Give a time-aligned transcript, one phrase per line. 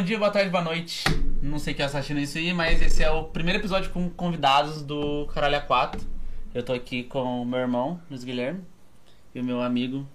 [0.00, 1.04] bom dia, boa tarde, boa noite.
[1.42, 4.80] Não sei quem está assistindo isso aí, mas esse é o primeiro episódio com convidados
[4.80, 6.00] do Caralho A4.
[6.54, 8.62] Eu tô aqui com o meu irmão, Luiz Guilherme,
[9.34, 10.08] e o meu amigo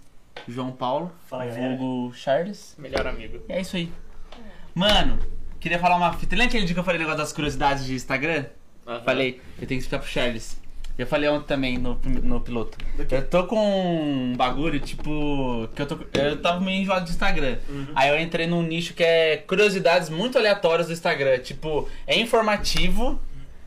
[0.48, 2.76] João Paulo, Fala, vulgo Charles.
[2.80, 3.44] Melhor amigo.
[3.48, 3.94] E é isso aí.
[4.73, 5.20] Mano,
[5.59, 6.36] queria falar uma fita.
[6.36, 8.45] Lembra aquele dia que eu falei o negócio das curiosidades de Instagram?
[8.88, 9.04] Aham.
[9.04, 10.59] Falei, eu tenho que explicar pro Charles.
[10.98, 12.77] Eu falei ontem também no, no piloto.
[13.12, 15.68] Eu tô com um bagulho, tipo.
[15.76, 17.58] que Eu, tô, eu tava meio enjoado de Instagram.
[17.94, 21.40] Aí eu entrei num nicho que é curiosidades muito aleatórias do Instagram.
[21.40, 23.20] Tipo, é informativo,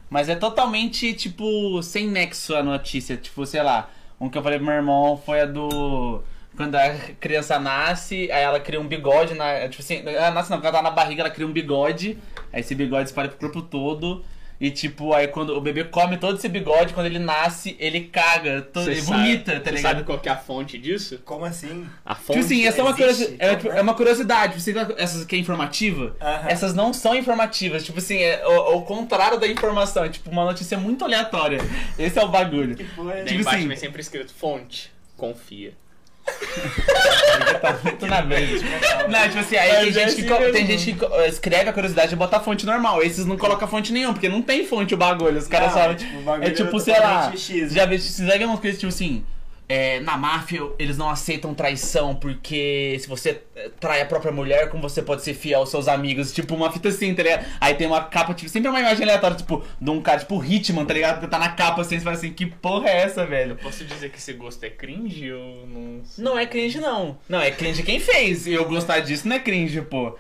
[0.09, 3.17] mas é totalmente, tipo, sem nexo a notícia.
[3.19, 6.23] Tipo, sei lá, um que eu falei pro meu irmão foi a do.
[6.57, 9.69] Quando a criança nasce, aí ela cria um bigode na.
[9.69, 12.17] Tipo assim, ela nasce não, porque ela tá na barriga, ela cria um bigode.
[12.51, 14.25] Aí esse bigode espalha pro corpo todo.
[14.61, 18.61] E tipo, aí quando o bebê come todo esse bigode, quando ele nasce, ele caga,
[18.63, 19.83] todo, ele sabe- vomita, tá você ligado?
[19.93, 21.21] Sabe qual que é a fonte disso?
[21.25, 21.87] Como assim?
[22.05, 22.33] A fonte.
[22.41, 24.61] Tipo assim, essa é uma, curiosi- é, tipo, é uma curiosidade.
[24.61, 26.17] Você viu essas que é informativa?
[26.21, 26.49] Aham.
[26.49, 27.85] Essas não são informativas.
[27.85, 30.03] Tipo assim, é o, o contrário da informação.
[30.05, 31.59] É tipo uma notícia muito aleatória.
[31.97, 32.75] Esse é o bagulho.
[32.75, 34.91] Que porra é Daí tipo embaixo assim- vem sempre escrito fonte.
[35.17, 35.73] Confia.
[37.61, 38.65] Tá muito na mente.
[39.09, 41.71] Não, tipo assim, aí tem é gente, que, assim co- tem gente que co- escreve
[41.71, 43.03] a curiosidade e bota a fonte normal.
[43.03, 45.39] Esses não colocam fonte nenhuma, porque não tem fonte o bagulho.
[45.39, 45.91] Os caras Não, só.
[45.91, 47.01] é tipo, o bagulho É tipo, é sei lá.
[47.15, 49.25] totalmente X, Já vi, você já viu umas coisas tipo assim.
[49.69, 54.71] É, na máfia, eles não aceitam traição porque se você eh, trai a própria mulher,
[54.71, 56.33] como você pode ser fiel aos seus amigos?
[56.33, 57.45] Tipo, uma fita assim, tá ligado?
[57.61, 60.87] Aí tem uma capa, tipo, sempre uma imagem aleatória, tipo, de um cara, tipo, Hitman,
[60.87, 61.15] tá ligado?
[61.17, 63.57] Porque tá na capa assim, você fala assim, que porra é essa, velho?
[63.57, 66.03] Posso dizer que esse gosto é cringe ou não?
[66.17, 67.19] Não é cringe, não.
[67.29, 68.47] Não, é cringe quem fez.
[68.47, 70.17] E eu gostar disso não é cringe, pô.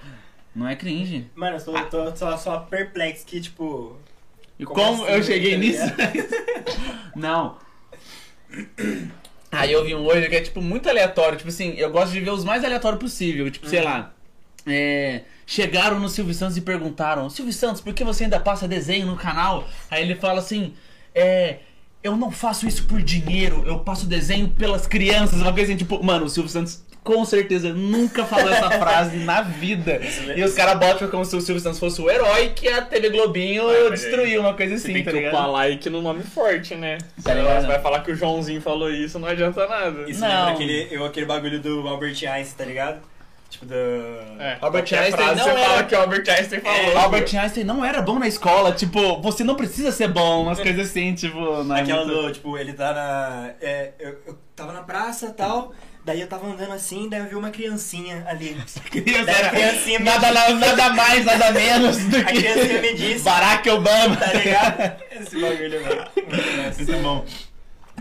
[0.55, 1.27] Não é cringe.
[1.35, 1.73] Mano, eu tô,
[2.11, 3.97] tô só, só perplexo que, tipo.
[4.59, 5.85] E Como como, assim, eu cheguei tá nisso?
[7.17, 7.57] não.
[9.51, 11.39] Aí eu vi um hoje que é, tipo, muito aleatório.
[11.39, 13.51] Tipo assim, eu gosto de ver os mais aleatórios possível.
[13.51, 14.13] Tipo, sei lá.
[14.67, 19.07] É, chegaram no Silvio Santos e perguntaram: Silvio Santos, por que você ainda passa desenho
[19.07, 19.67] no canal?
[19.91, 20.75] Aí ele fala assim:
[21.15, 21.59] É.
[22.01, 25.41] Eu não faço isso por dinheiro, eu passo desenho pelas crianças.
[25.41, 29.41] Uma coisa assim, tipo, mano, o Silvio Santos com certeza nunca falou essa frase na
[29.41, 29.99] vida.
[30.37, 33.09] E os caras botam como se o Silvio Santos fosse o herói que a TV
[33.09, 35.33] Globinho Ah, destruiu, uma coisa assim, tem tá que ligado?
[35.33, 36.99] upar like no nome forte, né?
[37.25, 37.63] Tá ligado?
[37.63, 40.03] você vai falar que o Joãozinho falou isso, não adianta nada.
[40.11, 40.29] Isso Não.
[40.29, 43.01] lembra aquele, eu, aquele bagulho do Albert Einstein, tá ligado?
[43.49, 43.75] Tipo, do.
[44.39, 46.99] É, Albert Einstein frase não você era- fala que o Albert Einstein falou.
[46.99, 50.91] Albert Einstein não era bom na escola, tipo, você não precisa ser bom, umas coisas
[50.91, 53.51] assim, tipo, não é Aquela muito- do, tipo, ele tá na.
[53.63, 55.73] É, eu, eu tava na praça e tal,
[56.09, 58.57] daí eu tava andando assim, daí eu vi uma criancinha ali.
[58.91, 62.95] Criança Daí a criancinha nada, disse- nada mais, nada menos do A que criancinha me
[62.95, 63.25] disse.
[63.25, 64.17] Barack Obama.
[64.17, 65.03] Tá ligado?
[65.21, 66.05] Esse bagulho, velho.
[66.77, 67.25] Muito bom.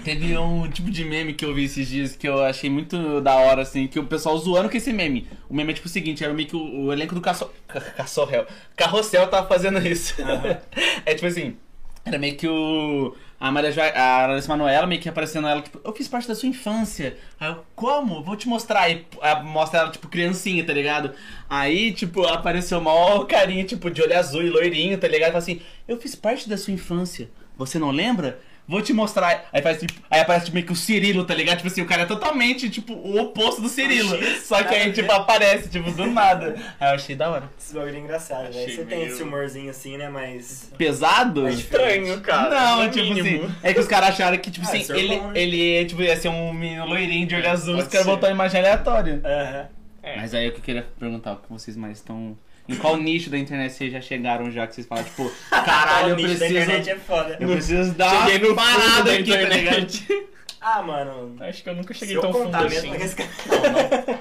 [0.03, 3.35] Teve um tipo de meme que eu vi esses dias que eu achei muito da
[3.35, 5.27] hora, assim, que o pessoal zoando com esse meme.
[5.49, 7.49] O meme é tipo o seguinte, era meio que o, o elenco do Caço...
[7.67, 8.45] Ca- Caçorrel.
[8.75, 10.13] Carrossel tava fazendo isso.
[10.21, 10.57] Aham.
[11.05, 11.57] é tipo assim,
[12.05, 13.15] era meio que o...
[13.39, 13.79] A Maria jo...
[13.81, 17.17] a Larissa Manoela meio que aparecendo ela, tipo, eu fiz parte da sua infância.
[17.39, 18.23] Aí eu, como?
[18.23, 18.81] Vou te mostrar.
[18.81, 19.05] Aí
[19.43, 21.13] mostra ela, tipo, criancinha, tá ligado?
[21.49, 25.29] Aí, tipo, apareceu mó carinha, tipo, de olho azul e loirinho, tá ligado?
[25.29, 27.29] Fala assim, eu fiz parte da sua infância.
[27.57, 28.39] Você não lembra?
[28.67, 29.45] Vou te mostrar.
[29.53, 31.57] Aí faz tipo, aí aparece tipo, meio que o Cirilo, tá ligado?
[31.57, 34.13] Tipo assim, o cara é totalmente, tipo, o oposto do Cirilo.
[34.13, 36.55] Oxi, Só que aí, tipo, aparece, tipo, do nada.
[36.79, 37.49] Aí eu achei da hora.
[37.57, 38.59] Esse bagulho é engraçado, velho.
[38.65, 40.09] Achei Você tem meio- esse humorzinho assim, né?
[40.09, 40.69] Mas.
[40.77, 41.47] Pesado?
[41.47, 42.49] É Estranho, cara.
[42.49, 43.45] Não, no tipo mínimo.
[43.45, 45.39] assim, é que os caras acharam que, tipo Ah, assim, é ele, bom, né?
[45.39, 49.21] ele tipo, ia ser um menino loirinho de olho azul, os caras botaram imagem aleatória.
[49.23, 49.67] Aham.
[50.03, 50.15] É.
[50.17, 52.37] Mas aí o que eu queria perguntar, o que vocês mais estão.
[52.67, 56.13] Em qual nicho da internet vocês já chegaram já que vocês falam, tipo, caralho, eu
[56.13, 56.61] O nicho da preciso.
[56.61, 57.37] internet é foda.
[57.39, 59.57] Eu preciso dar uma Cheguei no parada da aqui, tá ligado?
[59.57, 60.27] internet.
[60.59, 61.35] Ah, mano.
[61.39, 62.89] Acho que eu nunca cheguei tão fundo assim.
[62.91, 64.19] mesmo, esse cara-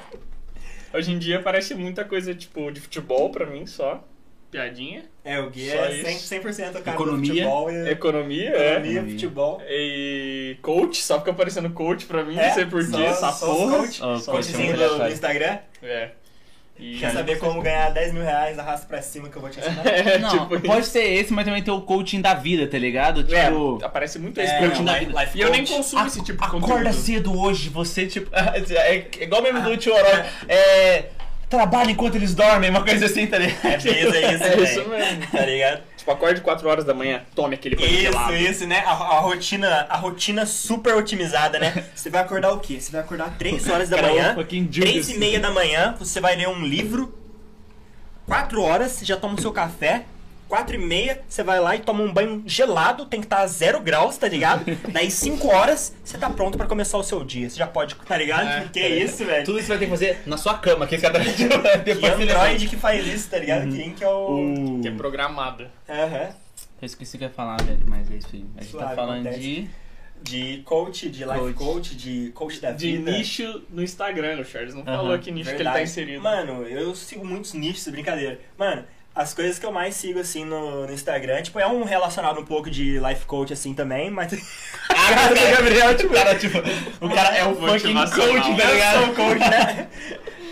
[0.94, 4.02] Hoje em dia parece muita coisa, tipo, de futebol pra mim só.
[4.50, 5.04] Piadinha.
[5.24, 6.28] É, o Gui Só é isso.
[6.34, 7.20] 100%, 100 o cara Economia.
[7.20, 7.91] do futebol e...
[7.91, 9.04] Economia, Economia, é.
[9.10, 9.60] futebol.
[9.62, 9.66] é.
[9.68, 13.47] E coach, só fica aparecendo coach pra mim, É, não sei porquê, só- essa só
[13.47, 13.78] porra.
[13.78, 14.03] coach.
[14.03, 15.09] Ó, o Só coach é do, do.
[15.09, 15.59] Instagram.
[15.82, 16.10] É.
[16.78, 16.98] E...
[16.98, 19.82] Quer saber como ganhar 10 mil reais, arrasta pra cima que eu vou te ensinar.
[19.86, 20.90] É, Não, tipo pode isso.
[20.90, 23.24] ser esse, mas também tem o coaching da vida, tá ligado?
[23.24, 23.78] Tipo.
[23.82, 25.20] É, aparece muito esse É, coaching da vida.
[25.20, 26.92] life E eu nem consumo esse tipo de Acorda conteúdo.
[26.92, 28.30] cedo hoje, você, tipo.
[28.36, 30.22] É igual mesmo do tio Orochi.
[30.48, 31.04] É.
[31.48, 33.64] Trabalha enquanto eles dormem, uma coisa assim, tá ligado?
[33.64, 34.64] É beleza, é isso, É velho.
[34.64, 35.26] isso mesmo.
[35.30, 35.82] Tá ligado?
[36.06, 38.36] Tipo, acorde 4 horas da manhã, tome aquele banho Isso, gelado.
[38.36, 38.78] isso, né?
[38.86, 41.84] A, a rotina, a rotina super otimizada, né?
[41.97, 42.80] Você vai acordar o quê?
[42.80, 45.08] Você vai acordar 3 horas da Cara, manhã, um fucking 3 Judas.
[45.08, 47.12] e meia da manhã, você vai ler um livro,
[48.26, 50.04] 4 horas, já toma o seu café,
[50.48, 53.47] 4 e meia, você vai lá e toma um banho gelado, tem que estar a
[53.47, 54.65] zero graus, tá ligado?
[54.93, 57.51] Daí 5 horas, você tá pronto pra começar o seu dia.
[57.51, 58.48] Você já pode, tá ligado?
[58.48, 59.45] É, que é isso, velho?
[59.45, 61.48] Tudo isso você vai ter que fazer na sua cama, que esse cara Que
[61.84, 63.69] depois ele Android que faz isso, tá ligado?
[63.75, 64.77] Quem que é o...
[64.77, 64.81] O...
[64.83, 65.71] Que é programada.
[65.89, 66.34] Aham.
[66.81, 68.45] Eu esqueci o que ia falar, velho, mas é isso aí.
[68.57, 69.41] A gente tá Suave, falando acontece.
[69.41, 69.71] de.
[70.22, 71.54] De coach, de life Coach.
[71.54, 73.10] coach, de coach da De vida.
[73.13, 74.97] nicho no Instagram, o Charles não Aham.
[74.97, 75.91] falou que nicho que ele tá Verdade.
[75.91, 76.22] inserido.
[76.22, 78.41] Mano, eu sigo muitos nichos, brincadeira.
[78.59, 78.84] Mano,
[79.16, 82.45] as coisas que eu mais sigo, assim, no, no Instagram, tipo, é um relacionado um
[82.45, 84.30] pouco de life coach, assim, também, mas...
[84.89, 86.59] Ah, cara, o Gabriel, tipo, o cara, tipo,
[87.01, 89.04] o cara é o fucking coach, tá Eu ligado?
[89.04, 89.89] sou coach, né?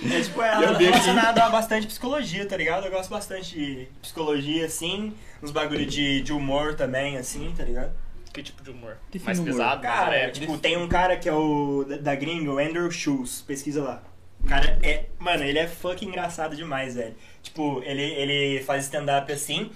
[0.04, 2.84] É, tipo, é relacionado a bastante psicologia, tá ligado?
[2.84, 7.92] Eu gosto bastante de psicologia, assim, uns bagulho de, de humor também, assim, tá ligado?
[8.32, 8.96] Que tipo de humor?
[9.10, 9.52] Define Mais humor.
[9.52, 9.82] pesado?
[9.82, 10.32] Cara, leve?
[10.32, 14.02] tipo, tem um cara que é o da, da gringa, o Andrew Schultz, pesquisa lá.
[14.44, 15.06] O cara é.
[15.18, 17.14] Mano, ele é fucking engraçado demais, velho.
[17.42, 19.70] Tipo, ele, ele faz stand-up assim.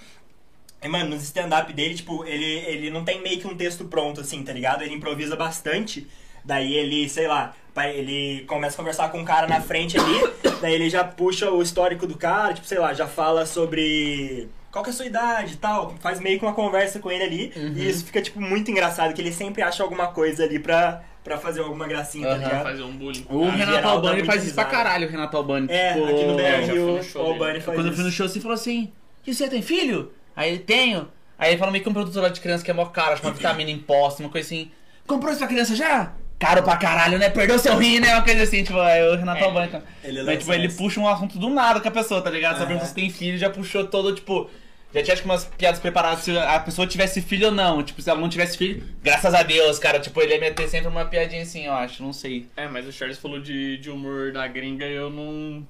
[0.83, 4.21] E, mano, nos stand-up dele, tipo, ele, ele não tem meio que um texto pronto,
[4.21, 4.83] assim, tá ligado?
[4.83, 6.07] Ele improvisa bastante.
[6.45, 7.55] Daí ele, sei lá,
[7.87, 10.21] ele começa a conversar com um cara na frente ali,
[10.61, 14.83] daí ele já puxa o histórico do cara, tipo, sei lá, já fala sobre qual
[14.83, 17.53] que é a sua idade e tal, faz meio que uma conversa com ele ali,
[17.77, 21.39] e isso fica, tipo, muito engraçado, que ele sempre acha alguma coisa ali pra, pra
[21.39, 22.43] fazer alguma gracinha, tá Aham.
[22.45, 22.63] ligado?
[22.63, 23.27] Fazer um bullying.
[23.29, 25.67] O Ah, Renato geral Albani faz isso pra caralho, o Renato Albani.
[25.71, 27.27] É, tipo, aqui no É, já BR no o.
[27.27, 28.93] Albani faz Quando eu fui no show, você falou assim:
[29.27, 30.13] E você tem filho?
[30.35, 31.09] Aí ele tenho.
[31.39, 33.21] Aí ele falou meio que um produto lá de criança que é mó caro, acho
[33.23, 34.71] que uma vitamina imposta, uma coisa assim.
[35.07, 36.13] Comprou isso pra criança já?
[36.39, 37.29] Caro pra caralho, né?
[37.31, 38.15] Perdeu seu rim, né?
[38.15, 39.45] Uma coisa assim, tipo, aí o Renato É.
[39.45, 39.71] Albani.
[39.73, 39.85] cara.
[40.05, 42.53] Ele Mas, lança tipo, ele puxa um assunto do nada com a pessoa, tá ligado?
[42.55, 42.67] Só Aham.
[42.69, 44.49] pergunta se tem filho, já puxou todo, tipo.
[44.95, 47.83] Já tinha que umas piadas preparadas se a pessoa tivesse filho ou não.
[47.83, 50.01] Tipo, se ela não tivesse filho, graças a Deus, cara.
[50.01, 52.47] Tipo, ele ia meter sempre uma piadinha assim, eu acho, não sei.
[52.57, 55.67] É, mas o Charles falou de, de humor da gringa e eu não.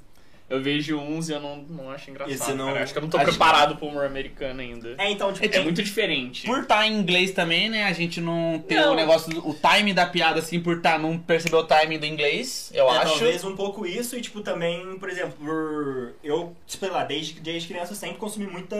[0.50, 2.34] Eu vejo uns e eu não, não acho engraçado.
[2.34, 2.82] Esse não- cara.
[2.82, 4.94] Acho que eu não tô Acho- preparado pro humor americano ainda.
[4.96, 6.46] É, então, tipo, É, É muito diferente.
[6.46, 7.84] Por estar em inglês também, né?
[7.84, 8.92] A gente não tem Não.
[8.92, 12.06] o negócio, do- o time da piada, assim, por tá, não perceber o time do
[12.06, 13.10] inglês, eu É, acho.
[13.18, 16.14] talvez um pouco isso e, tipo, também, por exemplo, por...
[16.24, 18.76] eu, sei lá, desde, desde criança eu sempre consumi muita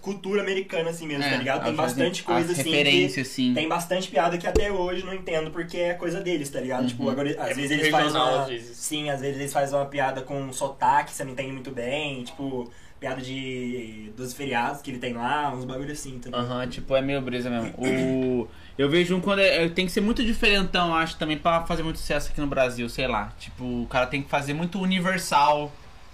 [0.00, 1.62] cultura americana, assim mesmo, tá ligado?
[1.62, 3.54] Tem as- bastante as coisa, assim, referência, assim.
[3.54, 6.86] tem bastante piada que até hoje não entendo porque é coisa deles, tá ligado?
[6.88, 8.42] Tipo, agora, às É vezes eles fazem uma...
[8.42, 8.76] às vezes.
[8.76, 12.70] Sim, às vezes eles fazem uma piada com sotaque, você não entende muito bem, tipo,
[13.00, 14.12] piada de...
[14.16, 16.44] dos feriados que ele tem lá, uns bagulho assim, tá ligado?
[16.50, 17.74] Aham, tipo, é meio brisa mesmo.
[17.78, 18.48] O...
[18.78, 21.62] Eu vejo um quando é, é- tem que ser muito diferentão, eu acho, também pra
[21.66, 23.32] fazer muito sucesso aqui no Brasil, sei lá.
[23.38, 25.70] Tipo, o cara tem que fazer muito universal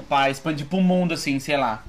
[0.09, 1.85] pra expandir pro mundo, assim, sei lá.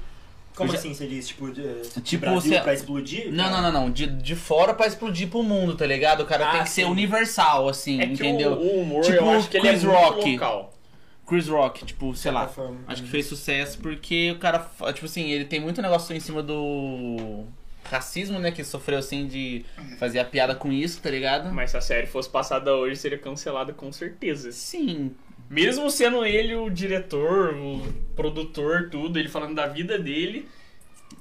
[0.54, 1.26] Como já- assim você diz?
[1.28, 3.32] Tipo, de, de Tipo, Brasil você- pra explodir?
[3.32, 3.62] Não, cara?
[3.62, 3.90] não, não, não.
[3.90, 6.22] De, de fora pra explodir pro mundo, tá ligado?
[6.22, 6.90] O cara Ah, tem que ser sim.
[6.90, 8.52] universal, assim, É que entendeu?
[8.52, 10.32] o, o humor Tipo eu acho que ele é muito Rock.
[10.32, 10.74] local.
[11.30, 12.50] Chris Rock, tipo, sei lá.
[12.88, 14.58] Acho que fez sucesso porque o cara,
[14.92, 17.44] tipo assim, ele tem muito negócio em cima do
[17.84, 18.50] racismo, né?
[18.50, 19.64] Que sofreu assim de
[19.98, 21.52] fazer a piada com isso, tá ligado?
[21.52, 24.50] Mas se a série fosse passada hoje, seria cancelada com certeza.
[24.50, 25.12] Sim.
[25.48, 27.80] Mesmo sendo ele o diretor, o
[28.16, 30.48] produtor, tudo, ele falando da vida dele,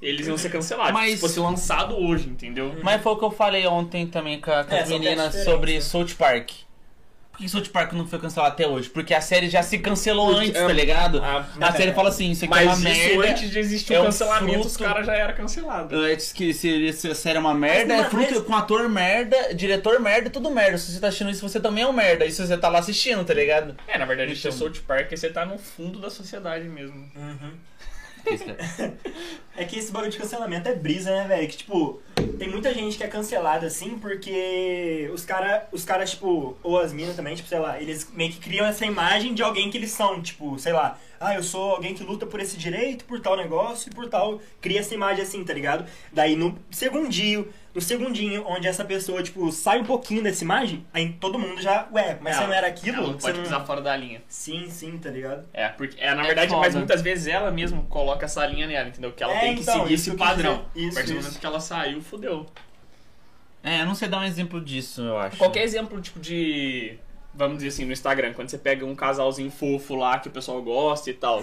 [0.01, 0.93] eles iam ser cancelados.
[0.93, 2.75] Mas- Se fosse lançado hoje, entendeu?
[2.83, 5.25] Mas foi o que eu falei ontem também com, a- com É, as são meninas
[5.33, 6.51] testes sobre diferentes, South Park.
[7.39, 8.89] Por que South Park não foi cancelado até hoje?
[8.89, 11.21] Porque a série já se cancelou antes, é- tá ligado?
[11.23, 13.31] Ah, A série fala assim, isso aqui é uma Mas isso merda.
[13.31, 15.97] antes de existir é o um cancelamento, os fruto- caras já eram cancelados.
[15.97, 18.89] Antes que se, se a série é uma merda, Mas, é fruto mas- com ator
[18.89, 20.77] merda, diretor merda, tudo merda.
[20.77, 22.25] Se você tá assistindo isso, você também é um merda.
[22.25, 23.73] Isso você tá lá assistindo, tá ligado?
[23.87, 24.51] É, na verdade, Então.
[24.51, 24.67] então...
[24.67, 27.09] South Park você tá no fundo da sociedade mesmo.
[27.15, 27.51] Uhum.
[29.57, 31.47] É que esse bagulho de cancelamento é brisa, né, velho?
[31.47, 32.01] Que, tipo,
[32.37, 36.93] tem muita gente que é cancelada assim porque os caras, os cara, tipo, ou as
[36.93, 39.91] minas também, tipo, sei lá, eles meio que criam essa imagem de alguém que eles
[39.91, 43.35] são, tipo, sei lá, ah, eu sou alguém que luta por esse direito, por tal
[43.35, 44.39] negócio e por tal.
[44.61, 45.85] Cria essa imagem assim, tá ligado?
[46.13, 51.13] Daí no segundinho, no segundinho onde essa pessoa, tipo, sai um pouquinho dessa imagem, aí
[51.19, 53.05] todo mundo já, ué, mas você Ela- não era Ela aquilo?
[53.13, 54.21] Você pode não- pisar fora da linha.
[54.27, 55.45] Sim, sim, tá ligado?
[55.53, 56.61] É, porque é, na É verdade, foda.
[56.61, 59.11] mas muitas vezes ela mesma coloca essa linha nela, entendeu?
[59.11, 60.65] Que ela É, tem que então, seguir esse padrão.
[60.75, 62.45] Isso, a partir do momento que ela saiu, fudeu.
[63.61, 65.35] É, eu não sei dar um exemplo disso, eu acho.
[65.37, 66.97] Qualquer exemplo, tipo, de.
[67.39, 70.61] Vamos dizer assim, no Instagram, quando você pega um casalzinho fofo lá que o pessoal
[70.61, 71.39] gosta e tal.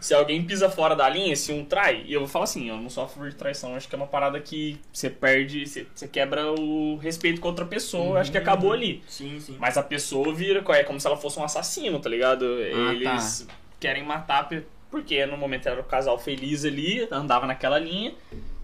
[0.00, 2.76] se alguém pisa fora da linha, se um trai, e eu vou falar assim, eu
[2.76, 5.86] não sou a favor de traição, acho que é uma parada que você perde, você,
[5.94, 9.04] você quebra o respeito com outra pessoa, acho que acabou ali.
[9.06, 9.54] Sim, sim.
[9.56, 12.44] Mas a pessoa vira, é como se ela fosse um assassino, tá ligado?
[12.44, 13.46] Ah, Eles
[13.78, 14.48] querem matar
[14.90, 18.12] porque no momento era o casal feliz ali, andava naquela linha,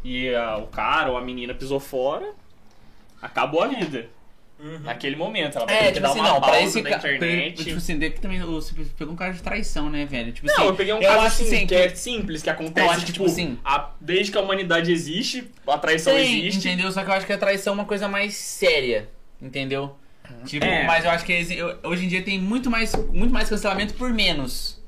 [0.02, 2.32] e a- o cara ou a menina pisou fora,
[3.20, 4.08] acabou a vida.
[4.82, 7.64] Naquele momento, ela vai É, ter que tipo dar assim, uma não, pausa esse internet.
[7.64, 10.32] Tipo assim, que também você pegou um cara de traição, né, velho?
[10.32, 12.86] Tipo Não, assim, eu peguei um caso acho assim, assim, que é simples, que acontece,
[12.86, 16.38] Eu acho que, tipo, tipo assim- a- desde que a humanidade existe, a traição Tem,
[16.46, 16.68] existe.
[16.68, 16.92] entendeu?
[16.92, 19.08] Só que eu acho que a traição é uma coisa mais séria,
[19.40, 19.96] entendeu?
[20.46, 20.84] Tipo, É.
[20.84, 24.10] mas eu acho que eu- hoje em dia tem muito mais, muito mais cancelamento por
[24.12, 24.80] menos.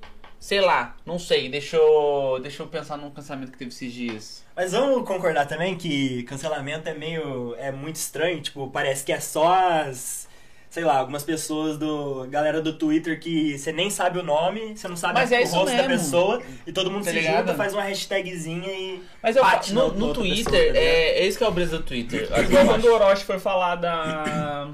[0.44, 1.48] Sei lá, não sei.
[1.48, 4.44] Deixa eu, deixa eu pensar num cancelamento que teve esses dias.
[4.54, 7.54] Mas vamos concordar também que cancelamento é meio.
[7.58, 10.28] é muito estranho, tipo, parece que é só as.
[10.68, 12.26] Sei lá, algumas pessoas do.
[12.28, 15.42] galera do Twitter que você nem sabe o nome, você não sabe Mas é o
[15.44, 16.04] isso rosto da mesmo.
[16.04, 17.38] pessoa, e todo mundo Tá se ligado?
[17.38, 19.02] junta, faz uma hashtagzinha e.
[19.22, 21.52] Mas eu bate no, no outra Twitter, pessoa, tá é, é isso que é o
[21.52, 22.28] brisa do Twitter.
[22.38, 24.68] Igual quando o Orochi foi falar da.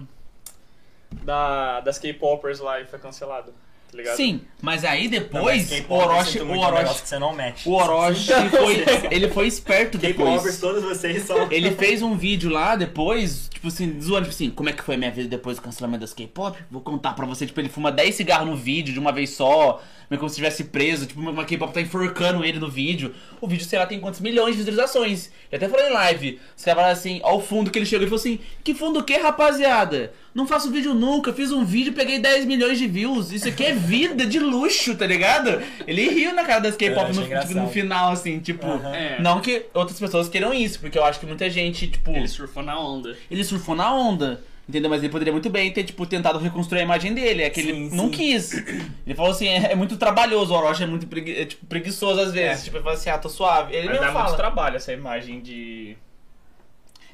[1.23, 3.55] da das K-popers lá e foi cancelado.
[3.91, 4.17] Tá ligado?
[4.17, 7.69] Sim, mas aí depois o eu Orochi, o é Orochi, que você não mexe.
[7.69, 10.61] o Orochi foi, ele foi esperto K-popers, depois.
[10.61, 11.51] todos vocês são.
[11.51, 14.95] Ele fez um vídeo lá depois, tipo assim, zoando, tipo assim, como é que foi
[14.95, 16.57] a minha vida depois do cancelamento das K-pop?
[16.71, 19.83] Vou contar pra você, tipo, ele fuma 10 cigarros no vídeo de uma vez só,
[20.11, 23.14] meio como se estivesse preso, tipo, uma K-pop tá enforcando ele no vídeo.
[23.40, 25.31] O vídeo, sei lá, tem quantos milhões de visualizações.
[25.50, 28.09] Eu até falei em live, os caras falaram assim, ao fundo que ele chegou e
[28.09, 30.12] falou assim, que fundo o que, rapaziada?
[30.35, 33.33] Não faço vídeo nunca, fiz um vídeo, peguei 10 milhões de views.
[33.33, 35.61] Isso aqui é vida de luxo, tá ligado?
[35.87, 38.67] Ele riu na cara das Eu K-pop no, tipo, no final, assim, tipo.
[38.95, 39.21] É.
[39.21, 42.29] Não que outras pessoas queiram isso, porque eu acho que muita gente, tipo, Ele ele,
[42.29, 43.17] surfou na onda.
[43.43, 44.40] surfou na onda,
[44.71, 44.89] entendeu?
[44.89, 47.43] Mas ele poderia muito bem ter, tipo, tentado reconstruir a imagem dele.
[47.43, 48.11] É que ele Sim, não sim.
[48.12, 48.53] quis.
[48.55, 52.21] Ele falou assim, é, é muito trabalhoso, o Orochi é muito pregui- é, tipo, preguiçoso
[52.21, 52.62] às vezes.
[52.62, 52.65] É.
[52.65, 53.75] Tipo, ele fala assim, ah, tô suave.
[53.77, 54.37] Ele Mas dá muito fala.
[54.37, 55.97] trabalho essa imagem de.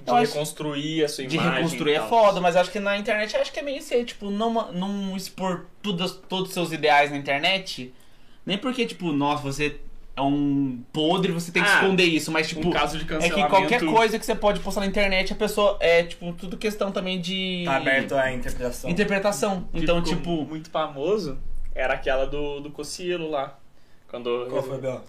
[0.04, 1.54] De Eu acho- reconstruir a sua De imagem.
[1.54, 4.30] reconstruir e é foda, mas acho que na internet acho que é meio ser, tipo,
[4.30, 7.92] não, não expor tudo, todos os seus ideais na internet.
[8.44, 9.80] Nem porque, tipo, nossa, você
[10.16, 12.66] é um podre, você tem que Ah, esconder isso, mas tipo.
[12.68, 13.42] Um caso de É cancelamento.
[13.44, 16.90] que qualquer coisa que você pode postar na internet, a pessoa é, tipo, tudo questão
[16.90, 17.62] também de.
[17.66, 18.88] Tá aberto à interpretação.
[18.90, 19.68] Interpretação.
[19.72, 20.44] que Então, tipo.
[20.46, 21.38] Muito famoso
[21.74, 23.58] era aquela do, do Cocielo lá.
[24.08, 24.46] Quando.
[24.48, 25.04] Qual foi, Bel?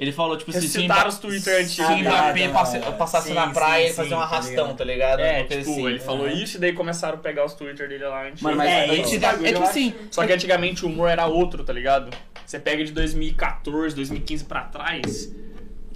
[0.00, 1.74] Ele falou, tipo assim, se o Ressuscitaram Mba- os Twitter antigos.
[1.74, 2.48] se o Mbappé
[2.96, 4.76] passasse Sim, na praia, sim, ele fazia sim, um tá arrastão, ligado.
[4.78, 5.20] tá ligado?
[5.20, 5.86] É, tipo, assim.
[5.86, 6.34] ele falou Aham.
[6.34, 8.42] isso e daí começaram a pegar os Twitter dele lá encher.
[8.42, 9.94] Mano, mas É, antes da- bagulho é tipo assim.
[10.10, 12.10] Só que antigamente o humor era outro, tá ligado?
[12.46, 15.30] Você pega de 2014, 2015 pra trás.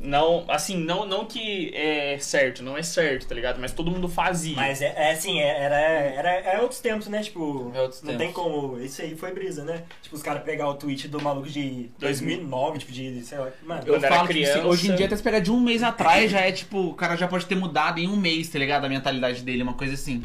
[0.04, 3.58] Não, assim, não, não que é certo, não é certo, tá ligado?
[3.58, 4.54] Mas todo mundo fazia.
[4.54, 7.22] Mas é, é assim, é- era, era, é outros tempos, né?
[7.22, 8.26] Tipo, É outros não tempos.
[8.26, 8.78] tem como.
[8.80, 9.82] Isso aí foi brisa, né?
[10.02, 13.48] Tipo, os caras pegar o tweet do maluco de 2009, tipo, de, sei lá.
[13.62, 15.58] Mano, Eu era falo, tipo assim, criança- hoje em dia, até se pegar de um
[15.60, 18.58] mês atrás, já é tipo, o cara já pode ter mudado em um mês, tá
[18.58, 18.84] ligado?
[18.84, 20.20] A mentalidade dele, uma coisa assim.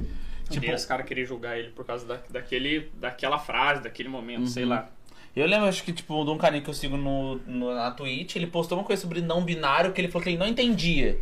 [0.50, 4.42] Tipo, Tipo, os caras queriam julgar ele por causa da, daquele, daquela frase, daquele momento,
[4.42, 4.48] Uhum.
[4.48, 4.90] sei lá.
[5.36, 8.36] Eu lembro, acho que, tipo, de um carinha que eu sigo no, no- na Twitch,
[8.36, 11.20] ele postou uma coisa sobre não binário que ele falou que ele não entendia.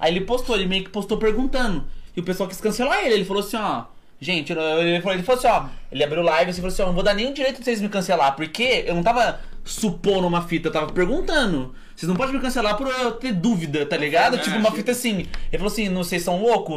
[0.00, 1.84] Aí ele postou, ele meio que postou perguntando.
[2.16, 3.14] E o pessoal quis cancelar ele.
[3.14, 3.84] Ele falou assim, ó.
[4.20, 5.66] Gente, ele falou, ele falou assim, ó.
[5.90, 7.80] Ele abriu live e falou assim, ó, não vou dar nem o direito de vocês
[7.80, 11.74] me cancelar, porque eu não tava supondo uma fita, eu tava perguntando.
[11.94, 14.38] Vocês não podem me cancelar por eu ter dúvida, tá ligado?
[14.38, 15.18] Tipo, uma tipo- fita assim.
[15.20, 16.74] Ele falou assim, não, vocês são loucos?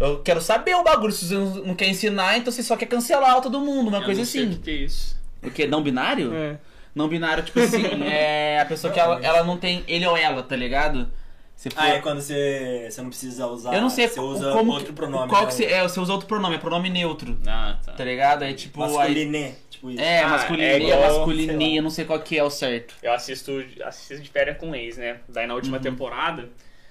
[0.00, 1.12] Eu- quero saber o bagulho.
[1.12, 4.20] Se vocês não querem ensinar, então vocês só querem cancelar todo mundo, uma Eu coisa
[4.20, 4.50] não sei assim.
[4.52, 5.21] O que, que é isso?
[5.42, 5.66] O que?
[5.66, 6.32] Não binário?
[6.34, 6.58] É.
[6.94, 10.42] Não binário, tipo assim, é a pessoa que ela, ela não tem ele ou ela,
[10.42, 11.10] tá ligado?
[11.56, 11.80] Se for...
[11.80, 13.74] Ah, é quando você, você não precisa usar.
[13.74, 15.28] eu não sei Você usa como outro que- pronome.
[15.28, 15.48] Qual né?
[15.48, 17.92] que você, é, você usa outro pronome, é pronome neutro, Ah, tá.
[17.92, 18.42] tá ligado?
[18.42, 18.82] Aí tipo.
[18.82, 20.00] Aí, Masculiné, tipo isso.
[20.02, 22.94] é, Ah, masculinia, é igual, masculinia, não sei qual que é o certo.
[23.02, 23.52] Eu assisto,
[23.84, 25.18] assisto de férias com ex, né?
[25.28, 25.82] Daí na última Uhum.
[25.82, 26.48] temporada.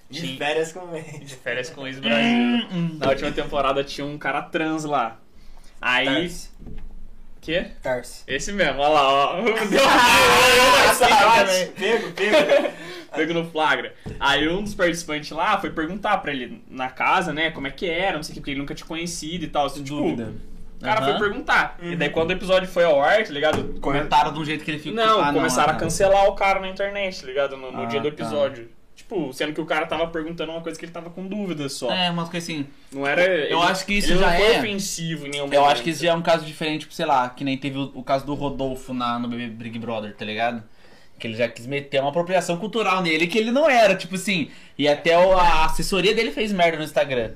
[0.10, 2.68] De tinha- férias com De férias com ex Brasil.
[3.00, 5.18] Na última temporada tinha um cara trans lá.
[5.82, 6.06] Aí.
[6.06, 6.50] Tarsi.
[7.42, 7.68] Quê?
[7.82, 8.24] Tarsi.
[8.28, 9.42] Esse mesmo, olha lá, ó.
[11.78, 12.72] Pego, pego.
[13.16, 13.94] Pego no flagra.
[14.20, 17.90] Aí um dos participantes lá foi perguntar pra ele na casa, né, como é que
[17.90, 19.70] era, não sei o que, porque ele nunca tinha conhecido e tal.
[19.70, 20.34] Tipo, Dúvida.
[20.80, 21.12] O cara Aham.
[21.12, 21.78] foi perguntar.
[21.82, 21.92] Uhum.
[21.92, 23.58] E daí quando o episódio foi ao ar, tá ligado?
[23.64, 24.94] Come- Comentaram de um jeito que ele ficou.
[24.96, 27.56] Não, Ah, começaram ah, a cancelar o cara na internet, tá ligado?
[27.58, 28.24] No, no Ah, dia do tá.
[29.12, 31.92] Tipo, sendo que o cara tava perguntando uma coisa que ele tava com dúvidas só.
[31.92, 32.66] É, umas coisas assim.
[32.94, 33.22] Não era.
[33.22, 35.72] ele- acho que isso já não foi é- ofensivo em nenhum Eu momento.
[35.72, 37.92] acho que isso já é um caso diferente, tipo, sei lá, que nem teve o,
[37.94, 40.64] o caso do Rodolfo na, no Big Big Brother, tá ligado?
[41.20, 44.50] Que ele já quis meter uma apropriação cultural nele que ele não era, tipo assim.
[44.78, 47.32] E até o- a assessoria dele fez merda no Instagram.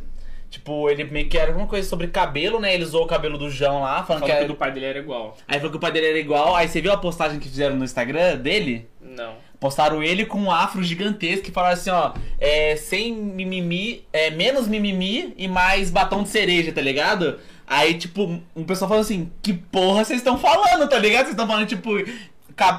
[0.49, 2.73] Tipo, ele meio que era alguma coisa sobre cabelo, né?
[2.73, 4.45] Ele usou o cabelo do João lá, falando Falou que que era...
[4.45, 5.35] o do pai dele era igual.
[5.45, 6.55] Aí falou que o pai dele era igual.
[6.55, 8.87] Aí você viu a postagem que fizeram no Instagram dele?
[9.01, 9.33] Não.
[9.59, 14.67] Postaram ele com um afro gigantesco e falaram assim, ó, é, sem mimimi, é, menos
[14.67, 17.39] mimimi e mais batom de cereja, tá ligado?
[17.67, 21.23] Aí, tipo, um pessoal falou assim, que porra vocês estão falando, tá ligado?
[21.23, 21.89] Vocês estão falando, tipo,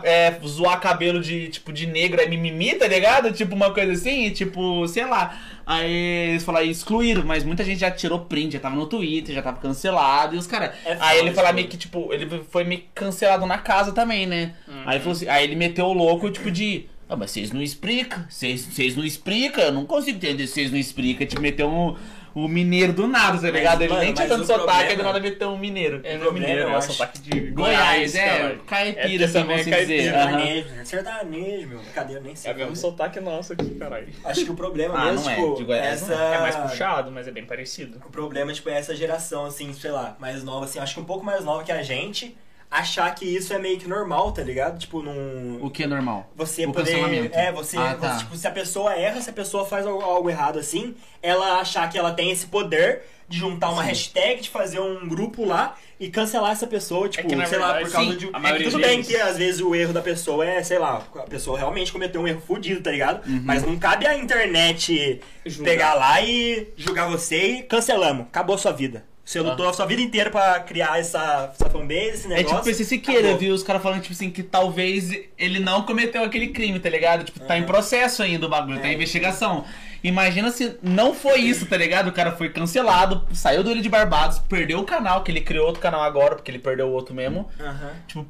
[0.05, 3.33] é, zoar cabelo de, tipo, de negro é mimimi, tá ligado?
[3.33, 5.39] Tipo, uma coisa assim, tipo, sei lá.
[5.67, 9.43] Aí eles falaram, excluíram, mas muita gente já tirou print, já tava no Twitter, já
[9.43, 10.71] tava cancelado, e os caras.
[10.85, 14.27] É aí ele falou tipo- meio que, tipo, ele foi meio cancelado na casa também,
[14.27, 14.55] né?
[14.87, 16.87] Aí, ele falou assim, aí ele meteu o louco, tipo, de.
[17.09, 20.71] Ah, mas vocês não explicam, vocês, vocês não explicam, eu não consigo entender se vocês
[20.73, 21.25] não explicam.
[21.27, 21.95] Tipo, meteu um,
[22.39, 23.81] um mineiro do nada, tá ligado?
[23.81, 26.01] ele mano, nem tinha tanto o sotaque, do nada meteu um mineiro.
[26.05, 26.93] É, não é mineiro, é acho.
[26.93, 28.59] sotaque de Goiás, é, caralho.
[28.67, 30.13] caipira, É, assim, também vamos é dizer.
[30.13, 30.23] caipira.
[30.23, 30.85] Sertanejo, né?
[30.85, 31.81] sertanejo, meu.
[31.95, 32.17] Cadê?
[32.17, 32.53] Eu nem É sei.
[32.53, 34.09] o mesmo sotaque nosso aqui, caralho.
[34.25, 36.15] Acho que o problema Ah, mesmo, não é, tipo, de Goiás essa...
[36.15, 38.03] não É mais puxado, mas é bem parecido.
[38.07, 41.05] O problema, tipo, é essa geração, assim, sei lá, mais nova, assim, acho que um
[41.05, 42.37] pouco mais nova que a gente,
[42.71, 44.79] achar que isso é meio que normal, tá ligado?
[44.79, 45.59] Tipo, num...
[45.63, 46.31] O que é normal?
[46.37, 46.91] Você o poder.
[46.93, 47.37] cancelamento.
[47.39, 48.13] É, você, Ah, tá.
[48.15, 51.61] você, Tipo, se a pessoa erra, se a pessoa faz algo, algo errado assim, ela
[51.61, 53.89] achar que ela tem esse poder de juntar uma Sim.
[53.89, 57.73] hashtag, de fazer um grupo lá e cancelar essa pessoa, tipo, que, na sei lá,
[57.73, 58.31] verdade, por causa sim, de.
[58.33, 61.03] a É que tudo bem que às vezes o erro da pessoa é, sei lá,
[61.17, 63.27] a pessoa realmente cometeu um erro fudido, tá ligado?
[63.27, 63.41] Uhum.
[63.45, 65.71] Mas não cabe a internet Julgar.
[65.71, 68.27] pegar lá e julgar você e cancelamos.
[68.27, 69.05] Acabou a sua vida.
[69.27, 72.57] Você lutou a sua vida inteira pra criar essa, essa fanbase, esse É negócio.
[72.59, 73.39] tipo PC Siqueira, acabou.
[73.39, 73.55] viu?
[73.55, 77.25] Os caras falando, tipo assim, que talvez ele não cometeu aquele crime, tá ligado?
[77.25, 78.95] Tipo, tá em processo ainda o bagulho, tá em É.
[78.95, 79.65] investigação.
[80.05, 82.07] Imagina se não foi isso, tá ligado?
[82.07, 85.67] O cara foi cancelado, saiu do Ilha de Barbados, perdeu o canal, que ele criou
[85.67, 87.49] outro canal agora, porque ele perdeu o outro mesmo.
[87.59, 87.91] Aham.
[88.07, 88.27] Tipo,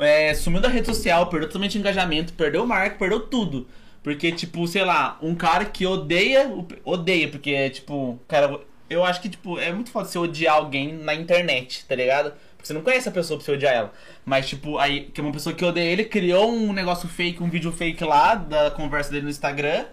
[0.00, 3.68] é, sumiu da rede social, perdeu totalmente o engajamento, perdeu o marco, perdeu tudo.
[4.02, 8.58] Porque, tipo, sei lá, um cara que odeia, o- odeia, porque, tipo, cara,
[8.94, 12.32] eu acho que, tipo, é muito foda você odiar alguém na internet, tá ligado?
[12.56, 13.92] Porque você não conhece a pessoa pra você odiar ela.
[14.24, 17.50] Mas, tipo, aí, que é uma pessoa que odeia ele, criou um negócio fake, um
[17.50, 19.84] vídeo fake lá, da conversa dele no Instagram,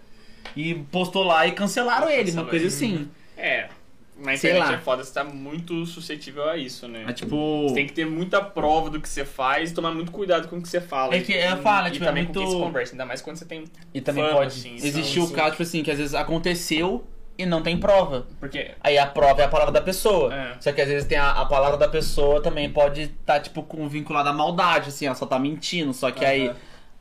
[0.55, 2.67] e postou lá e cancelaram ele, uma coisa ele.
[2.67, 3.10] assim.
[3.38, 3.67] É,
[4.17, 4.77] na Sei internet lá.
[4.77, 7.05] é foda, você tá muito suscetível a isso, né?
[7.08, 7.67] É tipo.
[7.67, 10.58] Você tem que ter muita prova do que você faz e tomar muito cuidado com
[10.58, 11.15] o que você fala.
[11.15, 13.22] É que eu falo, e tipo, é também muito- com quem se conversa, ainda mais
[13.22, 13.63] quando você tem.
[13.93, 17.05] E também fama, pode assim, existir o caso, tipo assim, que às vezes aconteceu
[17.41, 18.25] e não tem prova.
[18.39, 18.71] Porque.
[18.81, 20.33] Aí a prova é a palavra da pessoa.
[20.33, 20.55] É.
[20.60, 23.88] Só que às vezes tem a, a palavra da pessoa também pode estar, tipo, com,
[23.88, 25.93] vinculada à maldade, assim, ela só tá mentindo.
[25.93, 26.48] Só que aí.
[26.48, 26.55] Aham.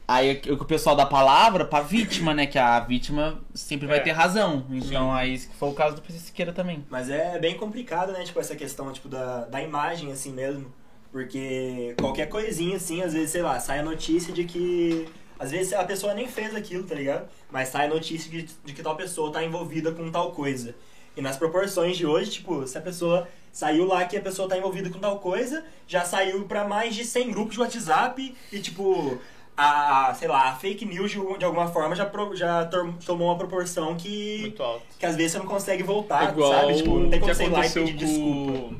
[0.08, 2.44] Aí o que o pessoal dá palavra pra vítima, né?
[2.44, 4.00] Que a vítima sempre vai É.
[4.00, 4.66] ter razão.
[4.68, 6.84] Então aí isso que foi o caso do PC Siqueira também.
[6.90, 8.24] Mas é bem complicado, né?
[8.24, 10.66] Tipo, essa questão tipo, da, da imagem, assim mesmo.
[11.12, 15.08] Porque qualquer coisinha, assim, às vezes, sei lá, sai a notícia de que.
[15.40, 17.26] Às vezes a pessoa nem fez aquilo, tá ligado?
[17.50, 20.74] Mas sai a notícia de, de que tal pessoa tá envolvida com tal coisa.
[21.16, 24.56] E nas proporções de hoje, tipo, se a pessoa saiu lá que a pessoa tá
[24.56, 29.18] envolvida com tal coisa, já saiu pra mais de 100 grupos de WhatsApp e, tipo,
[29.56, 32.68] a, sei lá, a fake news de, de alguma forma já, pro- já
[33.04, 34.82] tomou uma proporção que Muito alto.
[34.98, 36.76] que às vezes você não consegue voltar, Igual sabe?
[36.76, 38.76] Tipo, não tem como ir lá e pedir desculpa.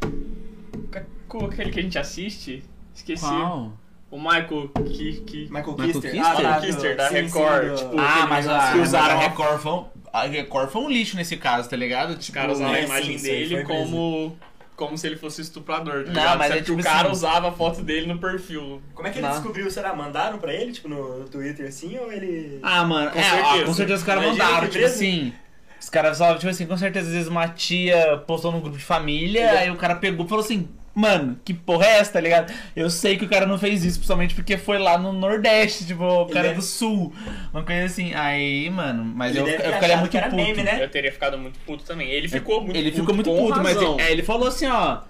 [0.00, 1.38] com...
[1.38, 2.64] com aquele que a gente assiste.
[2.94, 3.22] Esqueci.
[3.24, 3.72] Qual?
[4.10, 4.70] O Michael.
[4.76, 6.10] Michael Michael Kister?
[6.10, 6.26] Kister?
[6.26, 9.84] Ah, tá, Kister, da Record, tipo, Ah, mas a, que usaram- a Record foi um,
[10.12, 12.10] a Record foi um lixo nesse caso, tá ligado?
[12.18, 14.36] Os Tipo, caras usaram a é, imagem sim, dele como...
[14.74, 17.48] Como se ele fosse estuprador, tá Não, mas é que tipo o cara assim- usava
[17.50, 18.80] a foto dele no perfil.
[18.94, 19.34] Como é que ele Não.
[19.34, 19.70] descobriu?
[19.70, 19.94] Será?
[19.94, 22.58] Mandaram pra ele, tipo, no, Twitter assim, ou ele...
[22.62, 23.46] Ah, mano, Com é, certeza.
[23.62, 24.86] ah, com certeza os caras mandaram, tipo mesmo.
[24.96, 25.32] assim.
[25.78, 28.82] Os caras só, tipo assim, com certeza, às vezes uma tia postou num grupo de
[28.84, 30.66] família, Ele- aí o cara pegou e falou assim,
[31.00, 32.52] mano, que porra é essa, tá ligado?
[32.76, 36.04] Eu sei que o cara não fez isso, principalmente porque foi lá no Nordeste, tipo,
[36.04, 37.12] o Ele cara é deve- do Sul.
[37.52, 40.36] Uma coisa assim, aí, mano, mas Ele eu, eu ficaria muito puto.
[40.36, 40.82] meme, né?
[40.84, 42.08] Eu teria ficado muito puto também.
[42.10, 43.00] Ele ficou muito Ele puto.
[43.00, 45.00] ficou muito puto, mas ele, é, ele falou assim, ó.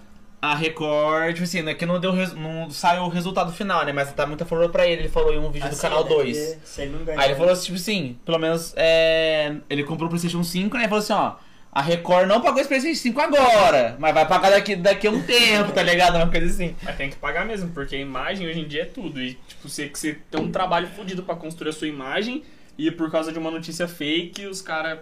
[0.43, 3.93] A Record, tipo assim, né, que não deu não saiu o resultado final, né?
[3.93, 5.03] Mas tá muito a favor pra ele.
[5.03, 6.39] Ele falou em um vídeo do Assim, canal né, 2.
[6.39, 7.21] porque Se ele não ganhar...
[7.21, 10.85] Aí ele falou assim, tipo assim, pelo menos é, ele comprou o PlayStation 5, né?
[10.85, 11.33] E falou assim, ó,
[11.73, 15.23] a Record não pagou esse PlayStation 5 agora, mas vai pagar daqui, daqui a um
[15.23, 16.17] tempo, tá ligado?
[16.17, 16.75] Uma coisa assim.
[16.83, 19.21] Mas tem que pagar mesmo, porque a imagem hoje em dia é tudo.
[19.23, 22.43] E, tipo, você, que você tem um trabalho fodido pra construir a sua imagem
[22.77, 24.99] e por causa de uma notícia fake, os caras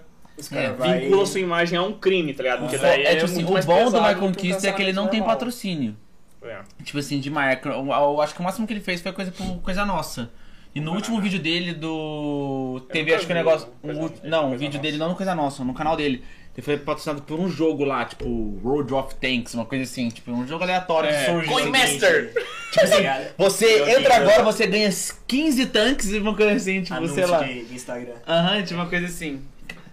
[0.52, 2.60] É, vai- vinculam a sua imagem a um crime, tá ligado?
[2.60, 4.92] Porque É, daí É, tipo assim, o bom do Michael um Kister é que ele
[4.92, 5.36] não tem normal.
[5.36, 5.96] patrocínio.
[6.42, 6.60] É.
[6.84, 7.70] Tipo assim, de marca.
[7.70, 10.30] Eu, eu acho que o máximo que ele fez foi coisa, coisa nossa.
[10.74, 12.80] E no último vídeo dele do.
[12.92, 13.68] Teve acho que um vi negócio.
[13.82, 14.78] Coisa- não, o vídeo Nossa.
[14.78, 16.22] dele não no Coisa Nossa, no canal dele.
[16.58, 20.32] Ele foi patrocinado por um jogo lá, tipo, Road of Tanks, uma coisa assim, tipo,
[20.32, 21.52] um jogo aleatório É, que surgiu.
[21.52, 22.32] Coin Master!
[22.72, 23.04] Tipo assim,
[23.38, 24.90] você eu entra vi, agora, eu- você ganha
[25.28, 27.44] 15 tanques e uma coisa assim, tipo, Anúncio sei lá.
[27.44, 28.14] de, de Instagram.
[28.26, 29.40] Aham, tipo uma coisa assim.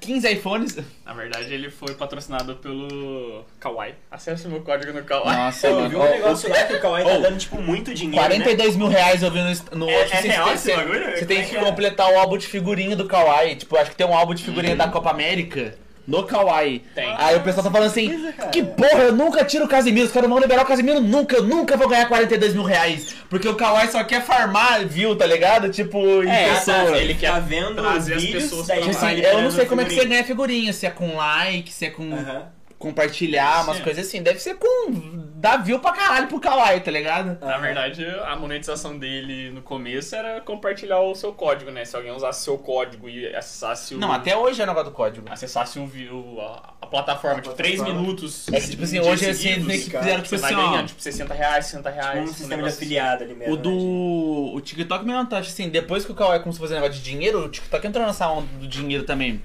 [0.01, 0.77] 15 iPhones.
[1.05, 3.93] Na verdade, ele foi patrocinado pelo Kawaii.
[4.09, 5.37] Acesse o meu código no Kawaii.
[5.37, 8.27] Nossa, Eu vi um negócio lá que o Kawaii tá dando, tipo, muito dinheiro, né?
[8.27, 11.11] 42 mil reais eu vi no, no É- é você real tem- esse bagulho?
[11.17, 11.59] Você tem é que que é?
[11.63, 13.55] completar o álbum de figurinha do Kawaii.
[13.55, 14.77] Tipo, acho que tem um álbum de figurinha Uhum.
[14.79, 15.75] da Copa América.
[16.07, 16.79] No Kawaii.
[16.93, 17.13] Tem.
[17.17, 18.49] Aí o pessoal tá falando assim, cara.
[18.49, 21.35] que porra, eu nunca tiro o Casimiro, os caras não vão liberar o Casimiro nunca,
[21.37, 23.15] eu nunca vou ganhar 42 mil reais.
[23.29, 25.69] Porque o Kawaii só quer farmar view, tá ligado?
[25.69, 26.97] Tipo, em É, pessoa.
[26.97, 29.85] ele quer tá vendo trazer as pessoas daí Tipo assim, eu não sei como é
[29.85, 32.43] que você ganha figurinha, se é com like, se é com Aham.
[32.77, 33.83] Compartilhar, umas Sim.
[33.83, 34.21] coisas assim.
[34.21, 37.37] Deve ser com dar view pra caralho pro Kawaii, tá ligado?
[37.45, 41.85] Na verdade, a monetização dele no começo era compartilhar o seu código, né?
[41.85, 43.97] Se alguém usasse seu código e acessasse o.
[43.99, 45.27] Não, até hoje é negócio do código.
[45.29, 47.83] Acessasse o, o- a, a plataforma, A tipo, plataforma.
[47.85, 48.47] 3 minutos.
[48.51, 50.69] É que, tipo assim, hoje assim, meio que fizeram, tipo Você vai assim, ó.
[50.71, 52.19] ganhando, tipo, 60 reais, 60 reais.
[52.19, 53.53] Um um sistema de negócio afiliado ali mesmo.
[53.53, 54.51] O né, do.
[54.55, 57.45] O TikTok mesmo tá assim, depois que o Kawaii começou a fazer negócio de dinheiro,
[57.45, 59.41] o TikTok entrou nessa onda do dinheiro também.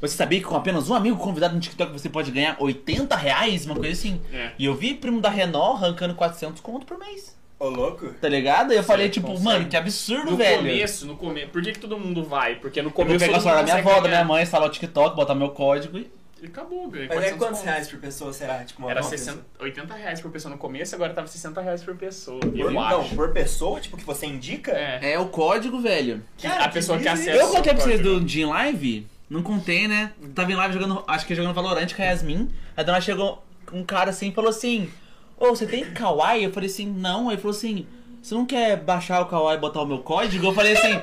[0.00, 3.66] Você sabia que com apenas um amigo convidado no TikTok você pode ganhar 80 reais?
[3.66, 4.20] Uma coisa assim.
[4.32, 4.52] É.
[4.58, 7.36] E eu vi primo da Renault arrancando 400 conto por mês.
[7.58, 8.10] Ô, louco?
[8.20, 8.72] Tá ligado?
[8.72, 9.44] E eu falei, tipo, consegue.
[9.44, 10.58] mano, que absurdo, No velho.
[10.58, 11.48] começo, no começo.
[11.48, 12.54] Por que, que todo mundo vai?
[12.54, 13.24] Porque no Eu vou começo.
[13.24, 15.98] pegar o celular da minha avó, da minha mãe, instalar o TikTok, botar meu código
[15.98, 16.08] e.
[16.40, 18.62] E acabou, ganhei Mas é 400 quantos reais por pessoa será?
[18.62, 21.82] Tipo, uma Era uma 60, 80 reais por pessoa no começo, agora tava 60 reais
[21.82, 22.38] por pessoa.
[22.38, 22.56] pessoa?
[22.56, 23.14] Eu Por, não, acho.
[23.16, 24.70] por pessoa, tipo, que você indica?
[24.70, 25.14] É.
[25.14, 26.22] É o código, velho.
[26.36, 27.32] Que Cara, a pessoa que acessa.
[27.32, 29.04] Eu contei pra vocês do em live?
[29.28, 30.12] Não contei, né?
[30.34, 32.48] Tava em live jogando, acho que jogando Valorant com a Yasmin.
[32.76, 34.90] Aí dona chegou um cara assim e falou assim:
[35.38, 36.44] Ô, você tem Kawaii?
[36.44, 37.28] Eu falei assim: Não.
[37.28, 37.86] Aí falou assim:
[38.22, 40.46] Você não quer baixar o Kawaii e botar o meu código?
[40.46, 41.00] Eu falei assim.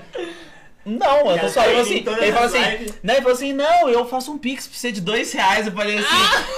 [0.86, 1.98] Não, eu tô só tá assim.
[1.98, 3.14] em todas Ele falou as assim, né?
[3.14, 5.66] Ele falou assim, não, eu faço um pix pra você de dois reais.
[5.66, 6.06] Eu falei assim,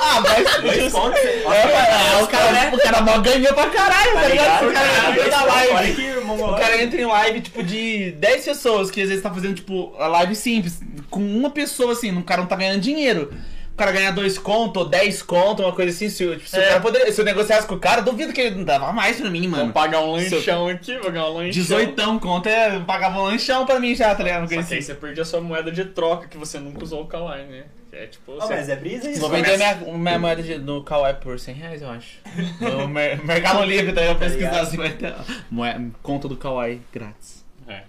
[0.01, 1.19] ah, mas Dois contos?
[1.19, 4.67] É, é, o cara, o cara mó ganhou pra caralho, tá, Tá ligado?
[4.67, 6.19] O cara entra na olha live.
[6.19, 9.95] O cara entra em live, tipo, de 10 pessoas, que às vezes tá fazendo, tipo,
[9.97, 13.31] a live simples, com uma pessoa, assim, o cara não tá ganhando dinheiro.
[13.77, 16.57] O cara ganha dois conto, ou 10 conto, uma coisa assim, se, eu- tipo, se
[16.57, 16.67] o É.
[16.67, 19.29] cara poderia, se eu negociasse com o cara, duvido que ele não dava mais pra
[19.29, 19.71] mim, Vou mano.
[19.71, 21.51] pagar um Se eu- lanchão aqui, vou ganhar um lanchão.
[21.51, 24.41] 18 conto é pagava um lanchão pra mim já, tá ligado?
[24.41, 24.81] Só que aí assim.
[24.81, 27.65] você perde a sua moeda de troca que você nunca usou o Kawaii, né?
[27.91, 28.31] É tipo.
[28.31, 29.19] Ó, você- mas é brisa isso.
[29.19, 29.43] Vou né?
[29.43, 32.17] vender minha, minha moeda de, no Kawaii por 100 reais, eu acho.
[32.59, 34.01] No mer Mercado Livre, tá?
[34.07, 34.63] Tá Pesquisar ligado?
[34.67, 35.13] assim, vai ter
[35.51, 37.45] moeda, conta do Kawaii grátis.
[37.67, 37.81] É.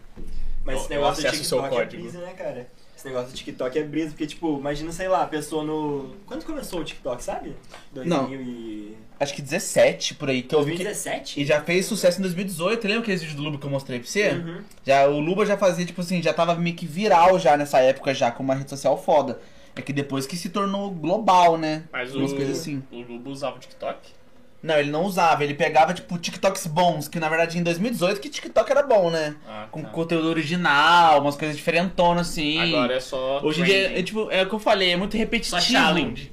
[0.66, 2.02] Mas Eu- esse eu negócio acesso o seu TikTok é código.
[2.02, 2.66] brisa, né, cara?
[2.98, 6.16] Esse negócio do TikTok é brisa, porque, tipo, imagina, sei lá, a pessoa no...
[6.26, 7.54] Quando começou o TikTok, sabe?
[7.92, 8.96] 2000 e...
[9.20, 10.82] Acho que 17 por aí, que eu vi que...
[10.82, 11.40] 2017?
[11.40, 14.08] E já fez sucesso em 2018, lembra aquele vídeo do Luba que eu mostrei pra
[14.08, 14.30] você?
[14.30, 14.62] Uhum.
[14.84, 18.12] Já, o Luba já fazia, tipo assim, já tava meio que viral já nessa época,
[18.12, 19.38] já, com uma rede social foda.
[19.76, 21.84] É que depois que se tornou global, né?
[21.92, 22.82] Mas o, Umas coisas assim.
[22.90, 24.10] o Lubo usava o TikTok?
[24.60, 28.28] Não, ele não usava, ele pegava, tipo, TikToks bons, que na verdade em 2018 que
[28.28, 29.36] TikTok era bom, né?
[29.46, 29.88] Ah, Com tá.
[29.90, 32.60] conteúdo original, umas coisas diferentonas, assim.
[32.60, 33.40] Agora é só.
[33.42, 35.60] Hoje em dia, é, tipo, é o que eu falei, é muito repetitivo.
[35.60, 36.32] Só challenge.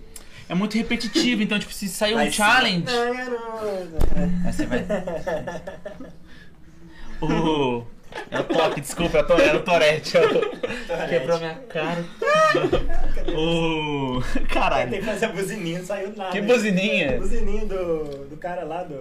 [0.50, 2.42] É muito repetitivo, então, tipo, se sair um Mas sim.
[2.44, 2.86] challenge.
[4.46, 4.86] Aí você vai.
[7.22, 7.86] O.
[8.32, 10.18] É o toque, desculpa, é o to- é o Torete.
[10.18, 12.06] é o- Quebrou minha cara.
[13.36, 14.22] O.
[14.34, 14.92] Tem Caralho.
[14.92, 16.32] que fazer a buzininha, não saiu nada.
[16.32, 17.18] Que buzininha?
[17.18, 18.96] Buzininha do, do cara lá, do...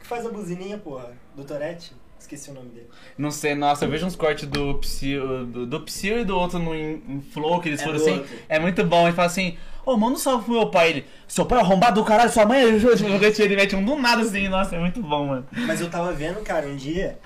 [0.00, 1.10] que faz a buzininha, porra?
[1.36, 1.92] Do Tourette?
[2.18, 2.86] Esqueci o nome dele.
[3.18, 6.58] Não sei, nossa, eu vejo uns cortes do Psyu, do, do Psyu e do outro
[6.58, 8.12] no in, in Flow, que eles É foram assim.
[8.12, 8.28] outro.
[8.48, 9.06] É muito bom.
[9.06, 10.90] Ele fala assim: Ô, manda um salve pro meu pai.
[10.90, 12.64] Ele, seu pai é arrombado do caralho, sua mãe é.
[13.42, 14.48] Ele mete um do nada assim.
[14.48, 15.46] Nossa, é muito bom, mano.
[15.66, 17.18] Mas eu tava vendo, cara, um dia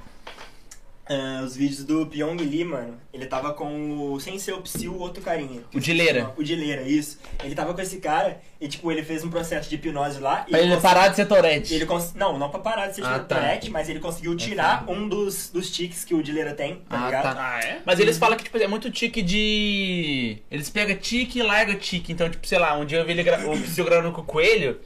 [1.09, 2.99] ah, os vídeos do Pyong Lee, mano.
[3.13, 4.21] Ele tava com o.
[4.21, 5.63] Sem ser o Psy, o outro carinha.
[5.73, 6.33] O Dileira.
[6.37, 7.19] O Dileira, isso.
[7.45, 10.45] Ele tava com esse cara e, tipo, ele fez um processo de hipnose lá.
[10.49, 11.73] e Pra ele cons- parar de ser Torete.
[11.75, 12.13] Ele cons...
[12.15, 13.59] Não, não pra parar de ser Ah, tá.
[13.71, 17.23] mas ele conseguiu tirar um dos, dos tiques que o Dileira tem, tá Ah, ligado?
[17.23, 17.35] tá.
[17.57, 17.79] Ah, é?
[17.87, 20.39] Mas eles falam que tipo, é muito tique de.
[20.51, 22.13] Eles pegam tique e larga tique.
[22.13, 23.39] Então, tipo, sei lá, um dia eu vi ele gra...
[23.49, 24.79] o Psyu gravando com o coelho.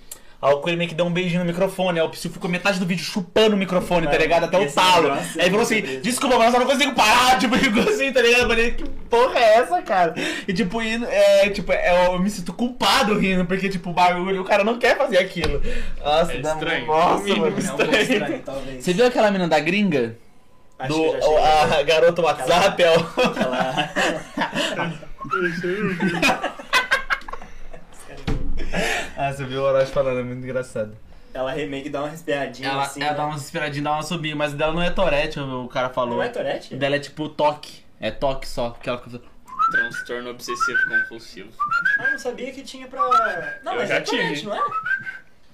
[0.42, 2.00] Aí o coelho meio que deu um beijinho no microfone.
[2.00, 4.44] Aí o Psyu ficou metade do vídeo chupando o microfone, tá ligado?
[4.44, 5.12] Até o esse talo.
[5.12, 7.38] Aí ele falou é assim: desculpa, mas eu não consigo parar.
[7.40, 8.42] Tipo, ficou assim, tá ligado?
[8.42, 10.14] Eu falei, que porra é essa, cara?
[10.48, 14.44] E tipo, é, tipo é, eu me sinto culpado rindo, porque, tipo, o bagulho, o
[14.44, 15.62] cara não quer fazer aquilo.
[16.02, 16.86] Nossa, É dá estranho.
[16.86, 17.46] Nossa, mano.
[17.46, 18.84] É um estranho, talvez.
[18.84, 20.16] Você viu aquela menina da gringa?
[20.78, 21.78] Acho do que eu já cheguei.
[21.78, 22.82] a garota WhatsApp?
[22.82, 23.00] É o...
[23.00, 23.90] Aquela...
[29.16, 30.96] Ah, você viu o Orochi falando, é muito engraçado.
[31.32, 33.00] Ela remake dá uma respiradinha Ela, assim.
[33.02, 33.16] ela né?
[33.16, 36.16] dá umas esperadinhas, dá uma subida, mas dela não é Torete, o cara falou.
[36.16, 36.74] Não é Tourette?
[36.74, 37.84] O dela é tipo toque.
[38.00, 38.68] É toque só.
[38.68, 39.20] Aquela coisa.
[39.70, 41.50] Transtorno obsessivo compulsivo.
[41.98, 43.00] Ah, não sabia que tinha pra.
[43.62, 44.42] Não, Eu mas já é tive.
[44.44, 44.60] não é?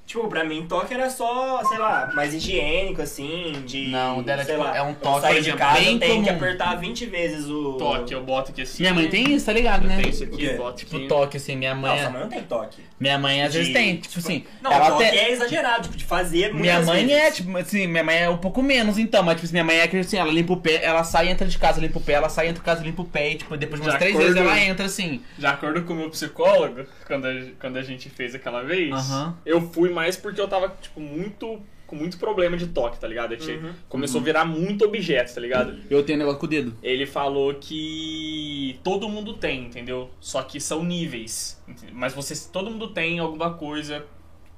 [0.07, 3.89] Tipo, pra mim, toque era só, sei lá, mais higiênico, assim, de.
[3.89, 5.95] Não, o dela, sei tipo, lá, é um eu toque, sair de exemplo, casa, bem
[5.95, 6.39] eu tenho que comum.
[6.45, 7.73] apertar 20 vezes o.
[7.73, 8.85] Toque, eu boto aqui assim.
[8.85, 9.97] Minha mãe tem isso, tá ligado, né?
[10.01, 11.91] Tem isso aqui, boto Tipo, toque, assim, minha mãe.
[11.91, 12.85] Não, sua mãe não tem toque.
[12.99, 14.45] Minha mãe às vezes De- tem, tipo assim.
[14.63, 17.23] Não, ela até- é exagerado, tipo, de fazer Minha mãe vezes.
[17.23, 19.81] é, tipo, assim, minha mãe é um pouco menos, então, mas, tipo assim, minha mãe
[19.81, 22.13] é que, assim, ela limpa o pé, ela sai, entra de casa, limpa o pé,
[22.15, 24.15] ela sai, entra de casa, limpa o pé, e, tipo, depois de umas De três
[24.17, 25.21] acordo- vezes ela entra, assim.
[25.37, 29.37] De acordo com o meu psicólogo, quando a, quando a gente fez aquela vez, Aham.
[29.45, 31.61] eu fui mais porque eu tava, tipo, muito.
[31.87, 33.33] Com muito problema de toque, tá ligado?
[33.33, 33.73] Uhum.
[33.89, 35.79] Começou a virar muito objeto, tá ligado?
[35.89, 36.77] Eu tenho negócio com o dedo.
[36.83, 40.11] Ele falou que todo mundo tem, entendeu?
[40.21, 41.63] Só que são níveis.
[41.93, 44.05] Mas você, todo mundo tem alguma coisa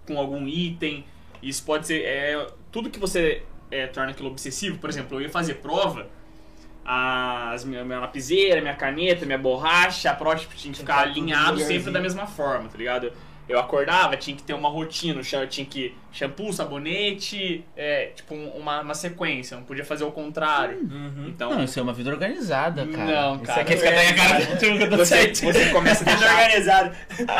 [0.06, 1.04] com algum item.
[1.42, 2.02] Isso pode ser.
[2.02, 6.08] É, tudo que você é, torna aquilo obsessivo, por exemplo, eu ia fazer prova.
[6.90, 11.92] As minha, minha lapiseira, minha caneta, minha borracha, a prótese tinha que ficar alinhado sempre
[11.92, 13.12] da mesma forma, tá ligado?
[13.48, 18.48] Eu acordava, tinha que ter uma rotina, cha- tinha que shampoo, sabonete, é, tipo um-
[18.50, 20.78] uma, uma sequência, não podia fazer o contrário.
[20.80, 21.26] Uhum.
[21.28, 23.04] Então, Não, isso é uma vida organizada, cara.
[23.04, 23.60] Não, Isso cara.
[23.62, 26.34] aqui fica até a cara tipo, que eu tô você, você começa a Deixa deixar
[26.42, 26.96] organizado.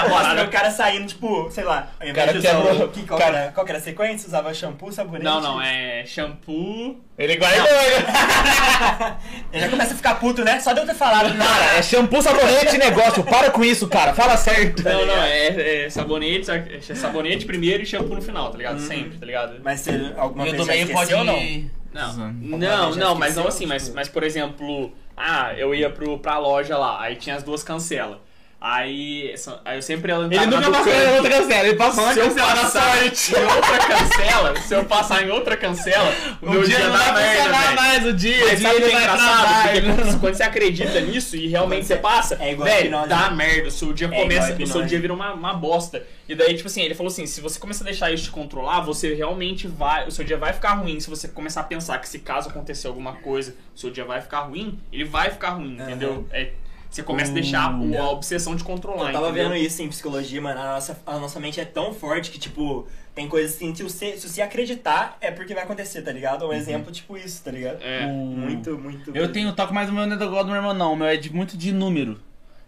[0.09, 3.19] Mostra o cara saindo, tipo, sei lá, ao invés Cara de usar o- que, qual,
[3.21, 4.27] cara- qual era a sequência?
[4.29, 5.25] Usava shampoo, sabonete.
[5.25, 7.01] Não, não, é shampoo.
[7.19, 7.67] Ele guardou,
[9.53, 10.61] Ele já começa a ficar puto, né?
[10.61, 11.37] Só de eu ter falado.
[11.37, 13.25] Cara, é shampoo, sabonete e negócio.
[13.25, 14.15] Para com isso, cara.
[14.15, 14.85] Fala certo.
[14.85, 18.79] Não, não, é, é sabonete, é sabonete primeiro e shampoo no final, tá ligado?
[18.81, 19.61] Sempre, tá ligado?
[19.65, 21.69] Mas você alguma E o vez já pode ou não?
[21.93, 26.19] Não, não, já não, mas não assim, mas, mas por exemplo, ah, eu ia pro,
[26.19, 28.19] pra loja lá, aí tinha as duas cancelas.
[28.61, 29.33] Aí,
[29.65, 31.69] aí eu sempre Ele nunca passou na outra cancela.
[31.69, 33.35] Ele passou na Se cancela da sorte.
[33.37, 37.13] em outra cancela, se eu passar em outra cancela, o meu dia dia não vai
[37.15, 38.47] merda, funcionar mais o dia.
[38.47, 39.63] Mas sabe o que é engraçado?
[39.63, 43.09] Porque quando, quando você acredita nisso e realmente você passa, É igual velho, hipnose.
[43.09, 43.69] dá merda.
[43.69, 46.05] O seu dia É começa, o seu dia vira uma, uma bosta.
[46.29, 48.81] E daí, tipo assim, ele falou assim: se você começar a deixar isso te controlar,
[48.81, 50.09] você realmente vai.
[50.09, 50.99] O seu dia vai ficar ruim.
[50.99, 54.21] Se você começar a pensar que se caso acontecer alguma coisa, o seu dia vai
[54.21, 56.27] ficar ruim, ele vai ficar ruim, entendeu?
[56.33, 56.51] É,
[56.91, 59.09] você começa a deixar o- a obsessão de controlar.
[59.09, 59.51] Eu tava entendeu?
[59.51, 60.61] vendo isso em psicologia, mano.
[60.61, 64.17] A nossa, a nossa mente é tão forte que, tipo, tem coisas assim que você,
[64.17, 66.47] se você acreditar, é porque vai acontecer, tá ligado?
[66.47, 67.83] Um exemplo, tipo isso, tá ligado?
[67.83, 68.07] É.
[68.07, 69.11] Muito, muito.
[69.15, 70.93] Eu tenho toque, mas o meu não é igual do meu irmão, não.
[70.93, 72.21] O meu é de, muito de número.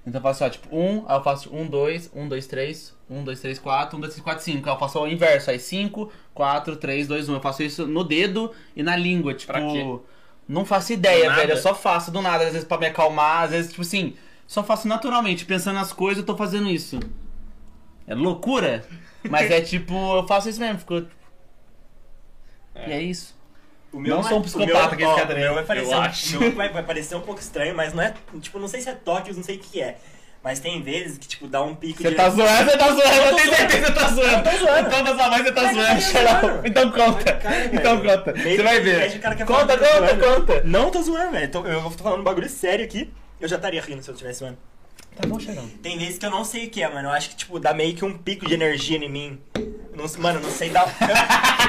[0.06, 3.22] Então eu faço, ó, tipo, um, aí eu faço um, dois, um, dois, três, um,
[3.22, 4.68] dois, três, quatro, um, dois, três, quatro, cinco.
[4.68, 7.34] Aí eu faço o inverso, aí cinco, quatro, três, dois, um.
[7.34, 9.52] Eu faço isso no dedo e na língua, tipo.
[9.52, 9.98] Pra quê?
[10.50, 11.52] Não faço ideia, velho.
[11.52, 14.16] Eu só faço do nada, às vezes pra me acalmar, às vezes, tipo assim,
[14.48, 16.98] só faço naturalmente, pensando nas coisas, eu tô fazendo isso.
[18.04, 18.84] É loucura?
[19.28, 21.06] Mas é tipo, eu faço isso mesmo, ficou.
[22.74, 23.38] E é isso.
[23.92, 26.68] O Não sou um psicopata que esse o cara meu vai parecer, um- meu vai,
[26.72, 28.12] vai parecer um pouco estranho, mas não é.
[28.40, 29.98] Tipo, não sei se é toque, não sei o que é.
[30.42, 32.14] Mas tem vezes que, tipo, dá um pico Você de.
[32.16, 34.30] tá zoando, você tá zoando, eu tenho certeza que você tá zoando.
[34.30, 34.88] Eu tô zoando.
[34.88, 36.66] Então voz você tá zoando.
[36.68, 37.32] Então conta.
[37.34, 38.18] Cara, então velho.
[38.18, 38.32] conta.
[38.32, 39.18] Meio Você vai ver.
[39.20, 40.24] cara é Conta, conta, zoando.
[40.24, 40.62] conta.
[40.64, 41.44] Não tô zoando, velho.
[41.44, 43.12] Eu tô falando um bagulho sério aqui.
[43.38, 44.56] Eu já estaria rindo se eu tivesse zoando.
[45.20, 45.68] Tá bom, Xarão.
[45.82, 47.08] Tem vezes que eu não sei o que é, mano.
[47.08, 49.38] Eu acho que, tipo, dá meio que um pico de energia em mim.
[49.94, 50.86] Não, mano, não sei dar.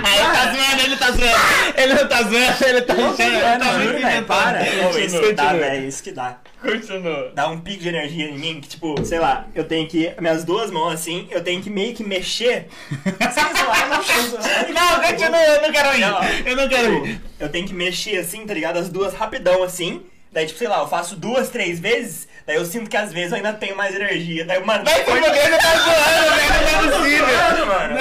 [0.02, 1.76] Ele tá zoando, ele tá zoando.
[1.76, 3.22] Ele não tá zoando, ele tá zoando.
[3.22, 4.26] Ele zoando, tá muito velho.
[4.26, 4.60] Para.
[4.62, 5.88] Ô, isso que dá, velho.
[5.88, 6.38] Isso que dá.
[6.62, 7.32] Continua.
[7.36, 10.14] Dá um pico de energia em mim que, tipo, sei lá, eu tenho que.
[10.20, 12.68] Minhas duas mãos assim, eu tenho que meio que mexer.
[12.90, 14.74] Sem zoar, não zoando.
[14.74, 16.00] Não, continua, eu não quero ir.
[16.00, 16.24] Não.
[16.46, 17.14] Eu não quero ir.
[17.14, 18.78] Tipo, eu tenho que mexer assim, tá ligado?
[18.78, 20.04] As duas rapidão assim.
[20.32, 22.28] Daí, tipo, sei lá, eu faço duas, três vezes.
[22.46, 24.46] Daí eu sinto que às vezes eu ainda tenho mais energia.
[24.46, 24.88] Daí, mano.
[24.88, 26.62] Se depois- você tá zoando, velho.
[26.62, 27.26] Não é Eu tô possível.
[27.28, 27.98] zoando, mano.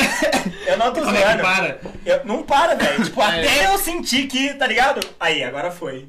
[0.67, 1.43] Eu não tô é zoando.
[1.43, 1.79] para?
[2.07, 3.05] Eu- não para, velho.
[3.05, 3.27] Tipo, É.
[3.41, 5.01] até eu sentir que, tá ligado?
[5.19, 6.07] Aí, agora foi.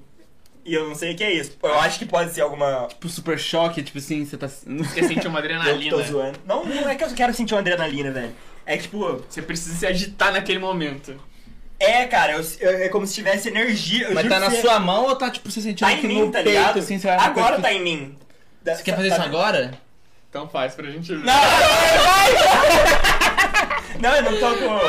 [0.63, 1.57] E eu não sei o que é isso.
[1.63, 2.85] Eu acho que pode ser alguma.
[2.87, 4.47] Tipo, super choque, tipo assim, você tá...
[4.47, 5.97] Você sentiu uma Eu adrenalina.
[5.97, 6.39] tô zoando.
[6.45, 8.31] Não, não é que eu quero sentir uma adrenalina, velho.
[8.65, 11.15] É que, tipo, Você precisa se agitar naquele momento.
[11.79, 14.09] é, cara, eu- eu- é como se tivesse energia.
[14.09, 16.09] Eu Mas tá na você- sua mão ou tá, tipo, você sentindo Tá aqui em
[16.09, 16.77] mim, no tá peito, ligado?
[16.77, 17.17] assim, você vai...
[17.17, 18.15] Agora tá em mim.
[18.63, 19.71] Você quer fazer Tá- isso agora?
[20.29, 21.25] Então faz pra gente ver.
[21.25, 21.33] Não,
[23.99, 24.79] não, eu não tô com.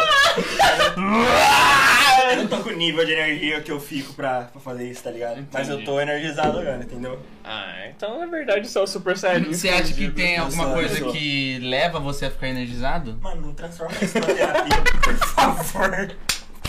[2.30, 5.02] Eu não tô com o nível de energia que eu fico pra, pra fazer isso,
[5.02, 5.44] tá ligado?
[5.52, 5.90] Mas eu Entendi.
[5.90, 7.18] tô energizado agora, entendeu?
[7.44, 9.52] Ah, então na verdade isso é o Super Saiyajin.
[9.52, 11.12] Você acha que tem alguma sou, coisa sou.
[11.12, 13.18] que leva você a ficar energizado?
[13.20, 16.16] Mano, não transforma isso na terapia, por favor.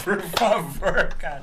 [0.03, 1.41] Por favor, cara.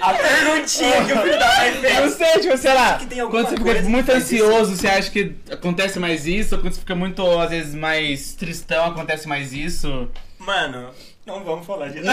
[0.00, 2.98] A perguntinha que eu fui dar Eu vai sei, tipo, sei lá,
[3.30, 6.56] quando você fica que muito ansioso, você acha que acontece mais isso?
[6.56, 10.08] Ou quando você fica muito, às vezes, mais tristão, acontece mais isso?
[10.38, 10.90] Mano,
[11.24, 12.06] não vamos falar disso.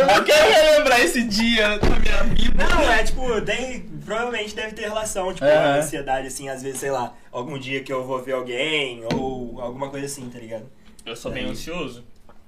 [0.00, 2.64] Eu não quero relembrar esse dia da minha vida.
[2.68, 6.90] Não, é tipo, tem, provavelmente deve ter relação, tipo, a ansiedade, assim, às vezes, sei
[6.90, 10.66] lá, algum dia que eu vou ver alguém, ou alguma coisa assim, tá ligado?
[11.04, 12.04] Eu sou bem Daí- ansioso.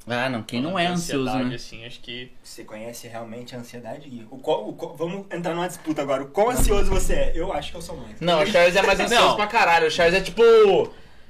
[0.08, 1.54] Ah, não, quem não é ansioso, Ansiedade, né?
[1.56, 2.30] assim, acho que.
[2.42, 4.26] Você conhece realmente a ansiedade, Gui?
[4.30, 6.22] O qual- o qual- vamos entrar numa disputa agora.
[6.22, 7.32] O quão ansioso você é?
[7.34, 8.20] Eu acho que eu sou mais.
[8.20, 9.36] Não, o Charles é mais ansioso Não.
[9.36, 9.88] pra caralho.
[9.88, 10.42] O Charles é tipo.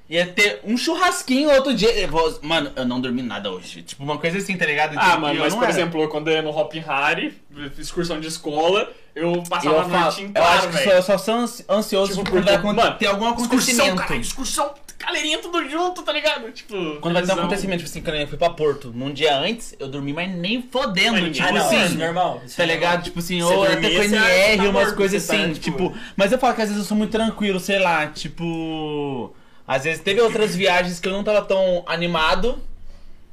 [0.09, 1.91] Ia ter um churrasquinho outro dia.
[1.99, 3.83] Eu vou- Mano, eu não dormi nada hoje.
[3.83, 4.97] Tipo, uma coisa assim, tá ligado?
[4.97, 5.73] Ah, Tipo, mano, eu mas por era.
[5.73, 7.35] exemplo, quando eu ia no Hop Harry,
[7.77, 11.03] excursão de escola, eu Eu, passava a falo- noite em eu acho que só, eu
[11.03, 13.97] só sou ansi- ansioso Tipo, porque, vai mano, ter algum Excursão, acontecimento.
[13.97, 16.51] cara, excursão, galerinha tudo junto, tá ligado?
[16.53, 19.37] Tipo, Quando vai ter um acontecimento, tipo assim, quando eu fui pra Porto, num dia
[19.37, 21.21] antes, eu dormi, mas nem fodendo.
[21.21, 21.77] Mas tipo ah, não, assim.
[21.77, 22.43] é normal.
[22.57, 23.05] Tá é ligado?
[23.05, 25.99] Tipo assim, ou até com NR, tá umas coisas tá, assim, tipo- tipo.
[26.17, 29.35] Mas eu falo que às vezes eu sou muito tranquilo, sei lá, tipo.
[29.67, 32.63] Às vezes teve outras viagens que eu não tava tão animado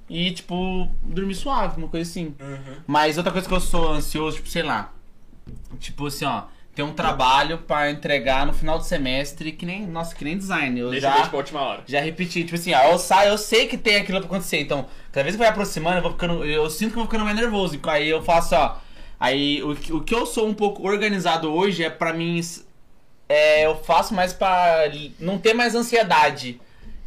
[0.10, 2.36] e, tipo, dormi suave, uma coisa assim.
[2.40, 2.76] Uhum.
[2.88, 4.92] Mas outra coisa que eu sou ansioso, tipo, sei lá.
[5.80, 6.44] Tipo assim, ó.
[6.76, 9.86] Tem um trabalho pra entregar no final do semestre que nem.
[9.86, 10.80] Nossa, que nem design.
[10.80, 11.16] Eu Deixa já.
[11.18, 11.84] ver, tipo, última hora.
[11.86, 15.24] Já repeti, tipo assim, eu saio, eu sei que tem aquilo pra acontecer, então, cada
[15.24, 16.44] vez que vai aproximando, eu vou ficando.
[16.44, 17.80] Eu sinto que eu vou ficando mais nervoso.
[17.84, 18.78] Aí eu faço, ó.
[19.20, 22.42] Aí o, que- o que eu sou um pouco organizado hoje é pra mim.
[23.30, 26.60] É, eu faço mais pra li- não ter mais ansiedade.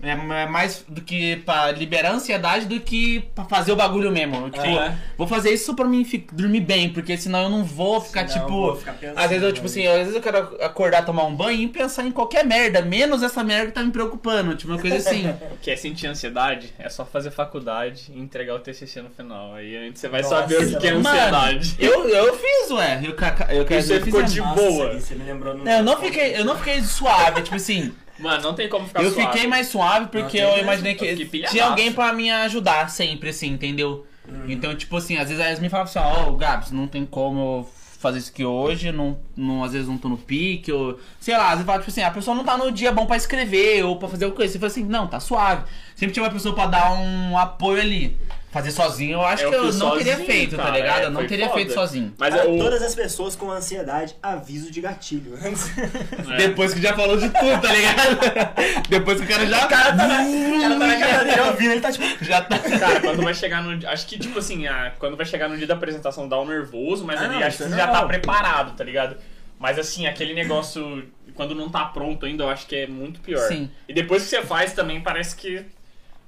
[0.02, 4.10] É é mais do que pra liberar a ansiedade do que pra fazer o bagulho
[4.12, 4.50] mesmo.
[4.50, 4.94] Tipo, Aham.
[5.16, 8.46] vou fazer isso pra mim dormir bem, porque senão eu não vou ficar, Senão eu
[8.46, 8.60] tipo.
[8.60, 9.70] vou ficar pensando, às vezes eu, tipo né?
[9.70, 13.22] assim, às vezes eu quero acordar, tomar um banho e pensar em qualquer merda, menos
[13.22, 14.54] essa merda que tá me preocupando.
[14.54, 15.34] Tipo, uma coisa assim.
[15.62, 16.72] Quer sentir ansiedade?
[16.78, 19.54] É só fazer faculdade e entregar o TCC no final.
[19.54, 21.08] Aí antes você vai Nossa, saber o que, que é mano.
[21.08, 21.76] ansiedade.
[21.78, 23.00] eu, eu fiz, ué.
[23.02, 25.00] Eu, eu, eu, E você eu fiz ficou de Nossa, boa.
[25.00, 27.92] Você me lembrou no Não, eu não fiquei, eu não fiquei suave, tipo assim.
[28.18, 29.32] Mano, não tem como ficar eu suave.
[29.32, 31.54] fiquei mais suave porque eu imaginei Eu que pilhadaço.
[31.54, 34.06] tinha alguém pra me ajudar sempre, assim, entendeu?
[34.28, 34.44] Uhum.
[34.48, 37.38] Então, tipo assim, às vezes a Yasmin falava assim, ó, ô Gabs, não tem como
[37.38, 40.98] eu fazer isso aqui hoje, não, não, às vezes não tô no pique, ou.
[41.20, 43.16] Sei lá, às vezes fala, tipo assim, a pessoa não tá no dia bom pra
[43.16, 44.52] escrever ou pra fazer alguma coisa.
[44.52, 45.62] Você fala assim, não, tá suave.
[45.94, 48.16] Sempre tinha uma pessoa pra dar um apoio ali.
[48.56, 51.00] Fazer sozinho, eu acho Eu que eu não teria sozinho, feito, tá cara, ligado?
[51.00, 51.56] é, eu não teria foda.
[51.58, 52.14] feito sozinho.
[52.16, 52.56] Mas é o.
[52.58, 55.36] todas as pessoas com ansiedade, aviso de gatilho.
[56.32, 56.36] é.
[56.38, 58.18] Depois que já falou de tudo, tá ligado?
[58.88, 59.66] Depois que o cara já.
[59.66, 62.24] O cara tá na, o cara tá na dele ouvindo, ele tá tipo.
[62.24, 62.58] Já tá.
[62.58, 63.90] Cara, quando vai chegar no dia.
[63.90, 67.04] Acho que, tipo assim, a- quando vai chegar no dia da apresentação dá um nervoso,
[67.04, 69.18] mas Ah, ali acho que é você já tá preparado, tá ligado?
[69.58, 73.48] Mas assim, aquele negócio, quando não tá pronto ainda, eu acho que é muito pior.
[73.48, 73.70] Sim.
[73.86, 75.62] E depois que você faz também, parece que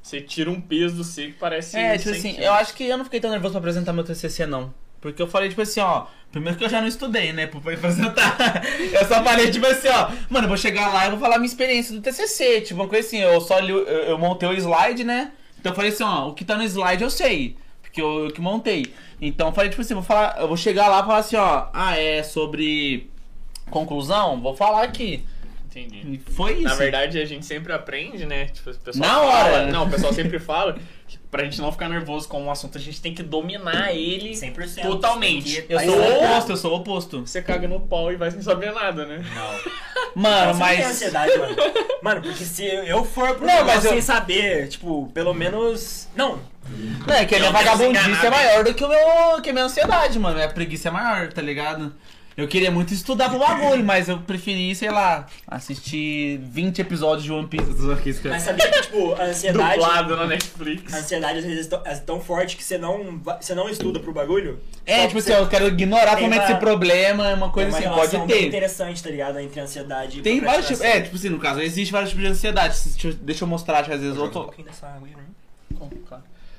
[0.09, 1.77] você tira um peso do si que parece.
[1.77, 4.05] É, tipo 100 assim, eu acho que eu não fiquei tão nervoso pra apresentar meu
[4.05, 4.73] TCC, não.
[5.01, 6.07] Porque eu falei, tipo assim, ó.
[6.33, 8.63] Primeiro que eu já não estudei, né, pra apresentar.
[8.93, 10.11] Eu só falei, tipo assim, ó.
[10.29, 12.61] Mano, eu vou chegar lá e vou falar minha experiência do TCC.
[12.61, 15.33] Tipo, uma coisa assim, eu só li, eu, eu montei o slide, né.
[15.59, 16.29] Então eu falei assim, ó.
[16.29, 17.57] O que tá no slide eu sei.
[17.81, 18.93] Porque eu, eu que montei.
[19.23, 20.37] Então eu falei, tipo assim, vou falar.
[20.39, 21.69] Eu vou chegar lá e falar assim, ó.
[21.73, 23.09] Ah, é sobre
[23.71, 24.39] conclusão?
[24.43, 25.25] Vou falar aqui.
[25.83, 26.21] Entendi.
[26.31, 26.63] Foi isso.
[26.65, 28.47] Na verdade, a gente sempre aprende, né?
[28.47, 29.67] Tipo, o pessoal Na fala- hora.
[29.67, 32.81] Não, o pessoal sempre fala que pra gente não ficar nervoso com um assunto, a
[32.81, 34.83] gente tem que dominar ele 100%.
[34.83, 35.65] totalmente.
[35.69, 37.21] Eu sou o oposto, eu sou o oposto.
[37.27, 39.23] Você caga no pau e vai sem saber nada, né?
[40.15, 40.87] Mano, não tem mas.
[40.87, 41.55] ansiedade, mano.
[42.03, 46.09] Mano, porque se eu for pro Não, mas eu- sem saber, tipo, pelo menos.
[46.17, 46.41] Não.
[47.07, 49.65] Não, é que a minha vagabundice é maior do que, o meu, que a minha
[49.67, 50.37] ansiedade, mano.
[50.37, 51.95] Minha preguiça é maior, tá ligado?
[52.39, 57.33] Eu queria muito estudar pro bagulho, mas eu preferi, sei lá, assistir 20 episódios de
[57.33, 57.67] One Piece.
[58.29, 59.81] Mas sabia que, tipo, a ansiedade.
[59.81, 60.95] Dublado na Netflix.
[60.95, 63.99] A ansiedade às vezes é tão- é tão forte que você não, você não estuda
[63.99, 64.61] pro bagulho.
[64.87, 68.19] É, tipo assim, eu quero ignorar totalmente uma- esse problema, uma Tem coisa uma assim,
[68.21, 68.47] pode ter.
[68.47, 69.41] interessante, tá ligado?
[69.41, 70.81] Entre ansiedade e Tem vários tipos.
[70.83, 72.79] É, tipo assim, no caso, existe vários tipos de ansiedade.
[73.21, 75.25] Deixa eu, mostrar, às vezes eu Joga um pouquinho dessa água aí, né?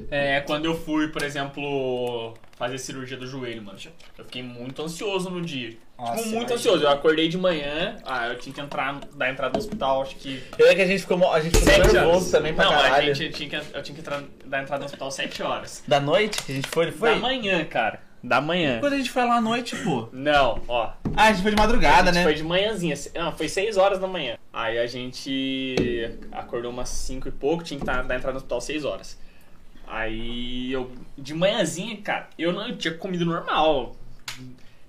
[0.10, 3.78] É, quando eu fui, por exemplo, fazer cirurgia do joelho, mano.
[4.18, 5.78] Eu fiquei muito ansioso no dia.
[5.98, 6.84] Nossa, tipo, muito ansioso.
[6.84, 10.42] Eu acordei de manhã, ah, eu tinha que entrar, dar entrada no hospital, acho que.
[10.58, 12.32] É que a gente ficou, a gente ficou Sete nervoso horas.
[12.32, 13.12] também pra Não, caralho.
[13.12, 15.84] a gente tinha que, eu tinha que entrar, dar entrada no hospital 7 horas.
[15.88, 17.10] Da noite que a gente foi, foi?
[17.10, 18.02] Da manhã, cara.
[18.24, 18.80] Da manhã.
[18.82, 20.10] Quando a gente foi lá à noite, pô.
[20.12, 20.92] Não, ó.
[21.16, 22.24] Ah, a gente foi de madrugada, né?
[22.24, 22.96] foi de manhãzinha.
[23.16, 24.38] Não, foi 6 horas da manhã.
[24.52, 28.60] Aí a gente acordou umas 5 e pouco, tinha que tá- dar entrada no hospital
[28.62, 29.18] 6 horas.
[29.90, 33.96] Aí eu, de manhãzinha, cara, eu não eu tinha comido normal.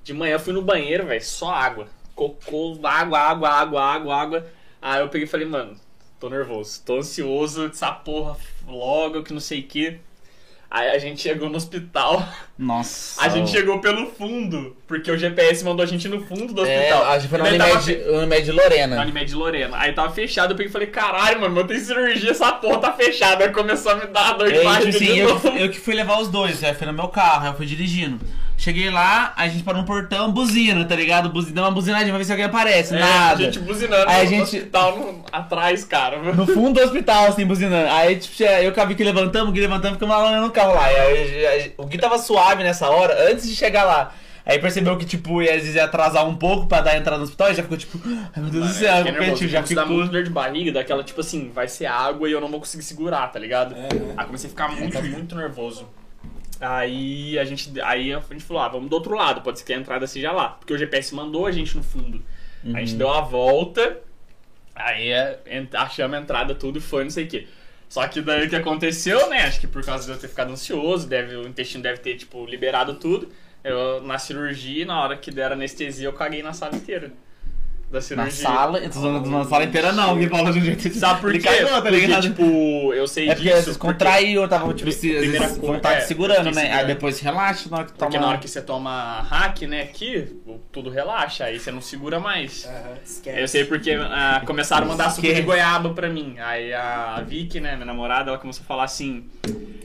[0.05, 1.89] De manhã eu fui no banheiro, velho, só água.
[2.15, 4.47] Cocô, água, água, água, água, água.
[4.81, 5.75] Aí eu peguei e falei, mano,
[6.19, 8.37] tô nervoso, tô ansioso dessa porra
[8.67, 9.99] logo, que não sei o que.
[10.71, 12.25] Aí a gente chegou no hospital.
[12.57, 13.21] Nossa.
[13.21, 16.79] A gente chegou pelo fundo, porque o GPS mandou a gente no fundo do É,
[16.79, 17.11] hospital.
[17.11, 18.97] a gente foi no Daí tava Unimed, Unimed Lorena.
[18.97, 19.77] na Unimed Lorena.
[19.79, 22.93] Aí tava fechado, eu peguei e falei, caralho, mano, eu tenho cirurgia, essa porra tá
[22.93, 23.43] fechada.
[23.45, 25.49] Aí começou a me dar dor de É, barriga de eu, novo.
[25.49, 28.21] eu que fui levar os dois, aí foi no meu carro, eu fui dirigindo.
[28.61, 31.31] Cheguei lá, a gente parou no portão, buzina, tá ligado?
[31.31, 32.95] Buzina, dá uma buzinadinha pra ver se alguém aparece.
[32.95, 33.33] É, Nada.
[33.41, 36.19] A gente buzinando Aí a no gente- hospital no- atrás, cara.
[36.35, 37.89] No fundo do hospital, assim, buzinando.
[37.89, 40.75] Aí, tipo, eu com a Vicky levantamos, o Gui levantamos, ficamos lá olhando no carro
[40.75, 40.85] lá.
[40.85, 44.13] Aí, aí, o Gui tava suave nessa hora, antes de chegar lá.
[44.45, 47.25] Aí percebeu que, tipo, ia, às vezes ia atrasar um pouco pra dar entrada no
[47.25, 49.87] hospital e já ficou, tipo, ai meu Deus do céu, porque, nervoso, tipo, já ficou...
[49.87, 52.83] muito dor de barriga, daquela tipo assim, vai ser água e eu não vou conseguir
[52.83, 53.75] segurar, tá ligado?
[53.75, 53.89] É.
[54.19, 55.87] Aí comecei a ficar muito, muito nervoso.
[56.61, 59.73] Aí a gente, aí a gente falou, ah, vamos do outro lado, pode ser que
[59.73, 60.51] a entrada seja lá.
[60.51, 62.23] Porque o GPS mandou a gente no fundo.
[62.75, 63.99] A gente deu a volta,
[64.75, 65.41] aí é,
[65.73, 67.47] achamos a entrada, tudo e foi, não sei o quê.
[67.89, 69.43] Só que daí o que aconteceu, né?
[69.43, 72.45] Acho que por causa de eu ter ficado ansioso, deve, o intestino deve ter, tipo,
[72.45, 73.29] liberado tudo.
[73.65, 77.13] Eu, na cirurgia, na hora que deram anestesia, eu caguei na sala inteira.
[77.91, 78.31] Da Na cirurgia.
[78.31, 80.95] sala, eu tô na sala inteira não, Gui falou de um jeito...
[80.95, 81.41] Sabe por quê?
[81.41, 83.63] cagou, tá porque, tipo, eu sei É porque disso.
[83.65, 85.13] vocês contraíam, tava, tipo, se,
[85.61, 86.73] vão estar é, te segurando, né?
[86.73, 88.07] Aí depois relaxa na hora que toma...
[88.09, 92.21] Porque na hora que você toma hack, né, aqui, tudo relaxa, aí você não segura
[92.21, 92.69] mais.
[93.05, 93.41] Esquece.
[93.41, 96.37] Eu sei porque ah, começaram a mandar suco de goiaba pra mim.
[96.39, 99.25] Aí a Vicky, né, minha namorada, ela começou a falar assim.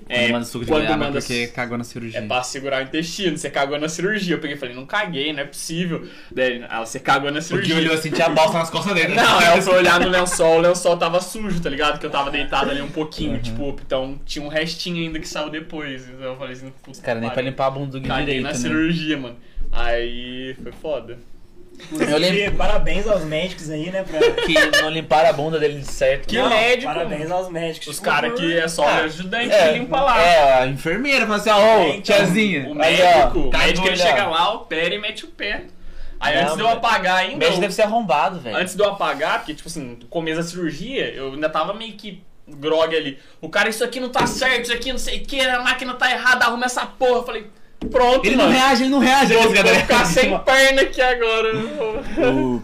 [0.07, 2.19] É, manda suco de goiaba manda porque cagou na cirurgia.
[2.19, 4.35] É pra segurar o intestino, você cagou na cirurgia.
[4.35, 6.07] Eu peguei e falei, não caguei, não é possível.
[6.31, 7.75] Daí ela, você cagou na cirurgia.
[7.75, 9.15] olhou assim, tinha bosta nas costas dele.
[9.15, 11.99] Não, ela foi olhar no lençol, o lençol tava sujo, tá ligado?
[11.99, 15.49] Que eu tava deitado ali um pouquinho, tipo, então tinha um restinho ainda que saiu
[15.49, 16.07] depois.
[16.07, 17.01] Então eu falei assim, puta.
[17.01, 18.55] Cara, nem pra limpar a bunda do Caguei direito, na né?
[18.55, 19.35] cirurgia, mano.
[19.71, 21.17] Aí foi foda.
[21.91, 24.03] Eu lembro E parabéns aos médicos aí, né?
[24.03, 24.19] Pra...
[24.43, 26.27] que não limparam a bunda dele de certo.
[26.27, 26.91] Que Não, médico?
[26.93, 27.87] Parabéns aos médicos.
[27.87, 30.21] Os caras que é só Ah, ajudante É, que limpa lá.
[30.21, 32.67] É, a enfermeira fala assim, ó, ô, É, então, tiazinha.
[32.69, 35.63] O aí, médico, o médico ele chega lá, opera e mete o pé.
[36.19, 37.37] Aí Não, antes de eu apagar O ainda.
[37.37, 38.55] médico eu- deve ser arrombado, velho.
[38.57, 41.93] Antes de eu apagar, porque, tipo assim, no começo da cirurgia, eu ainda tava meio
[41.93, 43.19] que grog ali.
[43.41, 45.93] O cara, isso aqui não tá certo, isso aqui não sei o que, a máquina
[45.93, 47.17] tá errada, arruma essa porra.
[47.17, 47.47] Eu falei,
[47.87, 48.57] pronto, Ele não mano.
[48.57, 49.33] reage, ele não reage.
[49.33, 51.47] Eu Vou vou ficar sem perna aqui agora.
[52.17, 52.63] Eu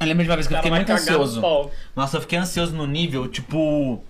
[0.00, 1.70] eu lembro de uma vez que eu O fiquei muito no ansioso.
[1.94, 4.02] Nossa, eu fiquei ansioso no nível, tipo.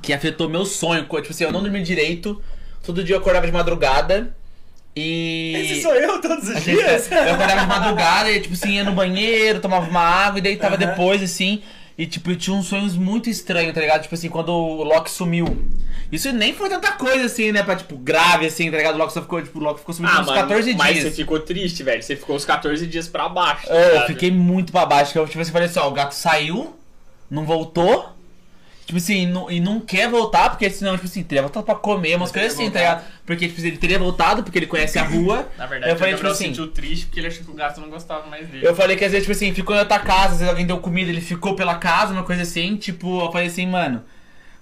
[0.00, 1.02] Que afetou meu sonho.
[1.02, 2.40] Tipo assim, eu não dormi direito.
[2.84, 4.34] Todo dia eu acordava de madrugada.
[4.96, 5.52] E.
[5.56, 7.10] Esse sou eu todos os gente- dias.
[7.10, 10.76] eu acordava de madrugada e, tipo assim, ia no banheiro, tomava uma água e deitava
[10.76, 10.86] Aham.
[10.86, 11.62] depois, assim.
[11.98, 14.02] E, tipo, eu tinha uns sonhos muito estranhos, tá ligado?
[14.02, 15.46] Tipo assim, quando o Loki sumiu.
[16.10, 17.62] Isso nem foi tanta coisa, assim, né?
[17.62, 18.94] Pra, tipo, grave, assim, tá ligado?
[18.96, 21.04] O Loki só ficou, tipo, o Loki ficou sumido Ah, uns mano, 14 mas dias.
[21.04, 22.02] você ficou triste, velho.
[22.02, 23.66] Você ficou uns 14 dias pra baixo.
[23.68, 25.12] tá É, eu fiquei muito pra baixo.
[25.12, 26.76] Que eu, tipo assim, falei assim, ó, o gato saiu,
[27.30, 28.10] não voltou.
[28.86, 32.16] Tipo assim, não- e não quer voltar, porque senão, tipo assim, teria voltado pra comer,
[32.16, 33.04] umas coisas assim, tá ligado?
[33.24, 35.48] Porque, tipo assim, ele teria voltado, porque ele conhece a rua.
[35.56, 37.88] Na verdade, eu falei, tipo assim, sentiu triste porque ele achou que o gato não
[37.88, 38.66] gostava mais dele.
[38.66, 40.78] eu falei que às vezes, tipo assim, ficou em outra casa, às vezes alguém deu
[40.78, 44.02] comida, ele ficou pela casa, uma coisa assim, tipo, eu falei assim, mano.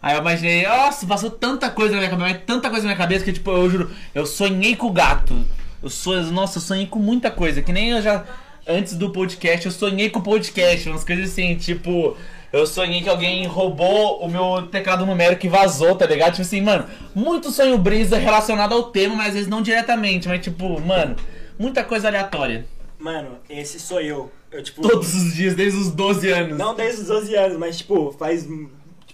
[0.01, 3.25] Aí eu imaginei, nossa, passou tanta coisa na minha cabeça, tanta coisa na minha cabeça
[3.25, 5.37] que, tipo, eu juro, eu sonhei com o gato.
[5.83, 8.25] Eu sou, nossa, eu sonhei com muita coisa, que nem eu já.
[8.67, 12.17] Antes do podcast, eu sonhei com o podcast, umas coisas assim, tipo.
[12.51, 16.33] Eu sonhei que alguém roubou o meu teclado numérico e vazou, tá ligado?
[16.33, 20.41] Tipo assim, mano, muito sonho brisa relacionado ao tema, mas às vezes não diretamente, mas
[20.43, 21.15] tipo, mano,
[21.59, 22.67] muita coisa aleatória.
[22.99, 24.31] Mano, esse sou eu.
[24.51, 24.83] Eu, tipo.
[24.83, 26.59] Todos os dias, desde os 12 anos.
[26.59, 28.47] Não desde os 12 anos, mas, tipo, faz.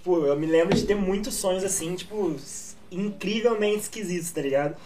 [0.04, 2.36] Tipo, eu me lembro de ter muitos sonhos assim, tipo,
[2.92, 4.76] incrivelmente esquisitos, tá ligado?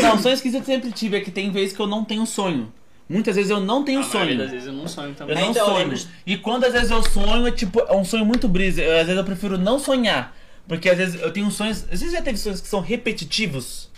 [0.00, 2.72] Não, sonhos que eu sempre tive é que tem vezes que eu não tenho sonho.
[3.08, 4.38] Muitas vezes eu não tenho A sonho.
[4.38, 5.36] das vezes eu não sonho também.
[5.36, 5.92] Eu não Então, sonho.
[6.24, 8.80] E quando às vezes eu sonho, é tipo, é um sonho muito brisa.
[8.80, 10.32] Às vezes eu prefiro não sonhar.
[10.68, 11.82] Porque às vezes eu tenho sonhos.
[11.90, 13.90] Às vezes já teve sonhos que são repetitivos.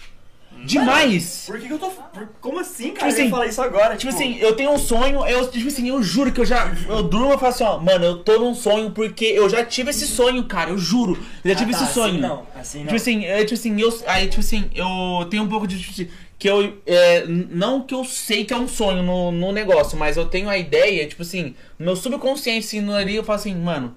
[0.66, 1.44] Demais!
[1.46, 1.88] Por que, que eu tô.
[1.90, 3.06] por- Como assim, Tipo cara?
[3.08, 3.96] eu assim, ia falar isso agora.
[3.96, 6.72] Tipo assim, eu tenho um sonho, eu, tipo assim, eu juro que eu já.
[6.88, 9.90] Eu durmo e falo assim, ó, mano, eu tô num sonho porque eu já tive
[9.90, 11.12] esse sonho, cara, eu juro.
[11.44, 12.12] Eu já Ah, tive tá, esse sonho.
[12.14, 12.84] Assim não, assim não.
[12.86, 14.02] Tipo assim, é, tipo assim, eu.
[14.06, 15.78] Aí, tipo assim, eu tenho um pouco de.
[15.78, 16.08] Tipo assim,
[16.38, 16.76] que eu.
[16.86, 20.48] é, não que eu sei que é um sonho no, no negócio, mas eu tenho
[20.48, 23.94] a ideia, tipo assim, no meu subconsciente, assim, no ali, eu falo assim, mano,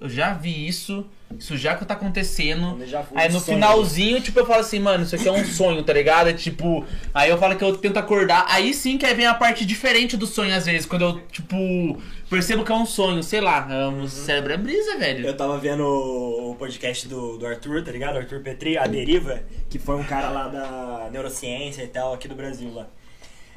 [0.00, 1.06] eu já vi isso,
[1.38, 2.78] isso já que tá acontecendo.
[3.14, 3.56] Aí no sonho.
[3.56, 6.28] finalzinho, tipo, eu falo assim, mano, isso aqui é um sonho, tá ligado?
[6.28, 6.84] É tipo.
[7.12, 8.46] Aí eu falo que eu tento acordar.
[8.48, 12.00] Aí sim que aí vem a parte diferente do sonho, às vezes, quando eu, tipo,
[12.30, 13.66] percebo que é um sonho, sei lá.
[13.70, 15.26] é um- O cérebro é brisa, velho.
[15.26, 18.16] Eu tava vendo o podcast do, do Arthur, tá ligado?
[18.18, 22.34] Arthur Petri, A Deriva, que foi um cara lá da neurociência e tal, aqui do
[22.34, 22.86] Brasil lá.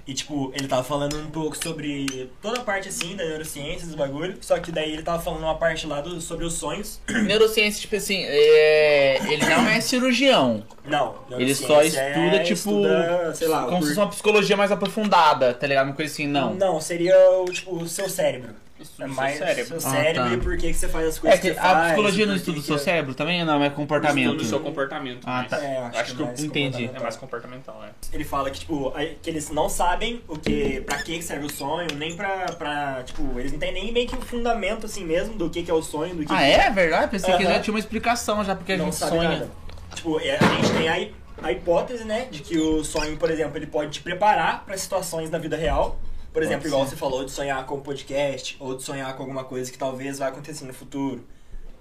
[0.07, 3.95] E, tipo, ele tava falando um pouco sobre toda a parte, assim, da neurociência, dos
[3.95, 4.37] bagulho.
[4.41, 6.99] Só que daí ele tava falando uma parte lá do, sobre os sonhos.
[7.07, 9.19] Neurociência, tipo assim, é...
[9.31, 10.63] ele não é cirurgião.
[10.85, 12.53] Não, Ele só neurociência estuda, é, tipo.
[12.53, 15.87] estuda, sei lá, como por- se fosse uma psicologia mais aprofundada, tá ligado?
[15.87, 16.53] Uma coisa assim, não.
[16.55, 18.55] Não, seria o, tipo, o seu cérebro.
[18.79, 19.81] Estudo É do mais seu cérebro.
[19.81, 20.33] seu Ah, cérebro tá.
[20.33, 22.35] e por que, que você faz as É coisas que que você a psicologia não
[22.35, 23.43] estuda que o seu que- cérebro também?
[23.43, 24.25] Não, é comportamento.
[24.27, 25.19] Estudo do seu comportamento.
[25.25, 25.57] Ah, tá.
[25.63, 26.65] É, eu acho, Acho que eu mais entendi.
[26.69, 26.99] comportamental.
[26.99, 27.89] É mais comportamental, é.
[28.15, 31.87] Ele fala que, tipo, que eles não sabem o que, pra que serve o sonho,
[31.95, 35.49] nem pra, pra, tipo, eles não têm nem meio que o fundamento, assim mesmo, do
[35.49, 36.69] que, que é o sonho, do que Ah, é?
[36.69, 37.11] Verdade?
[37.11, 37.53] Pensei que Aham.
[37.55, 39.29] já tinha uma explicação já, porque a não gente sabe sonha.
[39.29, 39.49] nada.
[39.93, 43.57] Tipo, é, a gente tem a, a hipótese, né, de que o sonho, por exemplo,
[43.57, 45.99] ele pode te preparar pra situações na vida real.
[46.39, 49.43] Por exemplo, igual você falou, de sonhar com um podcast, ou de sonhar com alguma
[49.43, 51.25] coisa que talvez vai acontecer no futuro.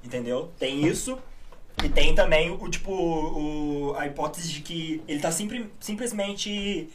[0.04, 0.50] Entendeu?
[0.58, 1.18] Tem isso.
[1.84, 6.88] E tem também o tipo o, a hipótese de que ele tá sempre, simplesmente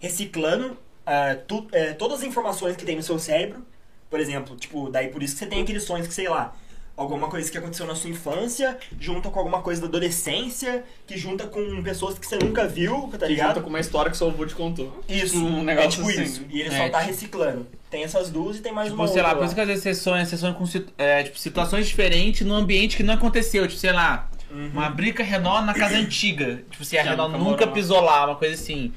[0.00, 3.66] reciclando ah, tu- eh, todas as informações que tem no seu cérebro.
[4.08, 6.56] Por exemplo, tipo, daí por isso que você tem aqueles sonhos que, sei lá,
[7.02, 11.46] alguma coisa que aconteceu na sua infância, junta com alguma coisa da adolescência, que junta
[11.46, 13.48] com pessoas que você nunca viu, tá Que ligado?
[13.48, 15.02] junta com uma história que seu avô te contou.
[15.08, 16.22] Isso, Um é negócio tipo assim.
[16.22, 16.44] isso.
[16.50, 17.66] E ele É, só tá reciclando.
[17.90, 19.82] Tem essas duas e tem mais Tipo, uma sei lá, por isso que às vezes
[19.82, 20.64] você sonha, você sonha com
[20.98, 23.66] é, tipo, situações diferentes num ambiente que não aconteceu.
[23.66, 24.68] Tipo, sei lá, Uhum.
[24.72, 26.62] uma briga Renault na casa antiga.
[26.70, 28.92] Tipo, se a Renault nunca nunca pisou lá, uma coisa assim.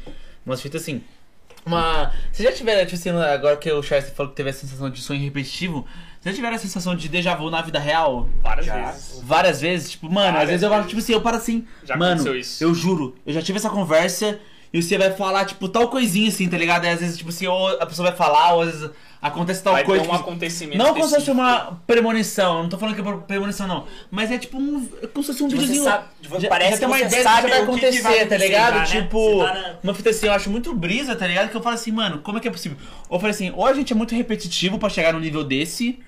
[0.45, 1.01] Umas fitas assim.
[1.65, 2.11] Uma.
[2.31, 4.99] Vocês já tiveram, tipo assim, agora que o Charles falou que teve a sensação de
[5.01, 5.85] sonho repetitivo,
[6.23, 8.29] vocês já tiveram a sensação de déjà vu na vida real?
[8.41, 8.75] Várias Já.
[8.91, 9.21] vezes.
[9.23, 9.91] Várias vezes?
[9.91, 10.89] Tipo, mano, às Várias vezes eu falo, vezes.
[10.89, 11.67] tipo assim, eu paro assim.
[11.83, 12.63] Já mano, aconteceu isso.
[12.63, 14.39] eu juro, eu já tive essa conversa
[14.71, 16.85] e você vai falar, tipo, tal coisinha assim, tá ligado?
[16.85, 18.89] Aí às vezes, tipo assim, ou a pessoa vai falar, ou às vezes
[19.21, 20.03] acontece tal Vai coisa.
[20.03, 23.01] ter um tipo, acontecimento não como se fosse uma premonição, eu não tô falando que
[23.01, 23.85] é premonição, não.
[24.11, 24.87] Mas é tipo um.
[25.01, 25.83] É como se fosse um Você videozinho.
[25.83, 26.05] sabe-
[26.39, 28.01] já, parece já tem uma que você ideia do que sabe vai o que acontecer,
[28.01, 28.73] vai tá acontecer ligado?
[28.73, 28.85] já, né?
[29.01, 31.49] Tipo, tá na- uma fita assim, eu acho muito brisa, tá ligado?
[31.49, 32.77] Que eu falo assim, mano, como é que é possível?
[33.09, 35.99] Ou eu falei assim, ou a gente é muito repetitivo pra chegar num nível desse,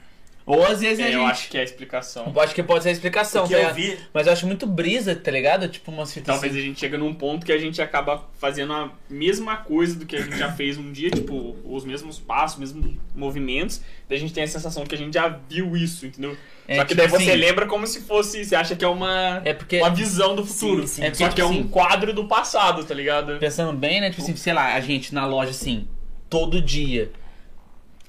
[0.46, 1.16] ou às vezes a É, gente.
[1.16, 2.32] eu acho que é a explicação.
[2.36, 5.16] Eu acho que pode ser a explicação, tá eu vi- Mas eu acho muito brisa,
[5.16, 5.68] tá ligado?
[5.68, 8.92] Tipo, umas fitas Talvez a gente chega num ponto que a gente acaba fazendo a
[9.10, 12.60] mesma coisa do que a gente já fez um dia, tipo, os mesmos passos, os
[12.74, 16.38] mesmos movimentos, daí a gente tem a sensação que a gente já viu isso, entendeu?
[16.68, 18.88] É, Só que tipo daí você assim, lembra como se fosse, você acha que é
[18.88, 19.78] uma, É porque.
[19.80, 20.82] uma visão do futuro.
[20.82, 21.04] Sim, sim.
[21.04, 23.38] É porque, Só que é tipo um assim, quadro do passado, tá ligado?
[23.40, 24.10] Pensando bem, né?
[24.10, 25.88] Tipo assim, sei lá, a gente na loja assim,
[26.30, 27.12] todo dia.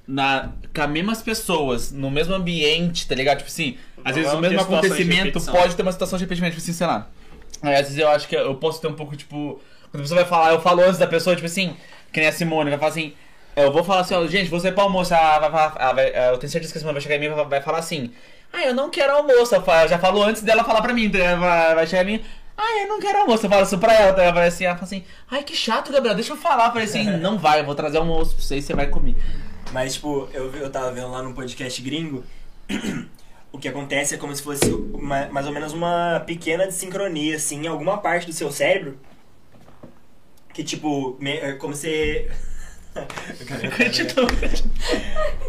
[0.09, 3.39] Na, com as mesmas pessoas, no mesmo ambiente, tá ligado?
[3.39, 6.53] Tipo assim, às vezes o Vamos ter mesmo acontecimento pode ter uma situação de repetimento,
[6.55, 7.09] tipo assim, sei lá.
[7.63, 9.61] Aí, às vezes eu acho que eu posso ter um pouco, tipo.
[9.91, 11.77] Quando a pessoa vai falar, eu falo antes da pessoa, tipo assim,
[12.13, 13.15] que nem a Simone, vai falar assim.
[13.57, 16.31] Eu vou falar assim, ó, gente, você é pra almoço, ela vai, falar- ela vai-
[16.33, 18.13] eu tenho certeza que a Simone vai chegar em mim e vai, vai falar assim.
[18.53, 19.55] Ah, eu não quero almoço.
[19.55, 22.25] Eu já falo antes dela falar pra mim, vai, vai chegar em mim.
[22.57, 23.47] Ah, eu não quero almoço.
[23.47, 24.23] Eu falo isso pra ela.
[24.23, 26.67] Ela vai assim, ela fala assim, ai que chato, Gabriel, deixa eu falar.
[26.67, 29.17] Eu falei assim, não vai, eu vou trazer almoço pra você e você vai comer.
[29.73, 32.25] Mas, tipo, eu, eu tava vendo lá no podcast gringo,
[33.53, 37.65] o que acontece é como se fosse uma- mais ou menos uma pequena desincronia, assim,
[37.65, 38.99] em alguma parte do seu cérebro.
[40.55, 42.29] Que, tipo, me- é como se...
[43.77, 44.27] Continua.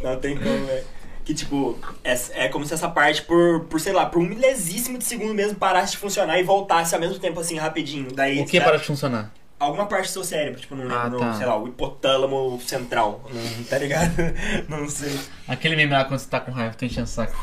[0.04, 0.86] Não tem como, velho.
[1.24, 4.98] Que, tipo, é, é como se essa parte, por, por, sei lá, por um milésimo
[4.98, 8.12] de segundo mesmo, parasse de funcionar e voltasse ao mesmo tempo, assim, rapidinho.
[8.14, 9.32] Daí, O que tá- para de funcionar?
[9.60, 11.34] Alguma parte do seu cérebro, tipo, não lembro, Ah, no, tá.
[11.34, 14.14] sei lá, o hipotálamo central, não, tá ligado?
[14.70, 15.18] não sei.
[15.48, 17.36] Aquele meme lá quando você tá com raiva, tô enchendo o saco.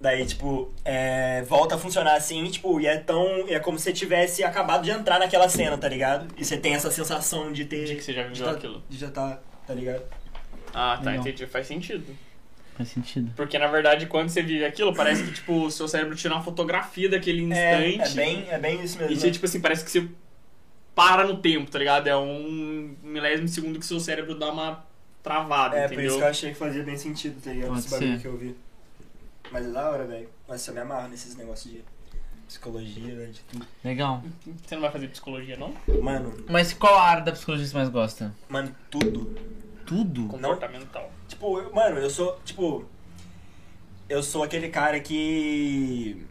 [0.00, 3.24] Daí, tipo, é, volta a funcionar assim, tipo, e é tão.
[3.48, 6.28] É como se você tivesse acabado de entrar naquela cena, tá ligado?
[6.36, 7.84] E você tem essa sensação de ter.
[7.84, 8.82] De que você já de viveu tá- aquilo.
[8.88, 10.02] De já tá, tá ligado?
[10.72, 11.26] Ah, tá, Legal.
[11.26, 11.46] entendi.
[11.46, 12.14] Faz sentido.
[12.76, 13.32] Faz sentido.
[13.34, 16.44] Porque, na verdade, quando você vive aquilo, parece que, tipo, o seu cérebro tira uma
[16.44, 18.12] fotografia daquele É, instante.
[18.12, 19.12] é bem, é bem isso mesmo.
[19.12, 20.06] E você, tipo assim, parece que você
[20.98, 22.08] para no tempo, tá ligado?
[22.08, 24.84] É um milésimo de segundo que seu cérebro dá uma
[25.22, 26.06] travada, é, por entendeu?
[26.08, 27.68] isso que eu achei que fazia bem sentido, tá ligado?
[27.68, 28.20] Pode Esse bagulho ser.
[28.20, 28.56] que eu vi.
[29.52, 30.28] Mas é da hora, velho.
[30.48, 31.84] Nossa, eu me amarro nesses negócios de
[32.48, 33.64] psicologia, velho, de tudo.
[33.84, 34.24] Legal.
[34.66, 35.72] Você não vai fazer psicologia, não?
[36.02, 38.34] Mano, Mas qual a área da psicologia você mais gosta?
[38.48, 39.36] mano, tudo.
[39.86, 40.26] Tudo?
[40.26, 41.12] Comportamental.
[41.28, 42.84] Tipo, eu- mano, eu sou, tipo.
[44.08, 46.26] Eu sou aquele cara que.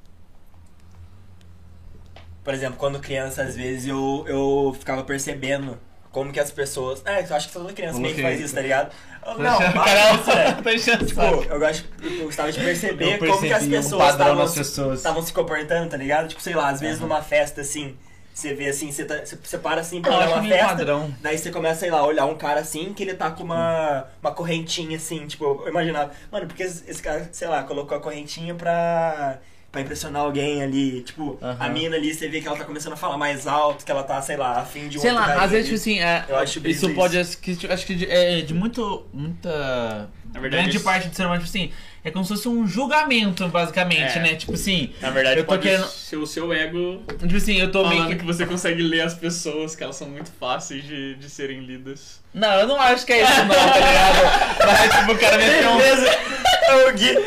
[2.47, 5.77] Por exemplo, quando criança, às vezes eu, eu ficava percebendo
[6.13, 7.01] como que as pessoas.
[7.05, 8.89] É, eu acho que toda criança meio que faz isso, tá ligado?
[9.25, 10.23] Eu- Não, para isso,
[10.63, 11.01] velho.
[11.01, 11.21] o Tipo,
[11.53, 16.29] eu, gosto, eu gostava de perceber como que as pessoas estavam se- comportando, tá ligado?
[16.29, 17.09] Tipo, sei lá, às vezes Aham.
[17.09, 17.97] numa festa assim,
[18.33, 20.67] você vê assim, você, tá, você, para assim pra olhar uma festa.
[20.67, 21.13] padrão.
[21.21, 24.05] Daí você começa, sei lá, a olhar um cara assim, que ele tá com uma,
[24.21, 28.55] uma correntinha assim, tipo, eu imaginava, mano, porque esse cara, sei lá, colocou a correntinha
[28.55, 29.37] pra,
[29.71, 31.69] pra impressionar alguém ali, tipo, a Aham.
[31.69, 34.21] mina ali, você vê que ela tá começando a falar mais alto, que ela tá,
[34.21, 36.85] sei lá, afim de um Sei lá, às vezes, tipo assim, é, Eu acho isso
[36.85, 36.89] isso.
[36.95, 41.07] pode, acho que, acho que de- é de muito, muita Na verdade, grande isso- parte
[41.09, 41.71] do ser humano, tipo assim,
[42.03, 44.21] É como se fosse um julgamento, basicamente, É.
[44.21, 44.35] né?
[44.35, 45.87] Tipo assim, Na verdade, eu tô pode querendo.
[45.87, 48.19] ser o seu ego Tipo assim, eu tô meio falando que.
[48.19, 52.21] que você consegue ler as pessoas, que elas são muito fáceis de, de serem lidas.
[52.33, 54.17] Não, eu não acho que é isso, não, tá ligado?
[54.65, 55.77] Mas, tipo, o cara meteu um.
[55.77, 56.17] Beleza.
[56.87, 57.17] o Gui.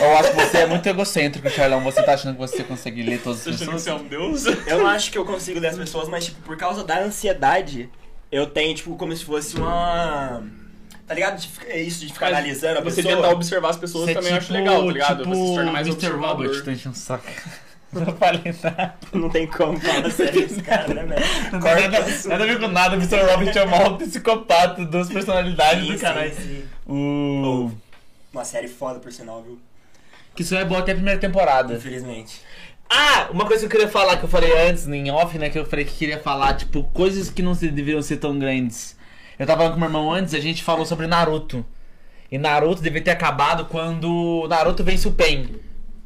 [0.00, 1.80] Eu acho que você é muito egocêntrico, Charlão.
[1.84, 3.82] Você tá achando que você consegue ler todas Você as pessoas?
[3.82, 4.44] você é um deus?
[4.46, 7.88] eu não acho que eu consigo ler as pessoas, mas, tipo, por causa da ansiedade,
[8.30, 10.42] eu tenho, tipo, como se fosse uma.
[11.06, 11.38] Tá ligado?
[11.74, 13.16] Isso de ficar Mas analisando a Você pessoa.
[13.16, 15.18] tentar observar as pessoas Você é também eu tipo, acho legal, tá ligado?
[15.24, 16.06] Tipo você se torna mais Mr.
[16.06, 16.46] observador.
[16.46, 17.24] Robert, tá enchendo o saco.
[17.92, 18.94] Não falei nada.
[19.12, 21.20] Não tem como falar sério esse cara, né, velho?
[21.52, 22.96] Não tem Corta nada, nada a ver com nada.
[22.96, 23.16] Mr.
[23.20, 26.34] Robert é o maior psicopata, duas personalidades Sim, do caralho.
[26.34, 26.40] sim,
[26.88, 27.78] sim.
[28.32, 29.58] Uma série foda, por sinal, viu?
[30.34, 31.74] Que isso é bom até a primeira temporada.
[31.74, 32.40] Infelizmente.
[32.88, 35.50] Ah, uma coisa que eu queria falar, que eu falei antes, em off, né?
[35.50, 38.96] Que eu falei que queria falar, tipo, coisas que não se- deveriam ser tão grandes.
[39.38, 41.64] Eu tava falando com meu irmão antes, a gente falou sobre Naruto.
[42.30, 45.48] E Naruto devia ter acabado quando Naruto vence o Pen.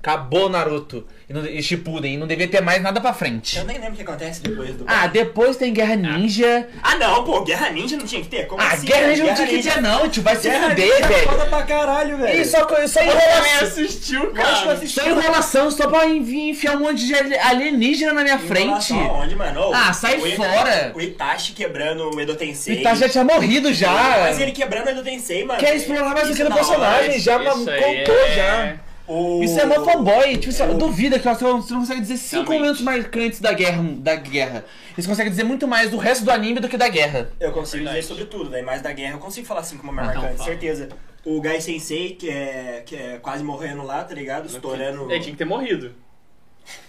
[0.07, 1.05] Acabou Naruto.
[1.29, 2.15] E, não, e Shippuden.
[2.15, 3.59] E não devia ter mais nada pra frente.
[3.59, 4.85] Eu nem lembro o que acontece depois do.
[4.87, 6.69] Ah, depois tem Guerra Ninja.
[6.81, 8.47] Ah, não, pô, Guerra Ninja não tinha que ter?
[8.47, 8.87] Como Ah, assim?
[8.87, 10.23] Guerra Ninja não tinha que ter, não, tio.
[10.23, 11.29] Vai se Guerra fuder, é velho.
[11.29, 12.47] foda pra caralho, velho.
[12.47, 13.67] Só, co- só Você também enrolação.
[13.67, 14.73] assistiu, que eu cara?
[14.75, 15.01] assisti.
[15.01, 18.93] Só enrolação, só pra enfiar um monte de ali- alienígena na minha frente.
[18.93, 19.73] Aonde, mano?
[19.75, 20.93] Ah, sai o fora.
[20.95, 22.79] O Itachi quebrando o Edo O Tensei.
[22.81, 23.91] Itachi já tinha morrido já.
[24.21, 25.59] Mas ele quebrando o Edo Tensei, mano.
[25.59, 26.65] Quer explorar mais Isso aquele na hora.
[26.65, 28.86] personagem, já Isso contou é- já.
[29.09, 29.43] O...
[29.43, 32.61] Isso é mó fanboy, tipo, você o- duvida que você não consegue dizer cinco Realmente.
[32.61, 34.65] momentos marcantes da guerra, da guerra.
[34.97, 37.29] Eles conseguem dizer muito mais do resto do anime do que da guerra.
[37.39, 37.99] Eu consigo Verdade.
[38.01, 38.65] dizer sobre tudo, velho.
[38.67, 40.49] Mas da guerra eu consigo falar como uma Ah, então marcante, fala.
[40.51, 40.89] certeza.
[41.25, 44.47] O Gai Sensei, que é, que é quase morrendo lá, tá ligado?
[44.47, 45.11] Estourando.
[45.11, 45.93] Ele tinha que ter morrido.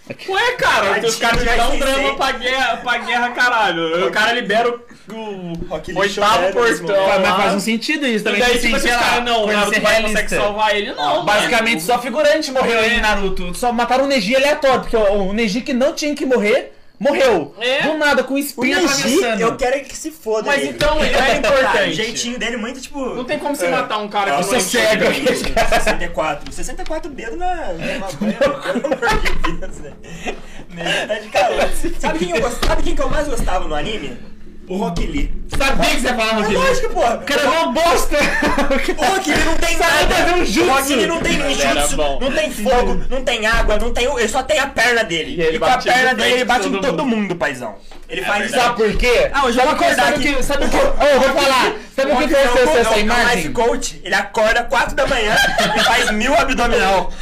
[0.28, 4.06] Ué, cara, Tadinho os caras dão um drama pra guerra, pra guerra, caralho.
[4.06, 7.06] O cara libera o, o oitavo portão.
[7.06, 7.36] Mas lá.
[7.36, 8.40] faz um sentido isso E também.
[8.40, 11.24] daí, tipo tipo, assim, cara, não, o Naruto vai consegue salvar ele, não.
[11.24, 11.86] Basicamente, mano.
[11.86, 13.54] só figurante morreu aí em Naruto.
[13.54, 17.54] Só mataram o Neji aleatório, porque o, o Neji que não tinha que morrer, morreu.
[17.60, 17.82] É.
[17.82, 18.36] Do nada, com
[18.80, 19.40] Neji, atravessando.
[19.40, 20.46] eu quero que se foda.
[20.46, 20.70] Mas ele.
[20.70, 21.90] então, ele é Tá, importante.
[21.90, 22.98] o jeitinho dele muito tipo.
[23.14, 23.70] Não tem como você É.
[23.70, 25.04] matar um cara que sou não cego.
[25.04, 25.68] enxerga.
[25.68, 26.52] 64.
[26.52, 29.96] 64 dedos na, na banha, pelo amor de Deus, velho.
[31.08, 31.68] Tá de calor.
[31.98, 32.64] Sabe quem, eu gost...
[32.66, 34.18] Sabe quem que eu mais gostava no anime?
[34.68, 35.32] O Rock Lee.
[35.56, 36.56] Sabia que você ia falar, É Rock Lee.
[36.56, 37.14] lógico, porra.
[37.16, 38.16] O cara é uma bosta.
[38.16, 40.14] O Rock Lee não tem Sabe nada.
[40.14, 40.62] fazer um jutsu.
[40.62, 42.18] O Rock Lee não tem ninjutsu, bom.
[42.20, 44.04] não tem fogo, não tem água, não tem.
[44.04, 45.36] Ele só tem a perna dele.
[45.36, 47.76] E ele E, com a perna de dele ele bate em todo todo mundo, paizão.
[48.08, 48.54] Ele faz isso.
[48.54, 49.30] Sabe por quê?
[49.32, 50.34] Ah, eu já sabe vou acordar sabe o aqui.
[50.34, 51.72] que, sabe o que, eu vou falar.
[51.96, 53.36] Sabe o que é o- essa, é essa o- é imagem?
[53.36, 55.36] life coach, ele acorda 4 da manhã
[55.76, 57.12] e faz mil abdominal.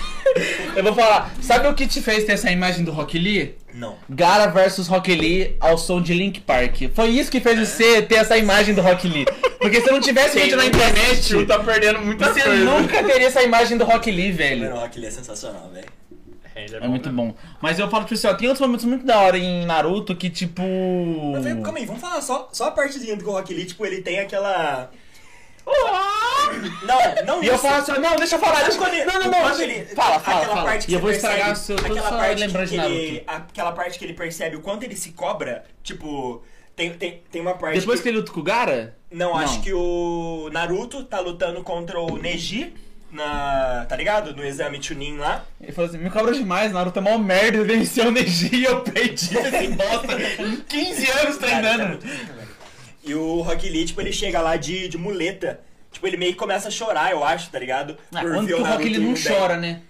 [0.76, 1.32] Eu vou falar.
[1.40, 3.54] Sabe o que te fez ter essa imagem do Rock Lee?
[3.72, 3.96] Não.
[4.08, 6.82] Gara versus Rock Lee ao som de Link Park.
[6.94, 9.26] Foi isso que fez você ter essa imagem do Rock Lee.
[9.58, 12.64] Porque se não tivesse vídeo na internet, assistiu tá perdendo muita você coisa.
[12.64, 14.64] nunca teria essa imagem do Rock Lee, velho.
[14.64, 15.86] Mano, o Rock Lee é sensacional, velho.
[16.54, 17.32] É, ele é É bom muito mesmo.
[17.32, 17.34] bom.
[17.60, 20.30] Mas eu falo pra você, ó, tem outros momentos muito da hora em Naruto que,
[20.30, 20.62] tipo.
[21.32, 24.20] Mas calma aí, vamos falar só, só a partezinha do Rock Lee, tipo, ele tem
[24.20, 24.90] aquela.
[25.66, 29.04] Não, não E eu falo assim, não, deixa eu falar, deixa Quando ele-.
[29.04, 29.40] Não, não, não.
[29.42, 30.66] quando ele- Fala, fala, aquela fala.
[30.68, 33.24] parte que E eu vou estragar o seu, aquela parte lembrança que de ele.
[33.26, 36.42] Aquela parte que ele percebe o quanto ele se cobra, tipo,
[36.76, 38.94] tem, tem, tem uma parte Depois que ele luta com o Gara?
[39.10, 39.38] Não, Não.
[39.38, 42.72] acho que o Naruto tá lutando contra o Neji
[43.10, 43.86] na.
[43.88, 44.34] tá ligado?
[44.34, 45.44] No exame Chunin lá.
[45.60, 48.80] Ele falou assim, me cobra demais, Naruto é mó merda, venceu o Neji e eu
[48.82, 50.12] perdi esse bosta
[50.42, 51.98] em 15 anos Cara, é treinando.
[51.98, 52.35] velho.
[53.06, 55.60] E o Rock Lee, tipo, ele chega lá de, de muleta.
[55.92, 57.96] Tipo, ele meio que começa a chorar, eu acho, tá ligado?
[58.12, 59.82] Ah, Por quando que o Rock ele não chora, né?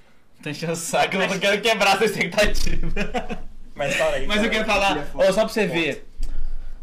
[0.42, 3.42] Tá enchendo o saco, eu não quero quebrar sua expectativa.
[3.74, 4.26] Mas fala aí.
[4.26, 6.06] Mas eu quero falar, é ó, só pra você ver.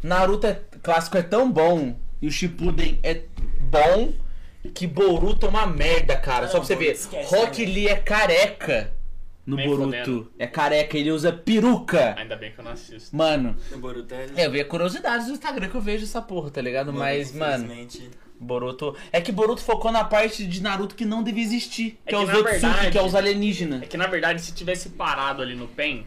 [0.01, 3.21] Naruto é, clássico é tão bom e o Shippuden é
[3.61, 4.11] bom
[4.73, 6.45] que Boruto é uma merda, cara.
[6.45, 6.91] Ah, só pra você não, ver.
[6.91, 7.71] esquece, Rock né?
[7.71, 8.91] Lee é careca
[9.45, 9.85] no Nem Boruto.
[9.85, 10.33] fodendo.
[10.39, 12.15] É careca, ele usa peruca.
[12.17, 13.15] Ainda bem que eu não assisto.
[13.15, 14.27] Mano, O Boruto é...
[14.37, 16.93] é, eu vejo curiosidades do Instagram que eu vejo essa porra, tá ligado?
[16.93, 17.67] Mas, mano,
[18.39, 18.95] Boruto.
[19.11, 21.99] É que Boruto focou na parte de Naruto que não devia existir.
[22.05, 23.81] É Que é, os na Otsuki, verdade- que é os alienígenas.
[23.83, 26.05] É que na verdade, se tivesse parado ali no PEN,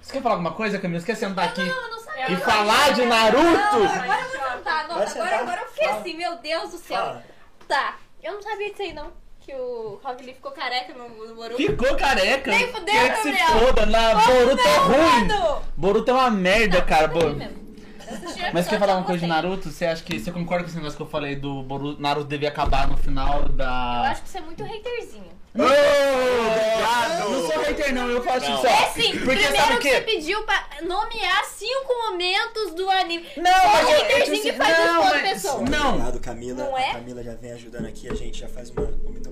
[0.00, 1.00] Você quer falar alguma coisa, Camila?
[1.00, 1.60] Você quer sentar aqui?
[1.60, 2.30] Não, eu não sabia.
[2.32, 3.42] E falar de Naruto?
[3.44, 4.62] Não, agora eu vou sentar.
[4.64, 5.34] Vai agora, sentar.
[5.40, 6.00] agora eu fiquei Fala.
[6.00, 6.96] assim, meu Deus do céu.
[6.96, 7.24] Fala.
[7.66, 9.10] Tá, eu não sabia disso aí não.
[9.46, 11.56] Que o Rock Lee ficou careca no, no Boruto.
[11.56, 12.50] Ficou careca.
[12.50, 13.86] Nem fudeu, que se foda.
[13.86, 15.28] Na Boruto é não, ruim.
[15.28, 15.62] mano.
[15.76, 17.06] Boruto é uma merda, cara.
[17.06, 17.66] Isso aí Bo- mesmo.
[18.08, 19.26] Eu assisti o Mas quer falar uma coisa de.
[19.28, 19.70] Naruto?
[19.70, 22.48] Você acha que você concorda com esse negócio que eu falei do Boruto, Naruto devia
[22.48, 24.02] acabar no final da.
[24.06, 25.36] Eu acho que você é muito haterzinho.
[25.54, 27.30] Obrigado.
[27.30, 28.60] Não sou hater não, eu falo assim Não.
[28.60, 28.66] só.
[28.68, 33.26] É sim, Porque primeiro sabe que você pediu pra nomear cinco momentos do anime.
[33.38, 35.60] Não, Só mas o eu- eu haterzinho que faz não, isso com mas- pessoa.
[35.62, 35.88] Não.
[35.94, 36.64] Obrigado, Camila.
[36.64, 36.90] Não é?
[36.90, 38.82] A Camila já vem ajudando aqui, a gente já faz uma.
[38.82, 39.28] Muito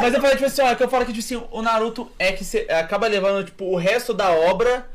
[0.00, 2.10] Mas eu falei, tipo assim, ó, é que eu falo que, tipo assim, o Naruto
[2.18, 4.86] é que cê acaba levando, tipo, o resto da obra.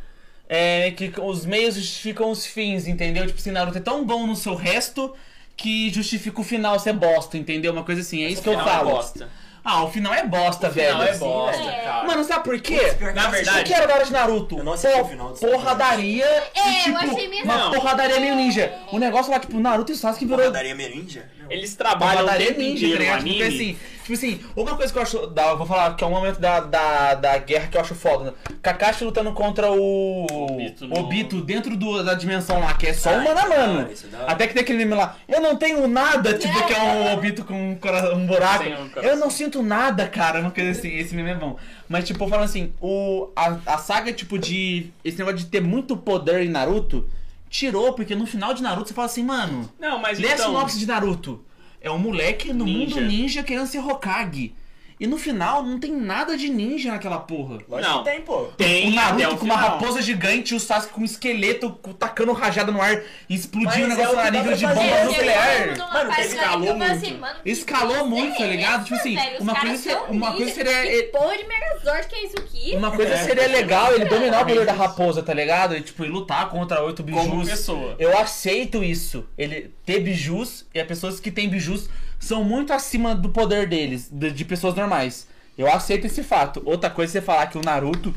[0.47, 3.25] É que os meios justificam os fins, entendeu?
[3.25, 5.15] Tipo assim, Naruto é tão bom no seu resto
[5.57, 7.71] que justifica o final ser bosta, entendeu?
[7.71, 8.91] Uma coisa assim, é isso que eu é falo.
[8.91, 9.27] bosta.
[9.63, 10.91] Ah, o final é bosta, O velho.
[10.91, 11.81] final é bosta, É.
[11.83, 12.03] cara.
[12.05, 12.79] Mano, sabe por quê?
[13.01, 14.59] Eu Na verdade- O que era da hora de Naruto?
[14.59, 17.71] Eu não assisti Pô, o final porradaria É, e, eu tipo, achei meio uma Não.
[17.71, 18.71] porradaria meio ninja.
[18.91, 21.27] O negócio lá, tipo, Naruto e Sasuke virou Porradaria Merinja?
[21.34, 21.34] Não.
[21.49, 23.13] Eles trabalham o tempo ninja, tá inteiro?
[23.23, 23.43] Porque anime.
[23.43, 26.11] assim, tipo assim, uma coisa que eu acho, da, eu vou falar que é um
[26.11, 28.33] momento da, da, da guerra que eu acho foda, né?
[28.61, 33.11] Kakashi lutando contra o Obito no- Obito dentro do, da dimensão lá, que é só
[33.11, 33.79] Ah, mano a isso é mano.
[33.79, 34.31] hora, isso é.
[34.31, 37.43] Até que tem aquele meme lá, eu não tenho nada, tipo, que é um Obito
[37.45, 38.63] com um, cora- um buraco.
[38.63, 39.03] Um coração.
[39.11, 41.57] eu não sinto nada, cara, uma coisa assim, esse meme é bom.
[41.87, 44.87] Mas, tipo, falando assim, o, a, a saga, tipo, de.
[45.03, 47.07] Esse negócio de ter muito poder em Naruto,
[47.55, 49.71] tirou, porque no final de Naruto você fala assim, mano.
[49.79, 50.47] Não, mas Lê a então...
[50.47, 51.43] sinopse de Naruto.
[51.79, 52.95] É um moleque no Ninja.
[52.95, 54.53] mundo ninja querendo ser Hokage.
[54.97, 57.57] E no final não tem nada de ninja naquela porra.
[57.67, 58.03] Lógico Não.
[58.03, 58.45] que tem, pô.
[58.57, 59.71] Tem o Naruto com uma final.
[59.71, 63.85] raposa gigante e o Sasuke com um esqueleto com- tacando rajada no ar e explodindo
[63.85, 65.77] o Mas negócio é o a que dá nível de bomba nuclear.
[65.93, 67.39] Mano, escalou muito.
[67.45, 68.83] Escalou muito, tá ligado?
[68.85, 70.81] Tipo assim, uma coisa, se- uma coisa seria.
[70.83, 72.75] Que porra de Megazord que é isso aqui?
[72.75, 74.81] Uma coisa É, seria legal ele dominar o poder da isso.
[74.81, 75.75] raposa, tá ligado?
[75.75, 77.49] E tipo, e lutar contra oito Como bijus.
[77.49, 77.95] pessoa.
[77.99, 79.25] Eu aceito isso.
[79.37, 81.89] Ele ter bijus e as pessoas que têm bijus
[82.19, 85.27] são muito acima do poder deles, de, de pessoas normais.
[85.57, 86.61] Eu aceito esse fato.
[86.65, 88.13] Outra coisa é você falar que o Naruto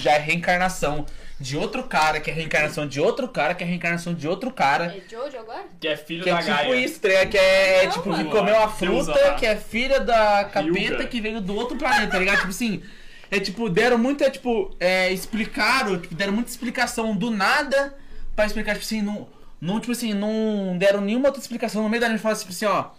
[0.00, 1.06] já é reencarnação
[1.40, 4.94] de outro cara, que é reencarnação de outro cara, que é reencarnação de outro cara.
[4.96, 5.64] É Jojo agora?
[5.80, 6.76] Que é filho Que é da tipo Gaia.
[6.76, 10.68] isso, tá que é Não, tipo que comeu a fruta, que é filha da capeta
[10.70, 11.06] Hyuga.
[11.06, 12.36] que veio do outro planeta, tá ligado?
[12.36, 12.82] tipo assim,
[13.30, 17.94] é tipo, deram muita, tipo, é, explicaram, tipo, deram muita explicação do nada
[18.36, 19.26] pra explicar, tipo assim, não,
[19.60, 22.66] não tipo assim, não deram nenhuma outra explicação no meio da anime, fala tipo assim,
[22.66, 22.90] ó.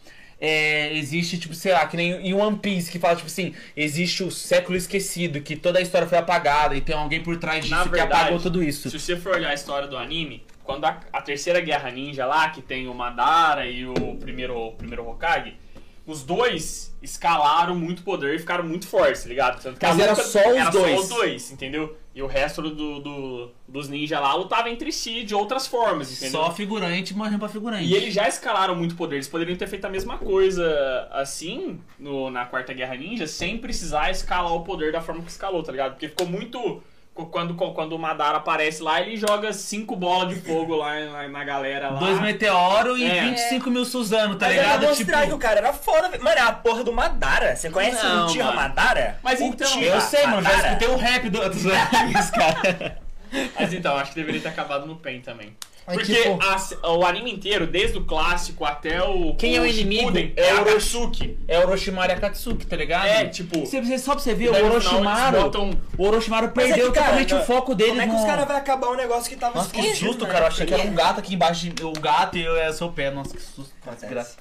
[0.45, 4.23] É, existe, tipo, sei lá, que nem em One Piece, que fala, tipo assim, existe
[4.23, 7.73] o século esquecido, que toda a história foi apagada e tem alguém por trás disso
[7.73, 8.89] Na que verdade, apagou tudo isso.
[8.89, 12.49] Se você for olhar a história do anime, quando a, a terceira guerra ninja lá,
[12.49, 15.55] que tem o Madara e o primeiro, o primeiro Hokage,
[16.06, 19.62] os dois escalaram muito poder e ficaram muito fortes, tá ligado?
[19.62, 20.95] Tanto que Mas era só os era dois.
[20.95, 21.97] só os dois, entendeu?
[22.16, 26.41] E o resto do, do- dos ninjas lá lutava entre si de outras formas, entendeu?
[26.43, 27.86] Só figurante morrendo pra figurante.
[27.86, 29.16] E eles já escalaram muito poder.
[29.16, 34.12] Eles poderiam ter feito a mesma coisa assim no, na Quarta Guerra Ninja, sem precisar
[34.12, 35.91] escalar o poder da forma que escalou, tá ligado?
[35.93, 36.84] Porque ficou muito.
[37.14, 41.43] Quando, quando o Madara aparece lá, ele joga cinco bolas de fogo lá na, na
[41.43, 41.99] galera lá.
[41.99, 43.22] Dois meteoros e É.
[43.22, 44.88] 25 mil Suzano, tá Mas era ligado?
[44.89, 46.24] mostrar Tipo, que o cara era foda, velho.
[46.24, 47.55] Mano, é a porra do Madara.
[47.55, 48.57] Você conhece Não, o Tira mano.
[48.57, 49.20] Madara?
[49.22, 52.97] Mas O então, Tira eu sei, mano, já escutei o rap do, dos animes, cara.
[53.59, 55.55] Mas então, acho que deveria ter acabado no PEN também.
[55.86, 59.36] Porque tipo- a- o anime inteiro, desde o clássico até o.
[59.36, 60.01] Quem é o inimigo?
[60.03, 61.38] Shippuden, É é o o Akatsuki.
[61.47, 63.05] É o Orochimaru e Akatsuki, tá ligado?
[63.07, 63.59] É, tipo.
[63.65, 65.41] Você, você- só pra você ver, o Orochimaru.
[65.41, 68.11] botam- O Orochimaru é perdeu que, cara, totalmente o não- foco dele Como é que
[68.13, 68.19] no...
[68.19, 70.31] os caras vão acabar um negócio que tava Nossa, que susto, né?
[70.31, 70.45] cara.
[70.45, 71.67] Eu achei que era um gato aqui embaixo.
[71.69, 73.11] de- O gato e eu é seu pé.
[73.11, 73.59] Nossa, que susto.
[73.59, 74.01] Nossa, Acontece.
[74.05, 74.38] desgraça.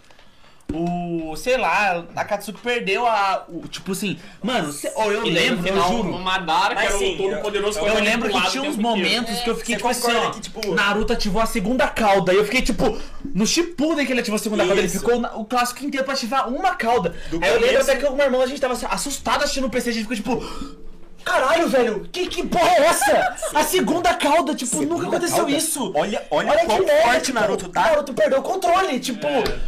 [0.75, 1.37] O.
[1.37, 3.45] Sei lá, a Akatsuki perdeu a.
[3.49, 4.19] O, tipo assim.
[4.43, 6.11] Mano, cê- ó, eu E lembro, eu final, juro.
[6.15, 9.41] O Madara, que era o todo eu- poderoso eu Eu lembro que tinha uns momentos
[9.41, 10.31] que eu fiquei tipo assim, ó.
[10.31, 12.33] que, tipo- Naruto ativou a segunda cauda.
[12.33, 12.99] E eu fiquei tipo.
[13.35, 14.99] No Shippuden que ele ativou a segunda cauda, ele Isso.
[14.99, 17.15] ficou na- o clássico inteiro pra ativar uma cauda.
[17.31, 19.71] Do Aí eu lembro até que o meu irmão, a gente tava assustado assistindo o
[19.71, 20.83] PC, a gente ficou tipo.
[21.25, 23.37] Caralho, velho, que, que porra é essa?
[23.55, 25.53] A segunda cauda, tipo, Segunda nunca aconteceu cauda?
[25.53, 25.93] isso.
[25.95, 27.81] Olha, olha, Olha quão merda, forte tipo, Naruto tá.
[27.83, 29.27] Naruto perdeu o controle, tipo.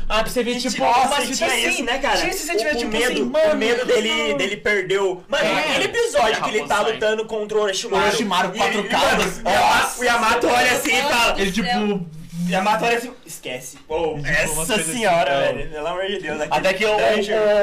[0.09, 2.17] Ah, pra você ver, tipo, Tipo, nossa, fita tinha assim, isso, né, cara?
[2.19, 3.57] Tinha esse sentimento, o, o tipo medo, assim, o mano.
[3.57, 5.23] medo dele, dele perdeu.
[5.29, 5.59] Mano, É.
[5.61, 8.03] aquele episódio que ele tá lutando contra o Orochimaru.
[8.03, 9.41] O Orochimaru, quatro ele- caudas.
[9.45, 10.01] o.
[10.01, 11.41] O Yamato olha assim e fala.
[11.41, 12.07] Ele, tipo.
[12.49, 13.13] Yamato olha assim.
[13.25, 13.79] Esquece.
[13.87, 15.71] Pô, essa senhora, assim, velho.
[15.71, 16.41] Pelo amor de Deus.
[16.51, 16.97] Até que o,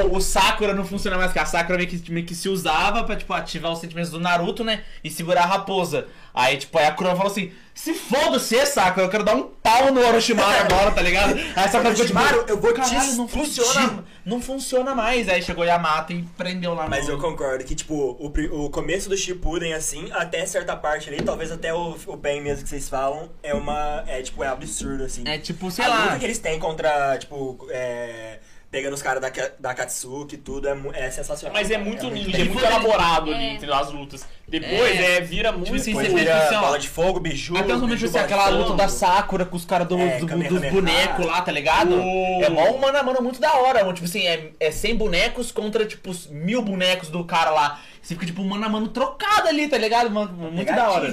[0.06, 3.04] o, o Sakura não funciona mais, porque a Sakura meio que, meio que se usava
[3.04, 4.82] pra, tipo, ativar os sentimentos do Naruto, né?
[5.04, 6.06] E segurar a raposa.
[6.34, 9.42] Aí, tipo, aí a Kurama falou assim: se foda você, Sakura, eu quero dar um
[9.62, 11.34] pau no Orochimaru agora, tá ligado?
[11.34, 15.28] Aí a Sakura tipo: Orochimaru, eu vou te não funciona, explodir." não funciona mais.
[15.28, 16.90] Aí chegou Yamato e prendeu lá no...
[16.90, 21.22] Mas eu concordo que, tipo, o, o começo do Shippuden, assim, até certa parte ali,
[21.22, 25.04] talvez até o, o bem mesmo que vocês falam, é uma, é, tipo, é absurdo,
[25.04, 25.24] assim.
[25.26, 26.04] É tipo, sei a lá.
[26.04, 28.38] luta que eles têm contra, tipo, é,
[28.72, 31.52] pegando os caras da, da Katsuki e tudo, é, é sensacional.
[31.54, 33.52] Mas é muito ninja, é muito elaborado ali É.
[33.52, 34.26] entre as lutas.
[34.48, 35.18] Depois, É.
[35.18, 35.72] é, vira muito...
[35.74, 38.50] assim, Depois você vira tipo assim, bola de fogo, biju, Até os momentos assim, aquela
[38.50, 38.98] de luta da fogo.
[38.98, 41.94] Sakura com os caras do, É, do- dos bonecos lá, tá ligado?
[41.94, 43.80] O- É mó um mano a mano muito da hora.
[43.92, 47.78] Tipo assim, é, é 100 bonecos contra, tipo, mil bonecos do cara lá.
[48.00, 50.10] Você fica, tipo, mano a mano trocado ali, tá ligado?
[50.10, 51.08] Mano, muito da hora.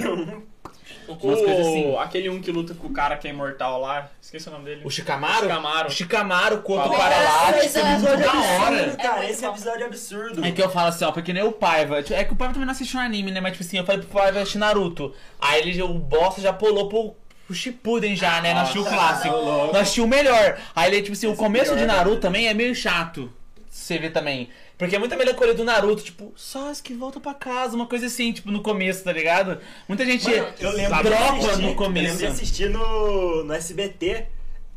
[1.14, 1.96] Umas coisas assim.
[1.96, 4.10] Aquele um que luta com o cara que é imortal lá.
[4.20, 4.82] Esqueci o nome dele.
[4.84, 5.42] O Shikamaru?
[5.42, 5.88] Shikamaru.
[5.88, 8.32] O Shikamaru contra o é muito esse da
[8.64, 8.76] hora.
[8.76, 10.44] É Cara, esse episódio é absurdo.
[10.44, 11.98] É que eu falo assim, ó, porque nem o Paiva.
[11.98, 13.40] É que o Paiva também não assistiu um anime, né?
[13.40, 15.14] Mas tipo assim, eu falei pro Paiva assistir Naruto.
[15.40, 17.14] Aí ele, o bosta já pulou pro,
[17.46, 18.54] pro Shippuden já, né?
[18.54, 19.34] Não assistiu o clássico.
[19.34, 20.58] Não assistiu o melhor.
[20.74, 22.20] Aí ele, tipo assim, o Esse começo de pior, Naruto né?
[22.20, 23.32] também é meio chato.
[23.68, 24.48] Você vê também.
[24.80, 28.50] Porque é muita melancolia do Naruto, tipo, Sasuke volta pra casa, uma coisa assim, tipo,
[28.50, 29.60] no começo, tá ligado?
[29.86, 32.16] Muita gente Mano, eu lembro de dropa assistir, no Eu lembro começo.
[32.16, 34.26] de assistir no, no SBT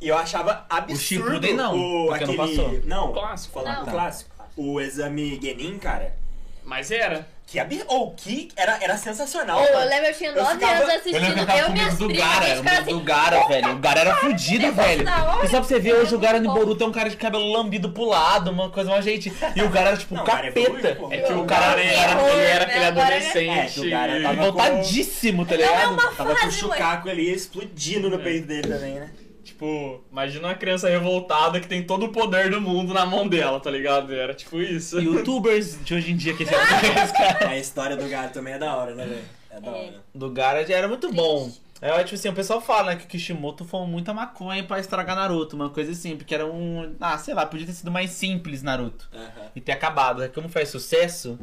[0.01, 1.01] e eu achava absurdo.
[1.01, 2.38] Shippuden não, o, porque não aquele...
[2.38, 2.82] passou.
[2.84, 3.54] Não, O clássico.
[3.54, 3.86] Falando Não.
[3.86, 4.30] do clássico.
[4.58, 6.18] O exame Genin, cara.
[6.66, 7.28] Mas era.
[7.45, 7.84] Que ab...
[7.88, 9.59] Ou que era, era sensacional.
[9.61, 11.38] Ô, eu lembro, eu tinha Eu 9 ficava- anos Eu assistindo.
[11.51, 13.72] eu Eu, minhas do primas, Gara, gente ficava do assim, Gara, velho.
[13.74, 15.03] O Gara era fudido, velho.
[15.43, 16.53] E só pra você ver, hoje o Gara no.
[16.53, 19.32] Boruto é um cara de cabelo lambido pro lado, uma coisa, uma gente.
[19.55, 20.95] E o Gara era tipo Não, o cara capeta.
[20.95, 21.11] pô.
[21.11, 22.72] É que o Eu- cara eu- era, eu- ele era né?
[22.72, 23.80] aquele é- adolescente.
[23.80, 26.16] É, o cara Voltadíssimo, tá é ligado?
[26.16, 26.51] Tava com o.
[26.51, 28.24] Chucaco ali explodindo no É.
[28.24, 29.09] peito dele também, né?
[29.54, 33.60] Tipo, imagina uma criança revoltada que tem todo o poder do mundo na mão dela,
[33.60, 34.12] tá ligado?
[34.12, 34.99] Era tipo isso.
[34.99, 36.51] Youtubers de hoje em dia que esse
[37.14, 37.49] cara.
[37.49, 39.22] A história do gato também é da hora, né, velho?
[39.51, 39.74] É da É.
[39.74, 40.04] hora.
[40.14, 41.51] Do Gara era muito bom.
[41.80, 45.16] É, tipo assim, o pessoal fala né, que o Kishimoto foi muita maconha pra estragar
[45.16, 46.95] Naruto, uma coisa assim, porque era um.
[46.99, 49.08] Ah, sei lá, podia ter sido mais simples Naruto.
[49.56, 50.28] E ter acabado.
[50.30, 51.38] Como faz sucesso,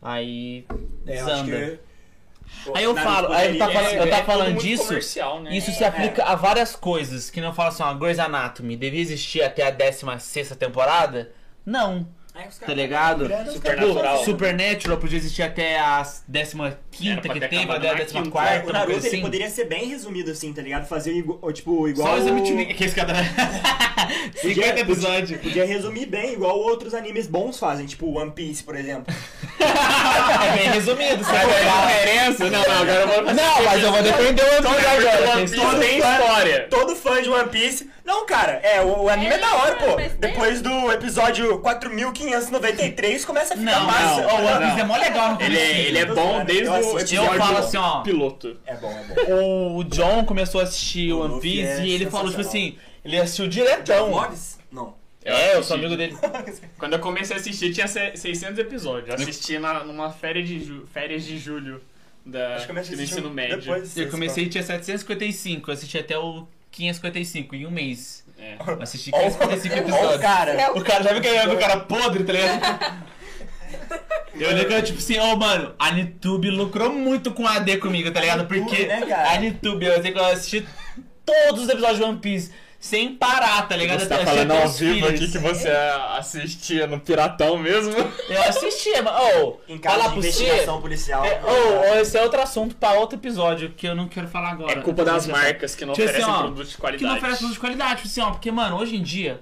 [0.00, 0.64] aí.
[1.06, 1.80] É, desanda.
[2.74, 4.92] Aí eu falo, aí eu tá poderia- falando- eu tava tudo falando disso,
[5.40, 5.56] né?
[5.56, 7.30] Isso se aplica a várias coisas.
[7.30, 11.32] Que não fala assim, ó, Grey's Anatomy devia existir até a 16 temporada?
[11.64, 12.06] Não.
[12.66, 13.28] Tá ligado?
[13.52, 14.18] Supernatural.
[14.18, 16.02] Tipo, Supernatural podia existir até a
[16.90, 18.30] 15 Era que teve, acabado até a na 14 quinta.
[18.30, 19.22] quarta, O Naruto coisa ele assim.
[19.24, 20.86] poderia ser bem resumido assim, tá ligado?
[20.88, 22.08] Fazer igual, tipo, igual.
[22.08, 23.14] Só o exame de que esse cara...
[23.14, 25.40] 50 Podia- episódios.
[25.40, 29.14] Podia resumir bem, igual outros animes bons fazem, tipo One Piece, por exemplo.
[29.64, 31.86] É bem resumido, Agora pegar...
[31.86, 32.50] referência?
[32.50, 35.30] Não, não, agora eu vou Não, mas eu vou defender o One Piece agora.
[35.30, 36.66] One tem Piece tem história.
[36.68, 37.90] Todo fã de One Piece.
[38.04, 39.96] Não, cara, é, o, o anime é, É, da hora, pô.
[40.18, 44.22] Depois do episódio 4593 começa a ficar Não, massa.
[44.22, 46.68] não, o One Piece é mó legal no Ele é, ele é bom Eu desde
[46.68, 48.00] o assisti, Eu episódio falo assim, ó.
[48.02, 48.56] piloto.
[48.66, 49.76] É bom, é bom.
[49.78, 53.18] O John começou a assistir O One Piece é e ele falou, tipo assim, ele
[53.18, 54.10] assistiu diretão.
[54.70, 54.94] Não.
[55.24, 56.14] É, eu sou amigo dele.
[56.78, 59.08] Quando eu comecei a assistir, tinha se- 600 episódios.
[59.08, 61.80] Eu assisti na, numa férias de, ju- férias de julho
[62.26, 63.56] da, eu do assistir ensino médio.
[63.60, 63.96] depois.
[63.96, 68.24] Eu comecei e tinha 755, eu assisti até o 555 em um mês.
[68.38, 68.56] É.
[68.66, 70.20] Eu assisti Ó, 555 ó o episódios.
[70.20, 70.72] cara.
[70.74, 73.04] O cara, já viu que é o cara podre, tá ligado?
[74.34, 78.10] Eu que eu, tipo assim, ô mano, a Nitube lucrou muito com a AD comigo,
[78.10, 78.46] tá ligado?
[78.46, 80.66] Porque né, a Nitube, eu sei que eu assisti
[81.24, 82.50] todos os episódios de One Piece,
[82.84, 84.00] sem parar, tá ligado?
[84.00, 85.70] Você Eu tá falando ao vivo aqui que você
[86.18, 87.94] assistia no Piratão mesmo?
[88.28, 89.16] Eu assistia, mano.
[89.42, 90.28] Ô, Em caso falar de você.
[90.28, 91.24] investigação policial.
[91.24, 94.50] É, ô, ô, esse é outro assunto pra outro episódio que eu não quero falar
[94.50, 94.80] agora.
[94.80, 97.02] É culpa das marcas que não Tipo assim, oferecem ó, produtos de qualidade.
[97.04, 99.40] Que não oferece produto de qualidade, tipo assim, ó, porque, mano, hoje em dia,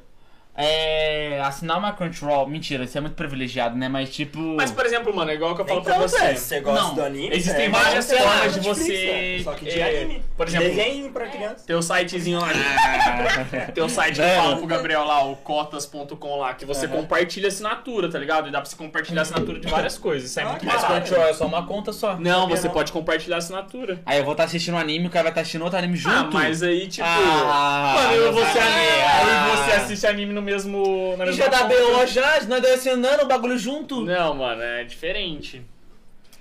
[0.54, 4.38] é, assinar uma Crunchyroll, mentira, isso é muito privilegiado, né, mas tipo...
[4.38, 6.36] Mas, por exemplo, mano, é igual que eu falo Então, pra você, você.
[6.36, 7.34] você gosta Não, do anime?
[7.34, 9.44] Existem é, várias sei lá, formas de você, né?
[9.44, 10.22] Só que de é, anime.
[10.36, 11.66] por exemplo, Desenho pra criança.
[11.66, 12.48] Tem o sitezinho lá.
[13.74, 14.36] Tem o site que É.
[14.36, 18.48] fala pro Gabriel lá, o cotas.com lá, que você compartilha assinatura, tá ligado?
[18.48, 20.28] E dá pra você compartilhar assinatura de várias coisas.
[20.30, 21.06] Isso é Ah, muito Mas mais prático.
[21.08, 22.16] Crunchyroll é só uma conta só.
[22.16, 22.74] Não, você não.
[22.74, 24.00] pode compartilhar assinatura.
[24.04, 26.14] Aí eu vou estar assistindo um anime, o cara vai estar assistindo outro anime junto.
[26.14, 27.06] Ah, mas aí, tipo.
[27.08, 31.16] Ah, mano, eu- você, ah, aí você assiste anime no mesmo.
[31.16, 31.64] Na E já dá.
[31.64, 34.02] BO já, nós dois assinando o bagulho junto.
[34.02, 35.62] Não, mano, é diferente.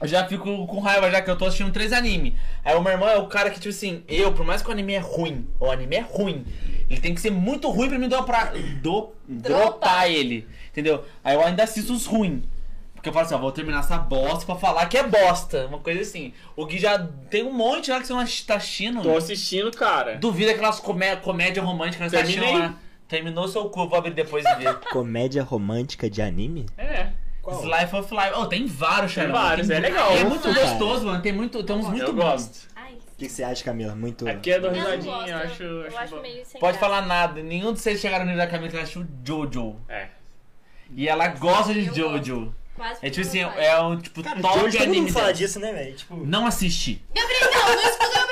[0.01, 2.33] Eu já fico com raiva já que eu tô assistindo três animes.
[2.65, 4.71] Aí o meu irmão é o cara que, tipo assim, eu, por mais que o
[4.71, 6.43] anime é ruim, o anime é ruim,
[6.89, 10.47] ele tem que ser muito ruim pra me dar pra, do, dropar ele.
[10.71, 11.05] Entendeu?
[11.23, 12.41] Aí eu ainda assisto os ruins.
[12.95, 15.65] Porque eu falo assim, ó, vou terminar essa bosta pra falar que é bosta.
[15.65, 16.33] Uma coisa assim.
[16.55, 19.01] O Gui já tem um monte lá que você não tá assistindo.
[19.01, 20.17] Tô assistindo, cara.
[20.17, 22.75] Duvida aquelas comé comédia romântica que você tá assistindo lá.
[23.11, 24.73] Terminou seu cu, vou abrir depois e ver.
[24.89, 26.65] Comédia romântica de anime?
[26.77, 27.09] É.
[27.45, 28.31] Slice of Life.
[28.37, 29.33] Oh, tem vários, Tem Xarão.
[29.33, 30.15] vários, é legal.
[30.15, 30.67] É muito Ufa, cara.
[30.69, 31.21] gostoso, mano.
[31.21, 32.23] Tem, muito, tem uns muito eu bons.
[32.23, 32.67] gosto.
[32.73, 33.93] Ai, O que, que você acha, Camila?
[33.95, 34.25] Muito.
[34.29, 35.29] Aqui é do eu não risadinha, gosto.
[35.29, 35.63] eu acho.
[35.63, 36.21] Eu acho bom.
[36.21, 36.79] meio sem Pode graça.
[36.79, 37.43] falar nada.
[37.43, 39.75] Nenhum de vocês chegaram no nível da Camila que ela assistiu Jojo.
[39.89, 40.07] É.
[40.95, 42.55] E ela gosta de Eu Jojo.
[42.75, 45.37] Quase É tipo assim, é o tipo Cara, top Jojo, todo anime mundo fala dela.
[45.37, 45.95] disso, né, velho?
[45.95, 46.15] Tipo.
[46.25, 47.03] Não assisti.
[47.13, 48.30] Gabriel, não, não escuta o.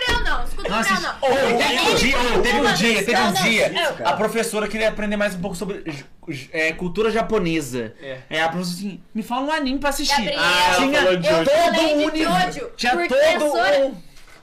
[0.59, 1.17] Escuta o Não não.
[1.21, 3.43] Oh, teve um dia, oh, teve um dia, teve um não, não.
[3.43, 3.97] dia.
[4.05, 5.83] A professora queria aprender mais um pouco sobre
[6.51, 7.93] é, cultura japonesa.
[8.01, 8.19] É.
[8.29, 10.15] É, a professora assim, me fala um anime pra assistir.
[10.15, 12.71] Gabriel, Ah, tinha todo um de universo.
[12.75, 13.95] Tinha todo um.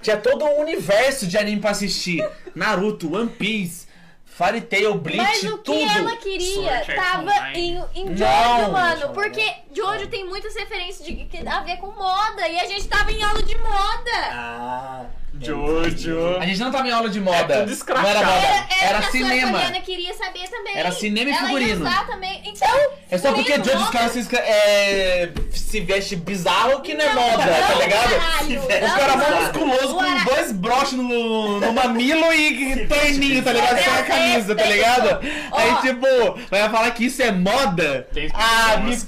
[0.03, 2.27] Tinha todo um universo de anime pra assistir.
[2.55, 3.87] Naruto, One Piece,
[4.25, 5.81] Fairy Tail, Bleach, Mas o que tudo.
[5.81, 8.17] ela queria Sword tava em, em Não.
[8.17, 9.09] Jojo, mano.
[9.11, 9.43] Porque
[9.75, 12.47] Jojo tem muitas referências de, que a ver com moda.
[12.47, 14.11] E a gente tava em aula de moda.
[14.31, 15.07] Ah.
[15.41, 16.37] Jojo.
[16.41, 17.55] A gente não tava em aula de moda.
[17.55, 18.33] É tudo não era moda.
[18.47, 19.53] Era, Era, que a cinema.
[19.53, 20.77] Poliana queria saber também.
[20.77, 21.87] Era cinema e Ela ia figurino.
[21.87, 22.43] usar também.
[22.45, 22.69] Então,
[23.11, 27.45] É só porque Jojo os caras se, é, se veste bizarro que não é moda,
[27.45, 28.09] tá não, ligado?
[28.11, 32.87] caralho, Os não, caras mó musculoso O com Ara- dois broches no, no mamilo e
[32.89, 33.79] terninho, tá ligado?
[33.79, 35.21] Sem a camisa, tá ligado?
[35.53, 36.07] Aí, tipo,
[36.51, 38.09] vai falar que isso é moda?
[38.13, 39.07] Tem Ah, me isso.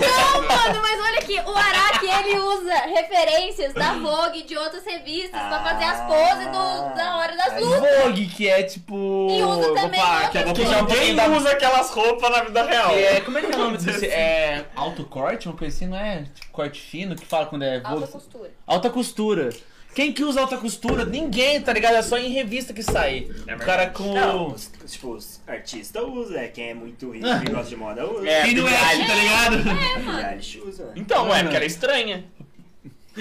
[0.00, 4.84] Não, mano, mas olha aqui, o Araki ele usa referências da Vogue e de outras
[4.84, 8.04] revistas pra fazer as poses do, da hora das lutas.
[8.04, 9.28] Vogue, que é tipo.
[9.30, 12.90] E usa também falar, que um Quem pouquinho da usa aquelas roupas na vida real?
[12.92, 14.06] É, como é que é o nome desse?
[14.18, 14.64] É.
[14.74, 15.48] Autocorte?
[15.48, 16.24] Uma coisa assim, não é?
[16.34, 17.76] Tipo, corte fino que fala quando é.
[17.76, 18.12] Alta Vogue?
[18.12, 18.50] costura.
[18.66, 19.50] Alta costura.
[19.94, 21.04] Quem que usa alta costura?
[21.04, 21.96] Ninguém, tá ligado?
[21.96, 23.28] É só em revista que sai.
[23.46, 24.14] É o cara com.
[24.14, 28.08] Não, os, tipo, os artistas usam, é quem é muito rico e gosta de moda
[28.08, 28.28] usa.
[28.28, 29.56] É, Quem não é, tá ligado?
[29.58, 30.92] Billie Eilish usa?
[30.94, 32.24] Então, é, porque ela é estranha.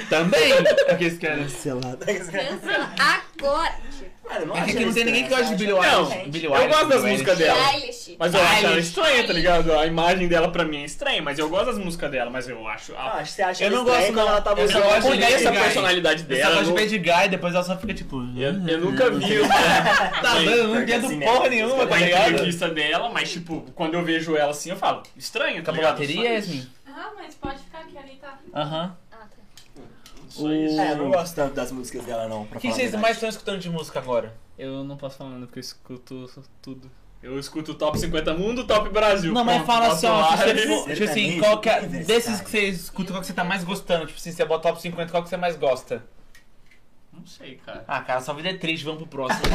[0.10, 0.54] Também.
[0.88, 1.38] É que esse cara.
[1.38, 2.06] Cancelada.
[2.06, 3.76] Pensa agora.
[4.28, 5.64] Mano, eu não É que acho aqui não ela tem ninguém que estranha, gosta de
[5.64, 6.46] Billie eu acho Eilish.
[6.46, 7.60] ela Eu gosto das músicas dela.
[8.20, 9.74] Mas eu acho ela estranha, tá ligado?
[9.74, 12.68] A imagem dela pra mim é estranha, mas eu gosto das músicas dela, mas eu
[12.68, 12.94] acho.
[12.98, 14.28] Ah, acho você acha Eu ela não gosto, quando não.
[14.28, 16.50] ela tá Eu Eu não de conheço a personalidade dela.
[16.56, 18.18] gosto de não- Bad Guy e depois ela só fica tipo.
[18.38, 19.38] Eu, eu nunca vi.
[19.48, 22.32] Tá dando, eu não Porque entendo assim, né, porra música nenhuma, tá ligado?
[22.32, 25.92] entrevista dela, mas tipo, quando eu vejo ela assim, eu falo, estranho, tá ligado?
[25.94, 26.34] bateria.
[26.34, 26.68] Yasmin?
[26.88, 28.38] Ah, mas pode ficar que ali tá.
[28.54, 28.96] Aham.
[30.38, 30.44] Tá.
[30.44, 30.80] Só isso.
[30.80, 33.60] É, eu não gosto tanto das músicas dela, não, O que vocês mais estão escutando
[33.60, 34.34] de música agora?
[34.58, 36.30] Eu não posso falar nada porque eu escuto
[36.62, 36.90] tudo.
[37.22, 39.34] Eu escuto o Top 50 Mundo, Top Brasil.
[39.34, 40.56] Não, mas fala assim, ó, falar.
[40.56, 43.34] tipo, tipo, tipo assim, Sertanejo, qual que é, desses que você escuta, qual que você
[43.34, 44.06] tá mais gostando?
[44.06, 46.04] Tipo assim, você bota top 50, qual que você mais gosta?
[47.28, 47.84] Não sei, cara.
[47.86, 49.42] Ah, cara, sua vida é triste, vamos pro próximo.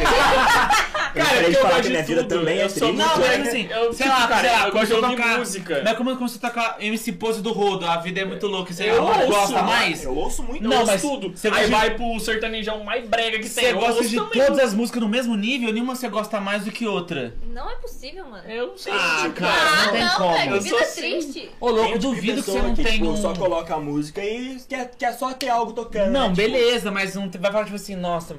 [1.14, 2.96] Eu Cara, de eu falar que minha vida também é Eu sou triste.
[2.96, 5.82] Não, mas assim, eu, sei tipo, lá, cara, sei lá, eu gosto de tocar- música.
[5.82, 8.72] Não é como quando você toca MC Pose do Rodo, a vida é muito louca,
[8.72, 10.04] você Eu ouço, gosta mais?
[10.04, 10.64] Eu ouço muito.
[10.64, 11.36] Eu Não, ouço mas tudo.
[11.36, 13.64] você Aí vai pro sertanejão mais brega que tem.
[13.64, 14.42] Você eu gosta ouço de também.
[14.46, 15.70] todas as músicas no mesmo nível?
[15.70, 17.34] Nenhuma você gosta mais do que outra?
[17.46, 18.48] Não é possível, mano.
[18.48, 18.94] Eu não sei.
[18.94, 20.32] Ah, tipo, cara, ah, não tem como.
[20.32, 20.54] velho.
[20.56, 21.00] Eu Vida sou assim.
[21.00, 21.50] triste.
[21.60, 23.16] Ô, louco, tipo duvido que você não tem tipo, um...
[23.20, 24.56] só coloca a música e
[24.98, 26.10] quer, só ter algo tocando.
[26.10, 26.34] Não, né?
[26.34, 28.36] Tipo, beleza, mas não vai falar tipo assim, nossa,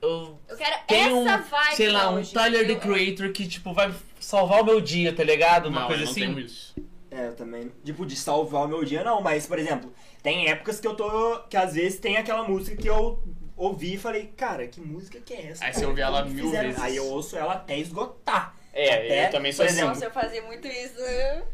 [0.00, 2.74] eu Eu quero tenho um, essa vibe sei lá, um Tyler the?
[2.76, 5.66] Creator que tipo vai salvar o meu dia, tá ligado?
[5.68, 6.20] Uma Não, coisa eu não assim.
[6.20, 6.74] tenho isso.
[7.10, 7.70] É, eu também.
[7.84, 9.20] Tipo, de salvar o meu dia, não.
[9.20, 9.92] Mas, por exemplo,
[10.22, 11.40] tem épocas que eu tô.
[11.48, 13.22] Que às vezes tem aquela música que eu
[13.54, 15.62] ouvi e falei, cara, que música que é essa?
[15.62, 15.78] Aí cara?
[15.80, 16.68] você ouve ela mil fizeram?
[16.70, 16.82] vezes.
[16.82, 18.56] Aí eu ouço ela até esgotar.
[18.74, 19.80] É, Até, eu também sou por assim.
[19.80, 20.94] exemplo, Nossa, eu fazia muito isso.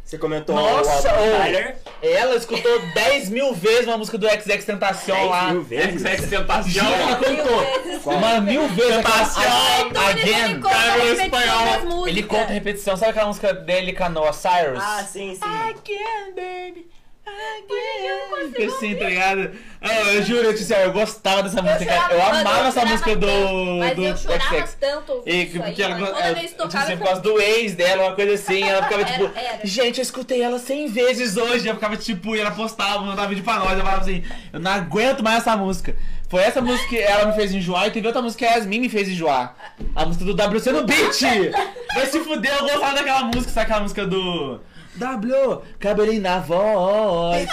[0.05, 1.17] Você comentou Nossa, o.
[1.37, 1.77] Tyler.
[2.01, 5.53] Ela escutou 10 mil vezes uma música do XX Tentacion 10 lá.
[5.53, 6.01] mil vezes.
[6.01, 6.85] XX Tentacion.
[6.85, 8.13] Ela contou.
[8.15, 8.97] Uma mil vezes.
[8.99, 9.43] Tentacion.
[9.91, 10.61] Então ele Again.
[10.61, 12.09] conta a Cara, repetição espanhol.
[12.09, 12.97] Ele conta repetição.
[12.97, 14.81] Sabe aquela música dele com a Noah Cyrus?
[14.81, 15.41] Ah, sim, sim.
[15.45, 16.89] Again, baby.
[17.29, 18.67] Again.
[18.67, 19.51] Assim, tá ligado?
[19.81, 22.15] Ah, eu juro, eu, disse, eu gostava dessa música, cara.
[22.15, 23.27] Eu amava essa chorava música do,
[23.79, 24.77] Mas do eu chorava XX.
[24.81, 26.19] tanto ouvindo E isso aí, porque ela, mano.
[26.19, 28.83] ela, que tipo tocava, assim, eu por causa do ex dela, uma coisa assim, ela
[28.83, 29.61] ficava Era, tipo, era.
[29.65, 31.69] gente, eu escutei ela 100 vezes hoje.
[31.69, 33.73] Eu ficava tipo, e ela postava, mandava vídeo pra nós.
[33.79, 35.95] Eu falava assim, eu não aguento mais essa música.
[36.29, 38.81] Foi essa música que ela me fez enjoar e teve outra música que a Yasmin
[38.81, 39.55] me fez enjoar.
[39.95, 41.21] A música do WC no beat.
[41.95, 44.61] Vai se fuder, eu gostava daquela música, sabe aquela música do.
[44.99, 47.49] W, cabelinho na voz,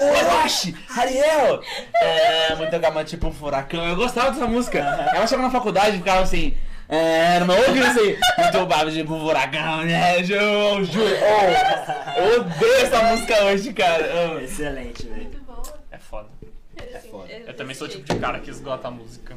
[0.00, 1.62] Orochi, Ariel.
[1.94, 3.86] É, muito gama, tipo um furacão.
[3.86, 4.78] Eu gostava dessa música.
[4.78, 6.56] Ela chegou na faculdade e ficava assim.
[6.86, 10.18] É, no meu ouvido assim, muito babo de um furacão, né?
[10.18, 11.06] Eu juro.
[11.06, 14.10] Oh, eu odeio essa música hoje, cara.
[14.14, 14.38] Oh.
[14.38, 15.22] Excelente, velho.
[15.22, 15.62] Muito boa.
[15.90, 16.28] É foda.
[16.76, 17.32] É foda.
[17.32, 19.34] Eu também sou o tipo de cara que esgota a música.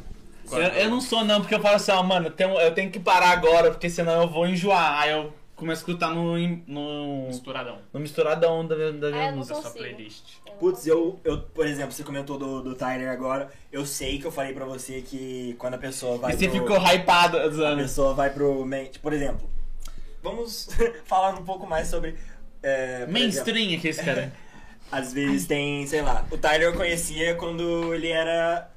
[0.51, 2.89] Eu, eu não sou não, porque eu falo assim, ó, mano, eu tenho, eu tenho
[2.89, 5.01] que parar agora, porque senão eu vou enjoar.
[5.01, 6.37] Aí eu começo a escutar no,
[6.67, 7.79] no, Misturadão.
[7.91, 9.55] no misturadão da minha, da minha Ah, música.
[9.55, 9.73] Consigo.
[9.77, 10.23] playlist.
[10.59, 13.49] Putz, eu, eu, por exemplo, você comentou do, do Tyler agora.
[13.71, 16.59] Eu sei que eu falei pra você que quando a pessoa vai E você pro,
[16.59, 18.65] ficou hypado, a pessoa vai pro
[19.01, 19.49] por exemplo,
[20.23, 20.69] vamos
[21.05, 22.15] falar um pouco mais sobre
[22.63, 24.31] é, exemplo, Mainstream aqui esse cara.
[24.91, 28.69] às vezes tem, sei lá, o Tyler eu conhecia quando ele era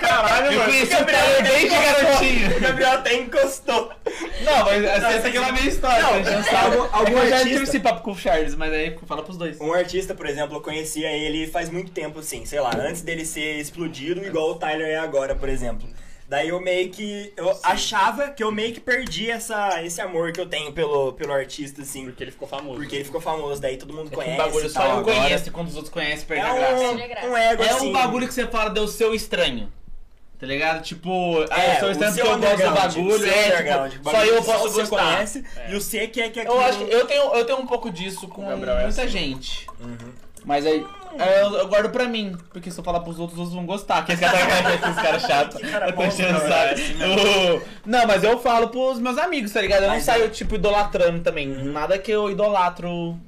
[0.00, 0.64] Caralho, Eu mano.
[0.72, 2.60] conheci o Tyler desde o garotinho.
[2.60, 3.92] Gabriel até encostou.
[4.42, 6.76] Não, mas essa, Não, essa aqui é uma minha história, Não, a gente não sabe.
[6.92, 9.58] algum- é eu já tive esse papo com o Charles, mas aí fala pros dois.
[9.60, 13.24] Um artista, por exemplo, eu conhecia ele faz muito tempo, assim, sei lá, antes dele
[13.24, 15.88] ser explodido, igual o Tyler é agora, por exemplo.
[16.28, 17.32] Daí eu meio que.
[17.36, 21.32] Eu achava que eu meio que perdi essa, esse amor que eu tenho pelo, pelo
[21.32, 22.06] artista, assim.
[22.06, 22.76] Porque ele ficou famoso.
[22.78, 24.34] Porque ele ficou famoso, daí todo mundo É que conhece.
[24.34, 26.82] um bagulho só eu conheço e quando os outros conhecem, perde É a graça.
[26.82, 27.88] Um, um ego É assim.
[27.88, 29.70] um bagulho que você fala, deu seu estranho.
[30.40, 30.82] Tá ligado?
[30.82, 33.28] Tipo, ah, É, eu sou o estranho seu porque eu gosto do bagulho, o seu
[33.32, 34.96] é, tipo, o só eu que posso você gostar.
[35.14, 35.70] conhece É.
[35.72, 37.90] e o C que é que Eu acho que eu tenho, eu tenho um pouco
[37.90, 39.08] disso com é muita assim.
[39.08, 39.66] gente.
[39.80, 39.96] Uhum.
[40.44, 40.84] Mas aí,
[41.18, 43.66] É, Eu, eu guardo pra mim, porque se eu falar pros outros, os outros vão
[43.66, 44.04] gostar.
[44.04, 44.36] Que esse cara,
[44.78, 45.56] que esse cara chato.
[45.58, 46.80] Que cara eu tô bom, enchendo o cara, saco.
[47.02, 49.82] é assim O- Não, mas eu falo pros meus amigos, tá ligado?
[49.82, 50.28] Eu não Mas saio, é.
[50.28, 51.46] tipo, idolatrando também.
[51.48, 53.18] Nada que eu idolatro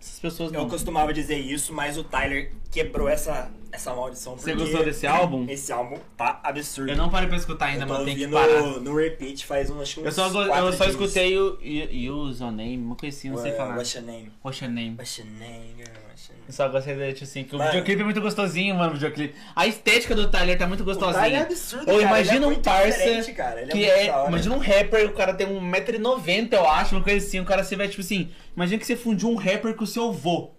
[0.00, 0.68] essas pessoas Eu não.
[0.68, 4.36] costumava dizer isso, mas o Tyler quebrou essa, essa maldição.
[4.36, 5.46] Você gostou desse álbum?
[5.48, 6.90] Esse álbum tá absurdo.
[6.90, 8.62] Eu não parei pra escutar ainda, mas tem que parar.
[8.80, 12.96] no repeat faz uns, acho Eu só, eu só escutei o Use Your Name, uma
[12.96, 13.76] coisinha, não sei falar.
[13.76, 14.32] What's your name?
[14.44, 14.96] What's your name?
[14.96, 16.08] What's your name, girl?
[16.48, 19.34] Eu só gostei de, tipo assim, que o videoclipe é muito gostosinho, mano, o videoclipe.
[19.54, 21.42] A estética do Tyler tá muito O Tyler é gostosinha.
[21.42, 22.02] absurdo, Ou cara.
[22.02, 23.04] imagina ele é um parça.
[23.04, 23.22] Ele
[23.70, 24.10] que é, é.
[24.10, 24.28] da.
[24.28, 27.38] Imagina um rapper, o cara tem 1,90m, eu acho, uma coisa assim.
[27.38, 28.30] O cara se vai, tipo assim.
[28.56, 30.54] Imagina que você fundiu um rapper com o seu vô.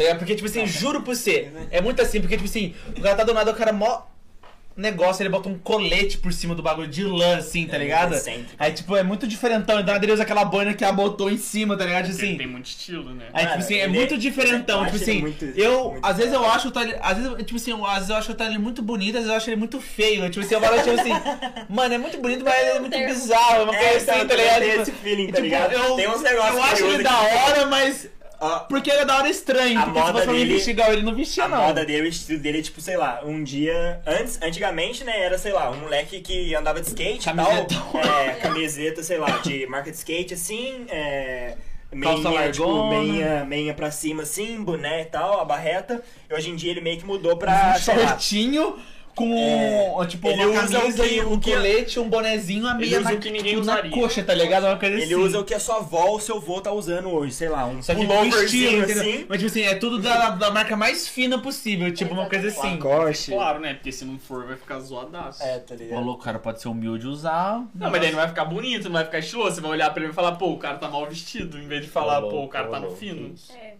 [0.00, 0.18] Tá ligado?
[0.18, 1.50] Porque, tipo assim, juro pra você.
[1.70, 4.02] É muito assim, porque, tipo assim, o cara tá do nada, o cara mó.
[4.76, 8.14] Negócio, ele bota um colete por cima do bagulho de lã, assim, tá É, ligado?
[8.14, 8.54] excêntrico.
[8.56, 9.78] Aí, tipo, é muito diferentão.
[9.78, 12.04] Então, ele usa aquela boina que abotou em cima, tá ligado?
[12.06, 12.36] Ele Assim.
[12.38, 13.26] tem muito estilo, né?
[13.34, 14.80] Aí, tipo assim, é ele- muito eu diferentão.
[14.82, 15.90] acho Tipo assim, muito- eu.
[15.90, 16.98] muito às vezes eu acho o Tyler.
[17.02, 19.28] Às vezes, tipo assim, eu- às vezes eu acho o Tyler muito bonito, às vezes
[19.28, 20.30] eu acho ele muito feio.
[20.30, 21.10] Tipo assim, eu falo, tipo assim,
[21.68, 23.64] mano, é muito bonito, mas ele é muito bizarro.
[23.64, 24.62] Uma É, coisa então, assim, tá tem ligado?
[24.62, 25.72] esse Tipo, feeling, tá tipo, ligado?
[25.72, 28.08] eu, Tem uns negócios eu acho ele da hora, mas.
[28.68, 29.78] Porque ele é da hora estranho.
[29.78, 31.58] A porque moda dele- igual ele, não vestia, A não.
[31.62, 34.00] moda dele, o estilo dele é tipo, sei lá, um dia.
[34.06, 38.00] Antes, antigamente, né, era, sei lá, um moleque que andava de skate e tal.
[38.02, 41.54] É, camiseta, sei lá, de marca de skate assim, é.
[42.02, 46.00] Calça Meinha, tipo, meinha, meinha pra cima assim, boné e tal, a barreta.
[46.30, 47.74] E hoje em dia ele meio que mudou pra.
[47.76, 48.78] um sei lá, shortinho
[49.20, 52.08] com É, tipo ele uma usa o camisa que- e um o que- colete, um
[52.08, 53.90] bonezinho, a meia na, o que ninguém tipo, na usaria.
[53.90, 54.64] coxa, tá ligado?
[54.64, 55.14] Uma coisa Ele assim.
[55.14, 57.82] usa o que a sua avó ou seu vô tá usando hoje, sei lá, um
[57.82, 59.02] Só que estilo, entendeu?
[59.02, 59.26] assim.
[59.28, 62.78] Mas tipo assim, é tudo da, da marca mais fina possível, tipo uma coisa assim.
[62.78, 63.30] Lacoste.
[63.32, 63.74] Claro, né?
[63.74, 65.42] Porque se não for, vai ficar zoadaço.
[65.42, 66.02] É, tá ligado?
[66.04, 67.62] louco, cara, pode ser humilde usar.
[67.74, 69.56] Não, mas daí não vai ficar bonito, não vai ficar estiloso.
[69.56, 71.82] Você vai olhar pra ele e falar, pô, o cara tá mal vestido, em vez
[71.84, 73.34] de falar, pô, o cara tá no fino.
[73.54, 73.74] É.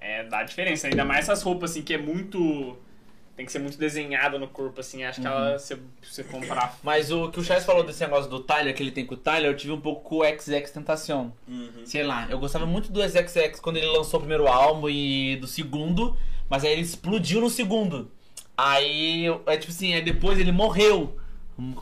[0.00, 0.86] É, dá diferença.
[0.86, 2.76] Ainda mais essas roupas, assim, que é muito.
[3.36, 5.04] Tem que ser muito desenhada no corpo, assim.
[5.04, 6.78] Acho que ela, se você comprar.
[6.82, 9.18] Mas o que o Charles falou desse negócio do Tyler, que ele tem com o
[9.18, 11.30] Tyler, eu tive um pouco com o XX Tentacion.
[11.46, 11.84] Uhum.
[11.84, 15.46] Sei lá, eu gostava muito do SXX quando ele lançou o primeiro álbum e do
[15.46, 16.16] segundo,
[16.48, 18.10] mas aí ele explodiu no segundo.
[18.56, 21.14] Aí, é tipo assim, aí depois ele morreu.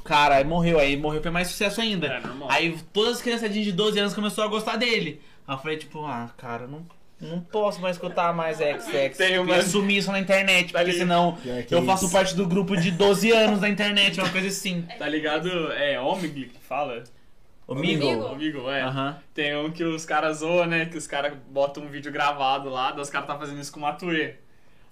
[0.04, 2.08] Cara, aí morreu, aí morreu foi mais sucesso ainda.
[2.08, 2.50] É, normal.
[2.50, 5.20] Aí todas as criançadinhas de 12 anos começaram a gostar dele.
[5.46, 6.84] Aí eu falei, tipo, ah, cara, não,
[7.20, 9.16] não posso mais escutar mais XX.
[9.16, 10.92] Tem Eu uma- ia sumir isso na internet, porque ali.
[10.92, 11.38] senão
[11.70, 12.12] eu faço isso.
[12.12, 14.82] parte do grupo de 12 anos da internet, uma coisa assim.
[14.98, 15.72] Tá ligado?
[15.72, 17.02] É Omig que fala?
[17.66, 18.06] Omigo?
[18.26, 18.68] Omigo?
[18.70, 18.82] É.
[18.82, 19.16] Aham.
[19.32, 20.84] Tem um que os caras zoam, né?
[20.86, 23.78] Que os caras botam um vídeo gravado lá, daí os caras tá fazendo isso com
[23.78, 24.34] o Matuê.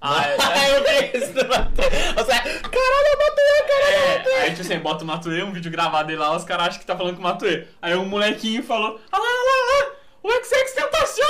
[0.00, 0.34] Ah, é,
[0.78, 1.84] eu vi isso do Matuê.
[1.84, 3.92] Você, caralho, eu Matuê, cara.
[3.92, 6.80] é, aí tipo assim, bota o Matuê, um vídeo gravado dele lá, os caras acham
[6.80, 7.66] que tá falando com o Matuê.
[7.82, 9.92] Aí um molequinho falou, ah lá, lá, lá,
[10.22, 11.24] o XX Tentacion!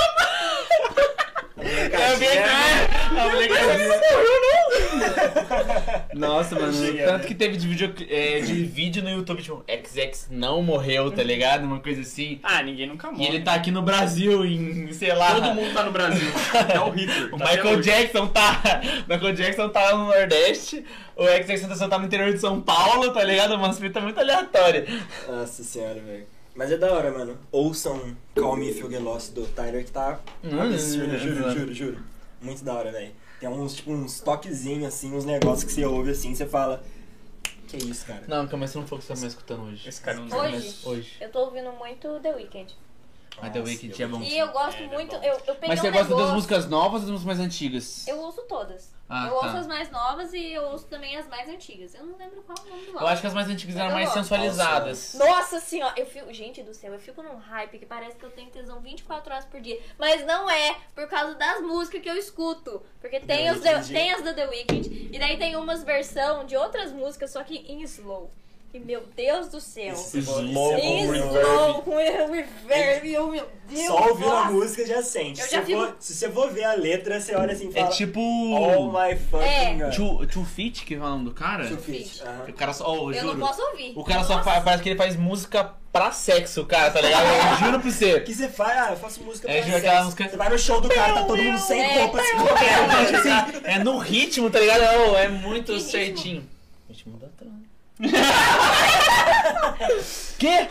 [1.55, 2.43] É é,
[3.19, 4.53] a moleque não morreu não!
[6.13, 7.27] Nossa, mano, tanto né?
[7.27, 11.63] que teve de vídeo, é, de vídeo no YouTube, tipo, XX não morreu, tá ligado?
[11.63, 12.39] Uma coisa assim.
[12.43, 13.23] Ah, ninguém nunca morre.
[13.23, 15.35] E ele tá aqui no Brasil, em, sei lá.
[15.35, 16.27] Todo mundo tá no Brasil.
[16.53, 17.33] Até o Hitler.
[17.33, 17.81] O tá Michael.
[17.81, 18.81] Jackson tá.
[19.07, 20.85] Michael Jackson tá no Nordeste,
[21.15, 23.55] o XX Tentação tá no interior de São Paulo, tá ligado?
[23.55, 24.85] Uma fita muito aleatória.
[25.27, 26.32] Nossa senhora, velho.
[26.55, 27.37] Mas é da hora, mano.
[27.51, 31.59] Ouçam Call Me If You Get Lost do Tyler, que tá Hum, absurdo, juro, exato.
[31.59, 32.03] juro, juro.
[32.41, 33.11] Muito da hora, velho.
[33.39, 36.83] Tem uns, tipo, uns toquezinhos, assim, uns negócios que você ouve, assim, você fala...
[37.67, 38.23] Que isso, cara?
[38.27, 39.89] Não, calma, você não foi o que você tá mais escutando hoje.
[39.89, 40.75] Esse cara não Hoje?
[40.83, 41.11] Hoje.
[41.19, 42.75] Eu tô ouvindo muito The Weeknd.
[43.41, 44.21] Mas The Weeknd é bom.
[44.21, 45.15] E eu gosto É, é muito.
[45.15, 45.23] bom.
[45.23, 47.39] Eu, eu peguei Mas você um gosta das negócio- músicas novas ou das músicas mais
[47.39, 48.07] antigas?
[48.07, 48.91] Eu ouço todas.
[49.13, 49.45] Ah, eu tá.
[49.45, 51.93] ouço as mais novas e eu ouço também as mais antigas.
[51.93, 53.07] Eu não lembro qual é o nome do Eu álbum.
[53.07, 54.17] acho que as mais antigas eram Eu mais gosto.
[54.19, 55.13] sensualizadas.
[55.15, 56.33] Nossa senhora, eu fico.
[56.33, 59.45] Gente do céu, eu fico num hype que parece que eu tenho tesão 24 horas
[59.45, 59.79] por dia.
[59.99, 62.81] Mas não é por causa das músicas que eu escuto.
[62.99, 66.91] Porque tem, os tem as da The Weeknd e daí tem umas versão de outras
[66.91, 68.31] músicas, só que em slow.
[68.73, 69.93] E meu Deus do céu.
[69.93, 70.81] Slow é
[71.83, 71.95] com
[72.31, 73.85] reverb, oh meu Deus.
[73.85, 75.39] Só ouvindo a música já sente.
[75.41, 77.77] Eu se, já você for, se você for ver a letra, você olha assim e
[77.77, 77.91] É fala...
[77.91, 78.19] tipo.
[78.19, 79.75] Oh my fucking É.
[79.91, 80.27] god.
[80.31, 81.67] Two, Feet, que é o nome do cara?
[81.67, 82.07] Two Feet.
[82.17, 82.45] feet, aham.
[82.49, 82.91] O cara só.
[82.91, 83.37] Oh, eu Eu juro.
[83.37, 83.93] não posso ouvir.
[83.95, 84.43] O cara só Nossa.
[84.49, 84.63] faz.
[84.63, 87.25] Parece que ele faz música pra sexo, cara, tá ligado?
[87.27, 88.15] Eu juro pra você.
[88.15, 88.75] O que você faz?
[88.75, 89.87] Ah, eu faço música É, pra juro, sexo.
[89.87, 92.01] aquela música- Você vai no show do cara, tá todo mundo sem É.
[92.01, 94.81] roupa, assim, É, tipo assim, é no ritmo, tá ligado?
[95.11, 95.91] Oh, é muito Que ritmo?
[95.91, 96.49] certinho.
[96.89, 97.61] Ritmo da trama.
[100.37, 100.67] Quê?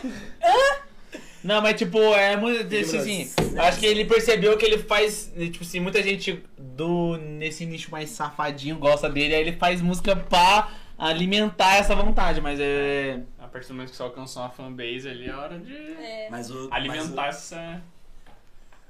[1.42, 2.74] Não, mas tipo, é muito.
[2.74, 5.32] Assim, assim, acho que ele percebeu que ele faz.
[5.34, 10.14] Tipo assim, muita gente do nesse nicho mais safadinho gosta dele, aí ele faz música
[10.14, 13.20] pra alimentar essa vontade, mas é.
[13.38, 16.28] A partir do momento que você alcançou uma fanbase ali, é hora de É.
[16.30, 17.82] Mas o, alimentar essa.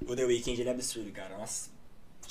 [0.01, 1.38] mas o, o The Weeknd, ele é absurdo, cara.
[1.38, 1.72] Nossa.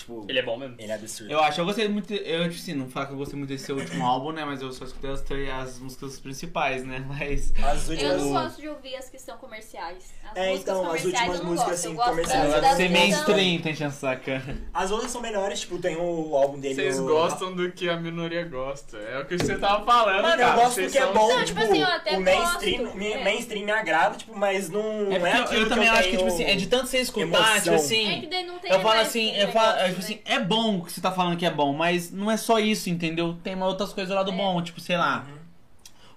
[0.02, 0.76] Tipo, Ele é bom mesmo.
[0.80, 1.32] ele é absurdo.
[1.32, 2.12] Eu acho, eu gostei muito.
[2.13, 4.43] Eu, tipo assim, não falo que eu gostei muito desse seu último álbum, né?
[4.43, 7.04] Mas eu só escutei as, três- as músicas principais, né?
[7.08, 7.54] Mas.
[7.63, 8.21] As Eu últimas.
[8.21, 10.12] não gosto de ouvir as que são comerciais.
[10.32, 12.62] As É, músicas então, as últimas eu músicas, assim, eu comerciais.
[12.62, 14.42] das ser que mainstream, tem chance saca.
[14.74, 16.75] As outras são melhores, tipo, tem o álbum dele.
[16.75, 18.97] Vocês o- gostam do que a minoria gosta.
[18.97, 20.43] É o que você tava falando, Mano, cara.
[20.58, 22.97] eu gosto Vocês porque é bom, Não, tipo, tipo assim, eu até o mainstream, gosto,
[22.97, 23.24] me- é.
[23.24, 24.82] mainstream me agrada, tipo, mas não
[25.12, 26.88] É é, eu- aquilo eu também que eu acho que, tipo assim, é de tanto
[26.88, 28.12] você escutar, tipo assim.
[28.12, 30.32] É que daí não tem Eu falo assim, eu falo, negócio, tipo né?
[30.34, 32.59] assim, é bom o que você tá falando que é bom, mas não é só
[32.59, 33.36] isso, entendeu?
[33.43, 34.36] Tem uma outras coisas lá do É.
[34.36, 35.26] bom, tipo, sei lá.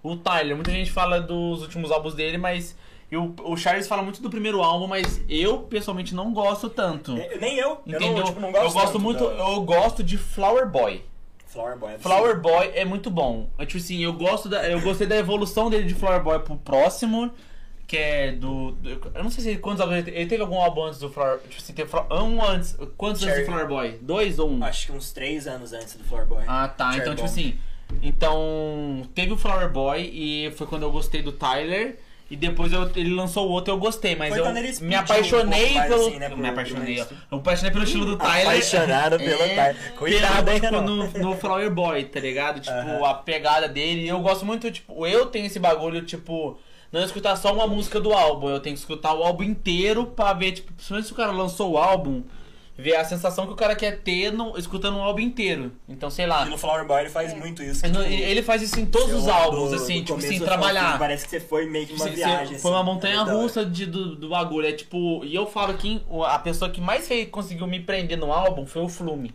[0.03, 2.77] O Tyler, muita gente fala dos últimos álbuns dele, mas
[3.11, 7.17] e o, o Charles fala muito do primeiro álbum, mas eu pessoalmente não gosto tanto.
[7.17, 7.81] É, Nem eu.
[7.87, 8.13] Eu Entendeu?
[8.19, 11.03] não, tipo, não gosto eu gosto tanto muito, da- eu gosto de Flower Boy.
[11.47, 11.93] Flower Boy.
[11.95, 13.49] é Flower Boy é muito bom.
[13.59, 16.57] É, tipo assim, eu gosto da, eu gostei da evolução dele de Flower Boy pro
[16.57, 17.31] próximo,
[17.87, 20.43] que é do, do- eu não sei se ele- quantos álbuns ele teve, ele teve
[20.43, 23.41] algum álbum antes do Flower, tipo assim, teve um antes, quantos antes Cherry.
[23.43, 23.99] do Flower Boy?
[24.01, 24.65] Dois ou um?
[24.65, 26.45] Acho que uns três anos antes do Flower Boy.
[26.47, 26.93] Ah, tá.
[26.93, 27.39] Cherry então, tipo Bomb.
[27.41, 27.59] assim.
[28.03, 31.99] Então, teve o Flower Boy e foi quando eu gostei do Tyler.
[32.31, 34.51] E depois eu- ele lançou o outro e eu gostei, mas Foi eu
[34.81, 36.07] me apaixonei um pelo.
[36.09, 36.99] assim, né, eu me apaixonei.
[37.01, 38.47] Eu me apaixonei pelo estilo do Tyler.
[38.47, 39.93] Apaixonado pelo É, Tyler.
[39.95, 42.61] Cuidado, pelo, hein, tipo, no, no Flower Boy, tá ligado?
[42.61, 43.05] Tipo, Aham.
[43.07, 44.09] a pegada dele.
[44.09, 46.59] Eu gosto muito, tipo, eu tenho esse bagulho, tipo,
[47.01, 48.49] não escutar só uma música do álbum.
[48.49, 51.73] Eu tenho que escutar o álbum inteiro pra ver, tipo, principalmente se o cara lançou
[51.73, 52.23] o álbum,
[52.77, 55.73] ver a sensação que o cara quer ter no, escutando o álbum inteiro.
[55.89, 56.47] Então, sei lá.
[56.47, 57.37] E no Flower Boy ele faz É.
[57.37, 57.85] muito isso.
[57.85, 60.27] Ele- tipo, Ele faz isso em todos você os álbuns, do- assim, do tipo assim,
[60.29, 60.99] ao fim, trabalhar.
[60.99, 62.59] Parece que você foi meio que uma você- viagem.
[62.59, 64.67] foi uma assim, montanha é russa de, do, do bagulho.
[64.67, 68.33] É tipo, e eu falo que a pessoa que mais fez, conseguiu me prender no
[68.33, 69.35] álbum foi o Flume.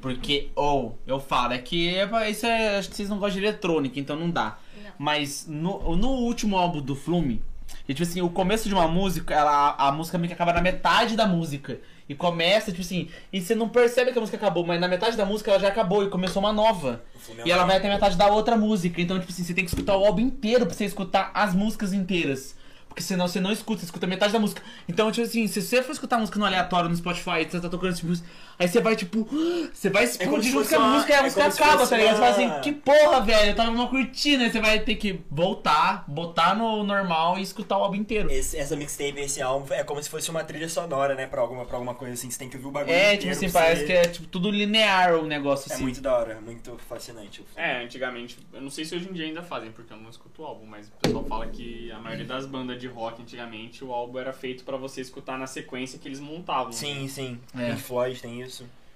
[0.00, 2.76] Porque, ou, eu falo, é que é- isso é.
[2.78, 4.58] Acho que vocês não gostam de eletrônica, então não dá.
[4.98, 7.42] Mas no, no último álbum do Flume,
[7.88, 10.60] e, tipo assim, o começo de uma música, ela, a música meio que acaba na
[10.60, 11.80] metade da música.
[12.08, 15.16] E começa, tipo assim, e você não percebe que a música acabou, mas na metade
[15.16, 17.02] da música ela já acabou e começou uma nova.
[17.38, 19.00] É E ela vai até a metade da outra música.
[19.00, 21.92] Então, tipo assim, você tem que escutar o álbum inteiro pra você escutar as músicas
[21.92, 22.56] inteiras.
[22.88, 24.60] Porque senão você não escuta, você escuta metade da música.
[24.86, 27.96] Então, tipo assim, se você for escutar música no aleatório no Spotify, você tá tocando
[28.04, 28.28] música,
[28.62, 29.26] aí você vai, tipo,
[29.72, 32.14] você vai explodir junto com a música e a é música acaba, fosse tá ligado?
[32.14, 35.20] Você fala assim, que porra, velho, eu tava numa cortina, aí você vai ter que
[35.30, 38.30] voltar, botar no normal e escutar o álbum inteiro.
[38.30, 41.26] Esse- essa mixtape, esse álbum, é como se fosse uma trilha sonora, né?
[41.26, 42.30] Pra alguma, pra alguma coisa assim.
[42.30, 44.26] Você tem que ouvir o bagulho É, inteiro tipo assim, parece você- que é tipo,
[44.28, 45.82] tudo linear o negócio, É assim.
[45.82, 47.44] muito da hora, muito fascinante.
[47.56, 50.42] É, antigamente, eu não sei se hoje em dia ainda fazem, porque eu não escuto
[50.42, 53.92] o álbum, mas o pessoal fala que a maioria das bandas de rock antigamente, o
[53.92, 56.72] álbum era feito pra você escutar na sequência que eles montavam.
[56.72, 57.38] Sim, sim.
[57.58, 57.70] É.
[57.70, 58.51] Pink Floyd tem isso.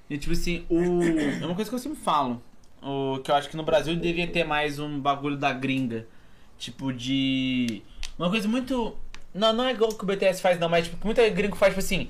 [0.09, 1.03] E tipo assim, o.
[1.43, 2.43] É uma coisa que eu sempre falo.
[2.83, 6.07] O que eu acho que no Brasil devia ter mais um bagulho da gringa.
[6.59, 7.83] Tipo de.
[8.19, 8.97] Uma coisa muito.
[9.35, 11.73] Não, não é igual que o BTS faz, não, mas tipo, que muita gringo faz,
[11.73, 12.09] tipo assim.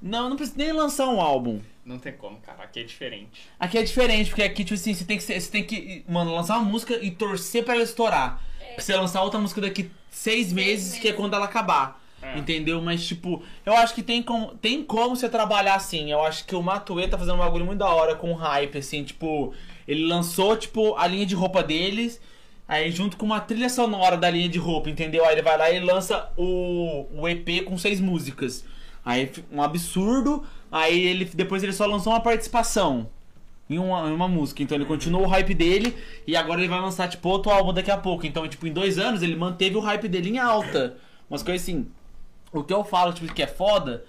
[0.00, 1.60] Não, não precisa nem lançar um álbum.
[1.84, 2.62] Não tem como, cara.
[2.62, 3.48] Aqui é diferente.
[3.58, 6.34] Aqui é diferente, porque aqui, tipo assim, você tem que, ser- você tem que mano,
[6.34, 8.42] lançar uma música e torcer pra ela estourar.
[8.74, 12.03] Pra você lançar outra música daqui seis meses, que é quando ela acabar.
[12.24, 12.38] É.
[12.38, 12.80] Entendeu?
[12.80, 16.10] Mas, tipo, eu acho que tem como, tem como você trabalhar assim.
[16.10, 18.78] Eu acho que o Matuê tá fazendo um bagulho muito da hora com o hype,
[18.78, 19.52] assim, tipo,
[19.86, 22.20] ele lançou, tipo, a linha de roupa deles,
[22.66, 25.24] aí junto com uma trilha sonora da linha de roupa, entendeu?
[25.26, 28.64] Aí ele vai lá e lança o, o EP com seis músicas.
[29.04, 33.10] Aí um absurdo, aí ele depois ele só lançou uma participação
[33.68, 34.62] em uma, em uma música.
[34.62, 35.94] Então ele continuou o hype dele
[36.26, 38.26] e agora ele vai lançar, tipo, outro álbum daqui a pouco.
[38.26, 40.96] Então, tipo, em dois anos ele manteve o hype dele em alta.
[41.28, 41.86] Umas coisas assim.
[42.54, 44.04] O que eu falo, tipo, que é foda,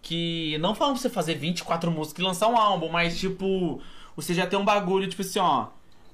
[0.00, 3.80] que não falam pra você fazer 24 músicas e lançar um álbum, mas, tipo,
[4.16, 5.66] você já tem um bagulho, tipo assim, ó.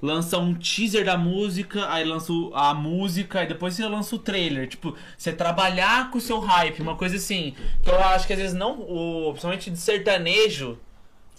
[0.03, 4.19] Lança um teaser da música, aí lança o- a música, e depois você lança o
[4.19, 4.69] trailer.
[4.69, 7.55] Tipo, você trabalhar com o seu hype, uma coisa assim.
[7.83, 8.81] Que eu acho que às vezes não.
[8.81, 10.79] O, principalmente de sertanejo,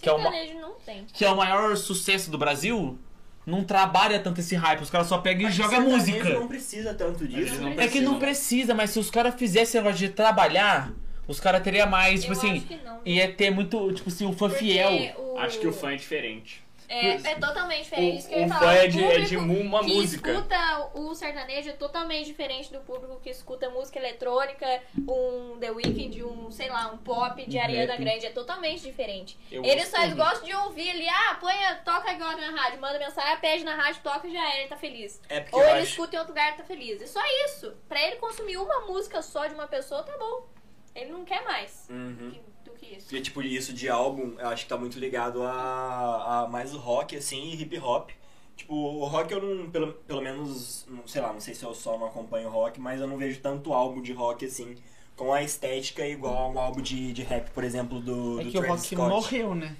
[0.00, 1.04] que é Sertanejo tem.
[1.12, 2.98] que é o maior sucesso do Brasil,
[3.46, 4.80] não trabalha tanto esse hype.
[4.82, 6.28] Os caras só pegam e jogam música.
[6.30, 7.60] não precisa tanto disso.
[7.60, 10.92] Não É que não precisa, mas se os caras fizessem negócio de trabalhar,
[11.28, 12.56] os caras teriam mais, tipo Eu assim.
[12.56, 13.00] acho que não.
[13.04, 15.14] Ia ter muito, tipo assim, o fã Porque fiel.
[15.16, 16.65] o- Acho que o fã é diferente.
[16.88, 18.26] É, é totalmente diferente.
[18.26, 18.60] O falar.
[18.60, 20.30] fã é O de, é de público uma que música.
[20.30, 26.22] escuta o sertanejo é totalmente diferente do público que escuta música eletrônica, um The Weeknd,
[26.24, 28.00] um, sei lá, um pop de Ariana Rap.
[28.04, 28.26] Grande.
[28.26, 29.38] É totalmente diferente.
[29.50, 31.54] Eu Eles só gostam de ouvir ali, ah, põe,
[31.84, 35.20] toca agora na rádio, manda mensagem, pede na rádio, toca já era, ele tá feliz.
[35.28, 37.02] É Ou ele acho- escuta em outro lugar e tá feliz.
[37.02, 37.74] É só isso.
[37.88, 40.46] Pra ele consumir uma música só de uma pessoa, tá bom.
[40.94, 42.30] Ele não quer mais Uhum.
[42.32, 42.40] que-
[42.76, 43.06] que isso.
[43.06, 46.78] Porque, tipo, isso de álbum, eu acho que tá muito ligado a, a mais o
[46.78, 48.10] rock, assim, e hip hop.
[48.56, 51.74] Tipo, o rock eu não, pelo, pelo menos, não sei lá, não sei se eu
[51.74, 54.76] só não acompanho rock, mas eu não vejo tanto álbum de rock, assim,
[55.16, 58.50] com a estética igual a um álbum de, de rap, por exemplo, do, É do
[58.50, 59.08] que o Rock Scott.
[59.08, 59.76] morreu, né?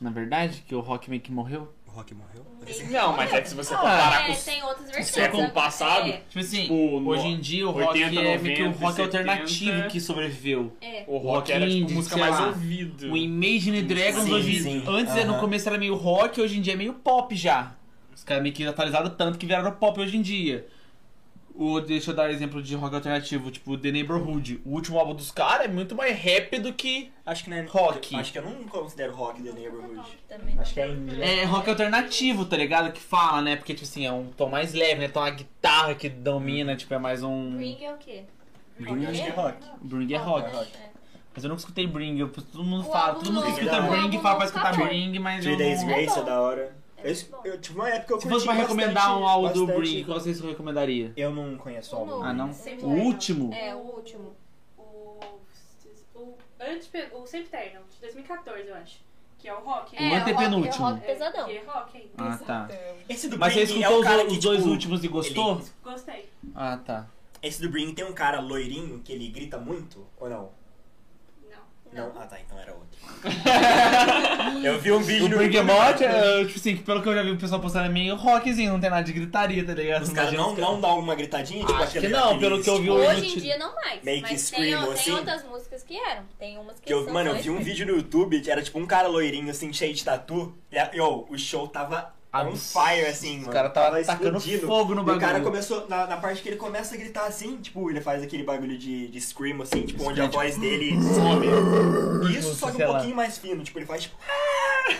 [0.00, 1.72] Na verdade, que o Rock meio que morreu.
[1.86, 2.46] O Rock morreu?
[2.90, 5.06] Não, mas é que se você Ah, comparar É, com tem outras versões.
[5.08, 5.50] século né?
[5.50, 8.62] passado, É, Tipo assim, Tipo, no hoje em dia o rock 80, é meio que
[8.62, 9.88] o 90, rock alternativo 70.
[9.88, 10.76] que sobreviveu.
[10.80, 11.04] é.
[11.06, 13.06] o rock era tipo indie, música mais lá, ouvida.
[13.06, 14.82] O Imagine Dragons Sim, hoje sim.
[14.86, 15.40] antes no Aham.
[15.40, 17.72] começo era meio rock, hoje em dia é meio pop já.
[18.14, 20.66] Os caras meio que atualizaram tanto que viraram pop hoje em dia.
[21.58, 24.60] O, deixa eu dar exemplo de rock alternativo, tipo The Neighborhood.
[24.64, 27.10] O último álbum dos caras é muito mais rap do que.
[27.24, 28.14] Acho que não é Rock.
[28.14, 30.02] Acho que eu não considero rock The Neighborhood.
[30.28, 30.58] Também.
[30.58, 31.16] Acho que é indie.
[31.16, 31.38] né?
[31.40, 32.92] É rock alternativo, tá ligado?
[32.92, 33.56] Que fala, né?
[33.56, 35.06] Porque, tipo assim, é um tom mais leve, né?
[35.06, 37.56] Então a guitarra que domina, tipo, é mais um.
[37.56, 38.24] Bring é o quê?
[38.78, 39.56] Bring é rock.
[39.80, 40.48] Bring é rock.
[40.76, 40.90] É.
[41.34, 42.18] Mas eu nunca escutei Bring.
[42.18, 44.76] eu- todo mundo O fala, todo mundo que escuta Bring fala pra escutar.
[44.76, 45.82] Bring, mas Three Days.
[45.84, 46.24] Grace é bom.
[46.24, 46.76] da hora.
[46.98, 47.40] É Eu, muito bom.
[47.44, 50.18] eu tive uma época que eu Se fosse pra recomendar um álbum do Bring, qual
[50.20, 51.12] você recomendaria?
[51.16, 52.22] Eu não conheço o O álbum.
[52.24, 52.52] Ah, não?
[52.52, 53.52] Sempre O último?
[53.52, 54.34] É, o último.
[54.78, 55.18] O,
[56.14, 59.06] o, antes, o Sempre Eternal, de 2014, eu acho.
[59.38, 59.94] Que é o rock.
[59.94, 60.84] O É, o antepenúltimo.
[60.86, 61.44] rock, é rock pesadão.
[61.46, 62.10] Que é rock ainda.
[62.16, 62.68] Ah, tá.
[63.08, 65.08] Esse do Mas você é escutou o os, cara os que, dois tipo, últimos e
[65.08, 65.58] gostou?
[65.58, 66.30] ele- Gostei.
[66.54, 67.06] Ah, tá.
[67.42, 70.50] Esse do Bring tem um cara loirinho que ele grita muito, ou não?
[71.96, 72.12] Não.
[72.14, 72.20] Não?
[72.22, 72.86] Ah tá, então era outro.
[74.62, 77.22] eu vi um vídeo O no Bergamot, é, tipo assim, que pelo que eu já
[77.22, 80.02] vi o pessoal postando é meio rockzinho, não tem nada de gritaria, tá ligado?
[80.02, 82.76] Os caras não, não dão uma gritadinha, tipo Acho aquele, que não, pelo que eu
[82.76, 84.00] vi tipo, hoje- Hoje em dia não mais.
[84.00, 85.10] Que mas tem, screamo, tem assim.
[85.12, 86.22] outras músicas que eram.
[86.38, 87.62] Tem umas que, Que eu, são mano, eu vi um scream.
[87.64, 90.56] vídeo no YouTube que era tipo um cara loirinho, assim, cheio de tatu.
[90.70, 92.12] E, yo, o show tava
[92.44, 93.48] on fire, assim, mano.
[93.48, 94.66] Os caras tava tacando explodindo.
[94.66, 95.44] fogo no E o cara bagulho.
[95.44, 98.76] começou, na, na parte que ele começa a gritar assim, tipo, ele faz aquele bagulho
[98.76, 102.36] de, de scream, assim, tipo, onde a Scream, tipo, voz dele some.
[102.36, 102.94] Isso, só que um lá.
[102.94, 104.16] pouquinho mais fino, tipo, ele faz tipo.
[104.88, 104.94] Eu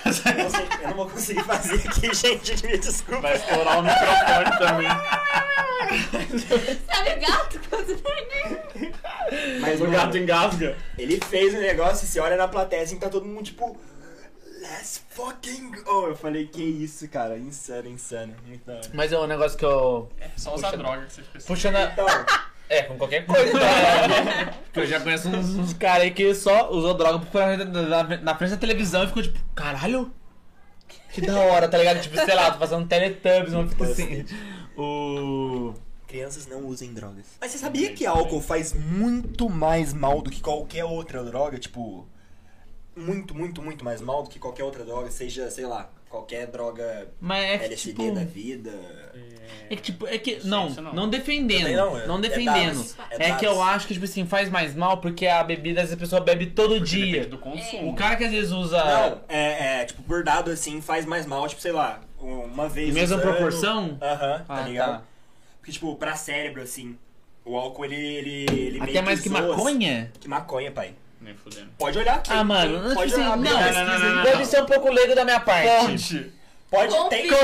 [0.44, 3.20] não, sei- eu não vou conseguir fazer aqui, gente, me desculpa.
[3.22, 4.88] Vai estourar o microfone também.
[6.86, 7.60] Sabe o gato?
[9.60, 10.76] Mas O mano, gato engasga.
[10.98, 13.76] Ele fez o negócio e você olha na plateia assim, tá todo mundo tipo.
[14.70, 16.08] Let's fucking go!
[16.08, 17.38] Eu falei, que isso, cara?
[17.38, 18.34] Insano, insano.
[18.46, 18.90] Muito da hora.
[18.92, 20.08] Mas é um negócio que eu.
[20.20, 21.46] É só usar droga que você precisa.
[21.46, 21.84] Puxando a...
[21.84, 22.06] Então,
[22.68, 23.52] É, com qualquer coisa.
[23.52, 24.54] né?
[24.66, 28.16] Porque eu já conheço uns, uns caras aí que só usou droga por na, na,
[28.18, 30.12] na frente da televisão e ficou tipo, caralho,
[31.12, 32.00] que da hora, tá ligado?
[32.00, 34.24] Tipo, sei lá, tô fazendo Teletubbies, uma fita assim.
[34.76, 35.72] O.
[36.06, 37.26] crianças não usem drogas.
[37.40, 41.58] Mas você sabia que álcool faz muito mais mal do que qualquer outra droga?
[41.58, 42.06] Tipo,
[42.96, 47.08] muito, muito, muito mais mal do que qualquer outra droga, seja, sei lá, qualquer droga
[47.20, 48.14] Mas é que, LSD tipo.
[48.14, 48.70] da vida.
[49.68, 50.46] É que, tipo, é que.
[50.46, 51.08] Não, não, não.
[51.10, 51.68] defendendo.
[51.76, 52.86] Não, não, é- é defendendo.
[53.10, 53.36] é É, dados.
[53.38, 56.46] que eu acho que, tipo assim, faz mais mal porque a bebida a pessoa bebe
[56.46, 57.06] todo dia.
[57.06, 57.90] Depende do consumo.
[57.90, 58.78] O cara que às vezes usa.
[58.82, 62.94] Não, é, é, tipo, por dado assim, faz mais mal, tipo, sei lá, uma vez
[62.94, 63.98] Mesma usando- proporção?
[64.00, 64.98] Aham, Ah, tá ligado?
[64.98, 65.02] tá.
[65.58, 66.96] Porque, tipo, pra cérebro, assim,
[67.44, 69.48] o álcool, ele, ele, ele Até meio mais que zoa, assim.
[69.50, 70.12] maconha?
[70.20, 70.94] Que maconha, pai.
[71.26, 71.68] Nem fudendo.
[71.76, 72.22] Pode olhar.
[72.28, 74.66] Ah, mano, tem- pode tipo assim, abrir não, não, não, não, não, Pode ser um
[74.66, 75.68] pouco leigo da minha parte.
[75.86, 76.32] Ponte!
[76.70, 77.36] Pode, tem Não,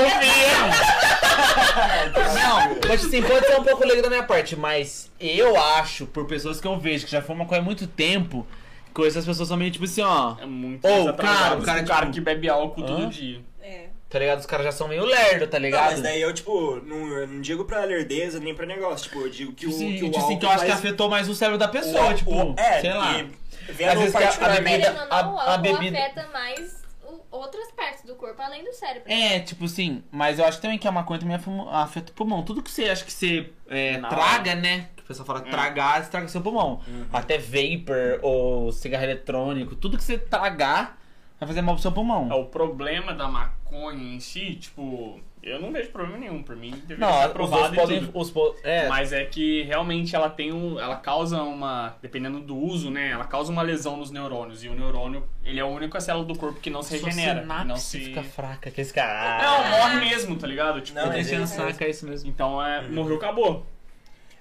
[2.88, 6.60] mas assim, pode ser um pouco leigo da minha parte, mas eu acho, por pessoas
[6.60, 8.46] que eu vejo que já fumam maconha há muito tempo,
[8.94, 10.36] que essas pessoas são meio tipo assim, ó.
[10.40, 12.86] É muito o atrasado cara- o que cara, o cara tipo- que bebe álcool Hã?
[12.86, 13.40] todo dia.
[13.62, 13.86] É.
[14.10, 14.40] Tá ligado?
[14.40, 15.92] Os caras já são meio lerdo, tá Não, ligado?
[15.92, 19.08] mas daí eu, tipo, não, eu não digo pra lerdeza nem pra negócio.
[19.08, 20.70] Tipo, eu digo que o, Tipo assim, que o tipo assim, que eu acho que
[20.70, 23.18] afetou mais o cérebro da pessoa, o- tipo, o- é, sei lá.
[23.20, 26.82] e Às vezes que a- bebida- a- a bebida- afeta mais
[27.30, 29.10] outras partes do corpo, além do cérebro.
[29.10, 31.36] É, tipo assim, mas eu acho também que a maconha também
[31.70, 32.42] afeta o pulmão.
[32.42, 34.88] Tudo que você acha que você é, traga, né?
[34.96, 36.80] Que o pessoal fala tragar, estraga seu pulmão.
[37.12, 40.98] Até vapor ou cigarro eletrônico, tudo que você tragar
[41.40, 42.30] vai fazer mal pro seu pulmão.
[42.30, 46.42] É, o problema da maconha em si, tipo, eu não vejo problema nenhum.
[46.42, 48.00] Por mim, deveria ser Não, os aprovado dois e podem.
[48.06, 48.18] tudo.
[48.18, 50.78] Os, po- é, Mas é que realmente ela tem um.
[50.78, 51.96] Ela causa uma.
[52.00, 53.10] Dependendo do uso, né?
[53.10, 54.62] Ela causa uma lesão nos neurônios.
[54.64, 57.44] E o neurônio, ele é a única célula do corpo que não se sua regenera.
[57.64, 57.98] Não se.
[58.00, 59.42] fica fraca, que esse cara.
[59.42, 60.80] Não, morre mesmo, tá ligado?
[60.80, 62.28] Tipo, Não, é- saco, é isso mesmo.
[62.30, 62.82] então é.
[62.88, 63.66] Morreu, acabou.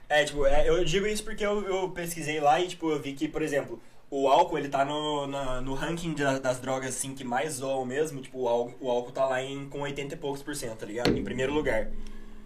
[0.08, 3.14] É, tipo, é, eu digo isso porque eu, eu pesquisei lá e, tipo, eu vi
[3.14, 7.16] que, por exemplo, o álcool, ele tá no, na- no ranking da- das drogas, assim,
[7.16, 10.18] que mais zoam mesmo, tipo, o álcool, o álcool tá lá em, com 80 e
[10.18, 11.18] poucos por cento, tá ligado?
[11.18, 11.90] Em primeiro lugar.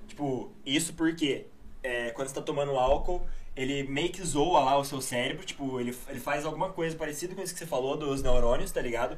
[0.07, 1.47] Tipo, isso porque
[1.83, 3.25] é, quando você tá tomando álcool,
[3.55, 7.33] ele meio que zoa lá o seu cérebro, tipo, ele, ele faz alguma coisa parecida
[7.35, 9.17] com isso que você falou dos neurônios, tá ligado?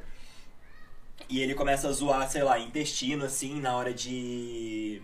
[1.28, 5.02] E ele começa a zoar, sei lá, intestino, assim, na hora de.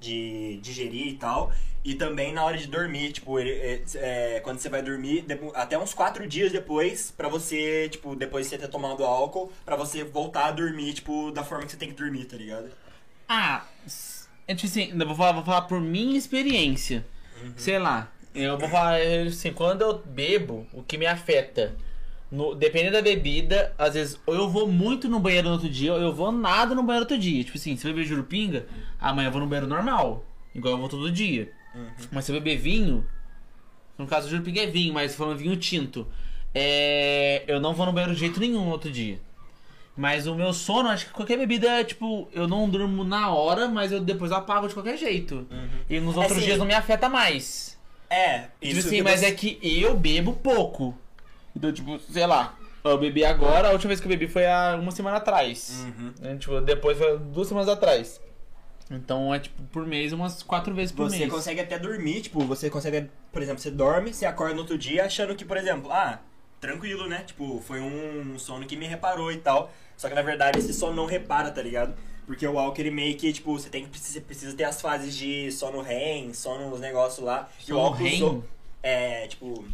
[0.00, 1.52] De digerir e tal.
[1.84, 5.78] E também na hora de dormir, tipo, ele, é, é, quando você vai dormir, até
[5.78, 10.04] uns quatro dias depois, pra você, tipo, depois de você ter tomado álcool, pra você
[10.04, 12.68] voltar a dormir, tipo, da forma que você tem que dormir, tá ligado?
[13.28, 13.64] Ah,
[14.46, 17.06] é tipo assim, eu vou falar, vou falar por minha experiência.
[17.42, 17.52] Uhum.
[17.56, 21.74] Sei lá, Eu vou falar assim, quando eu bebo, o que me afeta,
[22.30, 25.92] no, dependendo da bebida, às vezes, ou eu vou muito no banheiro no outro dia,
[25.94, 27.42] ou eu vou nada no banheiro no outro dia.
[27.44, 28.66] Tipo assim, se eu beber jurupinga,
[29.00, 30.24] amanhã eu vou no banheiro normal,
[30.54, 31.50] igual eu vou todo dia.
[32.12, 33.06] Mas se eu beber vinho,
[33.96, 36.06] no caso o jurupinga é vinho, mas se for um vinho tinto,
[36.54, 39.20] é, eu não vou no banheiro de jeito nenhum no outro dia.
[39.96, 43.90] Mas o meu sono, acho que qualquer bebida, tipo, eu não durmo na hora, mas
[43.90, 45.46] eu depois apago de qualquer jeito.
[45.90, 47.76] E nos outros assim, dias não me afeta mais.
[48.08, 50.96] É, Tipo isso assim, que mas você- é que eu bebo pouco.
[51.58, 54.78] Então, tipo, sei lá, eu bebi agora, a última vez que eu bebi foi há
[54.80, 55.84] uma semana atrás.
[55.84, 56.14] Uhum.
[56.20, 58.20] Né, Tipo, depois foi duas semanas atrás.
[58.90, 61.30] Então é tipo por mês umas quatro vezes por Você mês.
[61.30, 65.04] consegue até dormir, tipo, você consegue, por exemplo, você dorme, você acorda no outro dia
[65.04, 66.20] achando que, por exemplo, ah,
[66.60, 67.22] tranquilo, né?
[67.26, 69.70] Tipo, foi um sono que me reparou e tal.
[69.96, 71.92] Só que na verdade esse sono não repara, tá ligado?
[72.24, 75.14] Porque o álcool ele meio que, tipo, você tem que precisa, precisa ter as fases
[75.14, 77.48] de sono REM, sono os negócios lá.
[77.66, 78.44] e o álcool
[78.82, 79.64] é, tipo,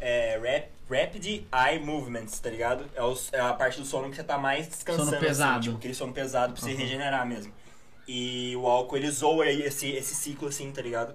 [0.00, 2.84] é, rap, Rapid Eye Movements, tá ligado?
[2.94, 5.10] É, os- é a parte do sono que você tá mais descansando.
[5.10, 5.52] Sono pesado.
[5.52, 6.76] Assim, tipo, aquele sono pesado pra você Uhum.
[6.78, 7.52] regenerar mesmo.
[8.06, 11.14] E o álcool, ele zoa esse, esse ciclo assim, tá ligado?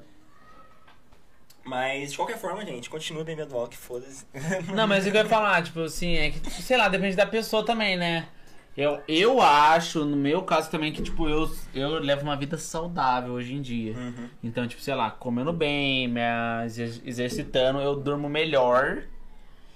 [1.64, 4.26] Mas, de qualquer forma, gente, continua bebendo álcool, foda-se.
[4.74, 7.26] Não, mas o que eu ia falar, tipo assim, é que, sei lá, depende da
[7.26, 8.28] pessoa também, né?
[8.82, 13.34] Eu, eu acho, no meu caso também, que, tipo, eu, eu levo uma vida saudável
[13.34, 13.94] hoje em dia.
[13.96, 14.28] Uhum.
[14.44, 16.22] Então, tipo, sei lá, comendo bem, me
[16.66, 19.04] exer- exercitando, eu durmo melhor.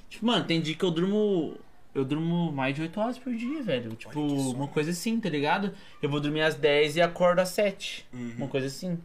[0.09, 1.57] Tipo, mano, tem dia que eu durmo.
[1.93, 3.95] Eu durmo mais de 8 horas por dia, velho.
[3.95, 5.71] Tipo, uma coisa assim, tá ligado?
[6.01, 8.05] Eu vou dormir às 10 e acordo às 7.
[8.13, 8.33] Uhum.
[8.37, 8.99] Uma coisa assim.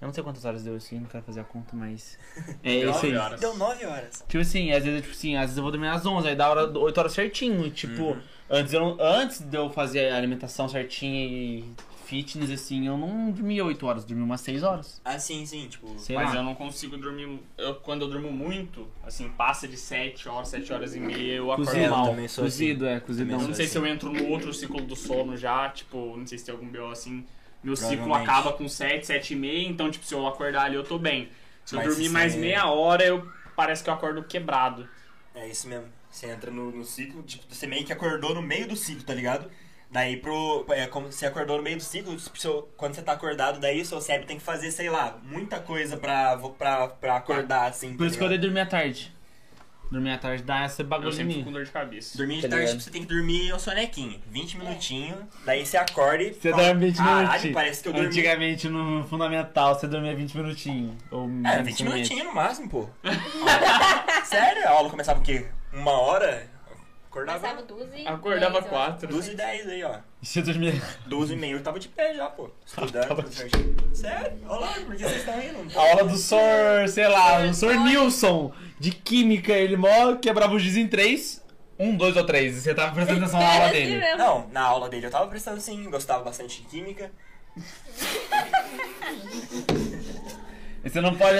[0.00, 2.16] Eu não sei quantas horas deu assim, não quero fazer a conta, mas.
[2.62, 3.16] É Nove isso aí.
[3.16, 3.40] horas.
[3.40, 4.24] Deu 9 horas.
[4.28, 6.48] Tipo assim, às vezes, tipo assim, às vezes eu vou dormir às 11, aí dá
[6.48, 7.68] hora 8 horas certinho.
[7.70, 8.16] Tipo,
[8.50, 11.64] antes, eu, antes de eu fazer a alimentação certinha e
[12.06, 15.00] fitness, assim, eu não dormia 8 horas, eu dormia umas 6 horas.
[15.04, 15.98] Ah, sim, sim, tipo.
[15.98, 16.36] Sei Mas lá.
[16.36, 17.38] eu não consigo dormir.
[17.58, 21.52] Eu, quando eu durmo muito, assim, passa de 7 horas, 7 horas e meia, eu
[21.52, 22.06] acordo Cozido, mal.
[22.06, 23.40] também sou cozido, é, cozido não.
[23.42, 23.72] Eu não sei assim.
[23.72, 26.66] se eu entro no outro ciclo do sono já, tipo, não sei se tem algum
[26.68, 27.26] BO assim.
[27.62, 30.84] Meu ciclo acaba com 7, 7 e meia, então, tipo, se eu acordar ali, eu
[30.84, 31.28] tô bem.
[31.64, 34.88] Se eu Mas dormir se mais você- meia hora, eu parece que eu acordo quebrado.
[35.34, 35.97] É isso mesmo.
[36.18, 39.14] Você entra no, no ciclo, tipo, você meio que acordou no meio do ciclo, tá
[39.14, 39.48] ligado?
[39.88, 40.66] Daí pro.
[40.70, 43.84] É como você acordou no meio do ciclo, tipo, seu- quando você tá acordado, daí
[43.84, 47.90] seu cérebro tem que fazer, sei lá, muita coisa pra, pra, pra acordar, assim.
[47.92, 49.16] Por tá isso que eu odeio dormir à tarde.
[49.92, 52.18] Dormir à tarde dá esse bagulho Eu em sempre fico com dor de cabeça.
[52.18, 52.72] Dormir de Tá tarde, ligado?
[52.78, 54.20] tipo, você tem que dormir um sonequinho.
[54.28, 56.34] 20 minutinhos, daí você acorda e.
[56.34, 57.54] Você fala, dorme 20 Caralho, minutinhos.
[57.54, 58.08] parece que eu dormi.
[58.08, 60.96] Antigamente no fundamental você dormia 20 minutinhos.
[61.12, 62.88] Ou É, menos 20 que um minutinhos no máximo, pô.
[64.26, 64.66] Sério?
[64.66, 65.46] A aula começava o quê?
[65.78, 66.46] Uma hora?
[67.08, 68.88] Acordava Começava 12 Acordava 10, eu acho.
[68.90, 69.08] 4.
[69.08, 69.98] 12 e 10 aí, ó.
[70.20, 70.74] E você dormia.
[71.06, 72.50] 12 e meia eu tava de pé já, pô.
[72.66, 73.24] Estudando, Tava.
[73.94, 74.38] Sério?
[74.46, 75.78] Olha lá, por que vocês estão rindo?
[75.78, 80.58] A aula do Sor, sei lá, o Sor Nilson, de química, ele mó quebrava o
[80.58, 81.46] giz em 3.
[81.78, 82.56] Um, dois ou três.
[82.56, 83.98] E você tava prestando atenção na aula É assim dele.
[84.00, 84.18] mesmo.
[84.18, 87.12] Não, na aula dele eu tava prestando sim, gostava bastante de química.
[90.88, 91.36] Você não pode.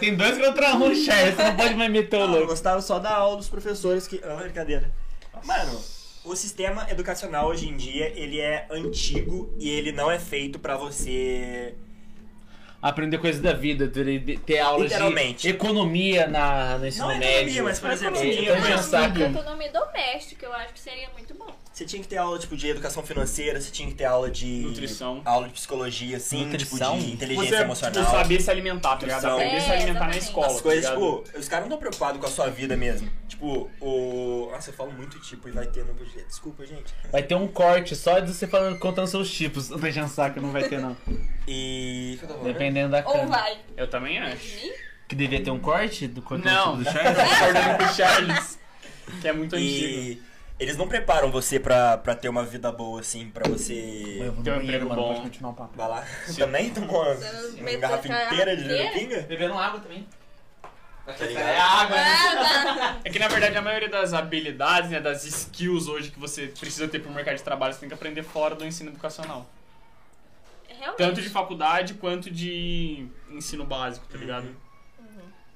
[0.00, 1.32] Tem dois contra um, chefe.
[1.36, 2.46] Você não pode mais meter o Não, eu louco.
[2.48, 4.20] gostava só da aula dos professores que.
[4.24, 4.90] Ah, brincadeira.
[5.44, 5.80] Mano,
[6.24, 10.76] o sistema educacional hoje em dia, ele é antigo e ele não é feito pra
[10.76, 11.74] você.
[12.80, 14.90] Aprender coisas da vida, ter, ter aulas
[15.36, 17.36] de economia na, no ensino Não é médio.
[17.38, 19.20] economia, mas, por exemplo, É, saca.
[19.22, 21.54] Economia doméstica, eu acho que seria muito bom.
[21.72, 24.46] Você tinha que ter aula tipo de educação financeira, você tinha que ter aula de.
[24.60, 25.22] Nutrição.
[25.24, 26.92] Aula de psicologia, assim, Nutrição?
[26.98, 28.04] tipo de inteligência Você emocional.
[28.04, 29.24] tipo, saber se alimentar, tá ligado?
[29.26, 30.18] Aprender a se É, alimentar na exatamente.
[30.24, 30.46] escola.
[30.48, 33.08] As coisas, tá tipo, os caras não estão preocupados com a sua vida mesmo.
[33.26, 34.50] Tipo, o.
[34.52, 36.26] Nossa, eu falo muito tipo e vai ter no budget.
[36.26, 36.92] Desculpa, gente.
[37.10, 39.70] Vai ter um corte só de você falando, contando seus tipos.
[39.70, 40.94] Não deixando saco, não vai ter não.
[41.48, 42.18] E.
[42.22, 42.44] o que?
[42.44, 43.28] Dependendo da Ou câmera.
[43.28, 43.58] vai.
[43.78, 44.70] Eu também acho.
[45.08, 46.76] Que devia ter um corte do contando Não.
[46.78, 47.18] do Charles?
[47.18, 48.58] Acordando com o Charles.
[49.20, 50.22] Que é muito antigo.
[50.62, 54.18] Eles não preparam você pra, pra ter uma vida boa, assim, pra você.
[54.20, 55.02] Eu vou no Tem um banheiro, emprego mano.
[55.02, 55.08] bom.
[55.08, 55.72] Pode continuar o papo.
[55.76, 56.06] Vai lá.
[56.36, 59.22] Também tomou uma, uma garrafa inteira de pinga?
[59.22, 60.06] Bebendo água também.
[61.04, 61.44] Tá ligado?
[61.48, 62.04] É água, né?
[62.14, 66.46] Ah, É que na verdade a maioria das habilidades, né, das skills hoje que você
[66.46, 69.50] precisa ter pro mercado de trabalho, você tem que aprender fora do ensino educacional.
[70.68, 70.96] Realmente.
[70.98, 74.46] Tanto de faculdade quanto de ensino básico, tá ligado?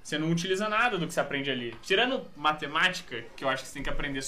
[0.02, 1.76] Você não utiliza nada do que você aprende ali.
[1.82, 4.22] Tirando matemática, que eu acho que você tem que aprender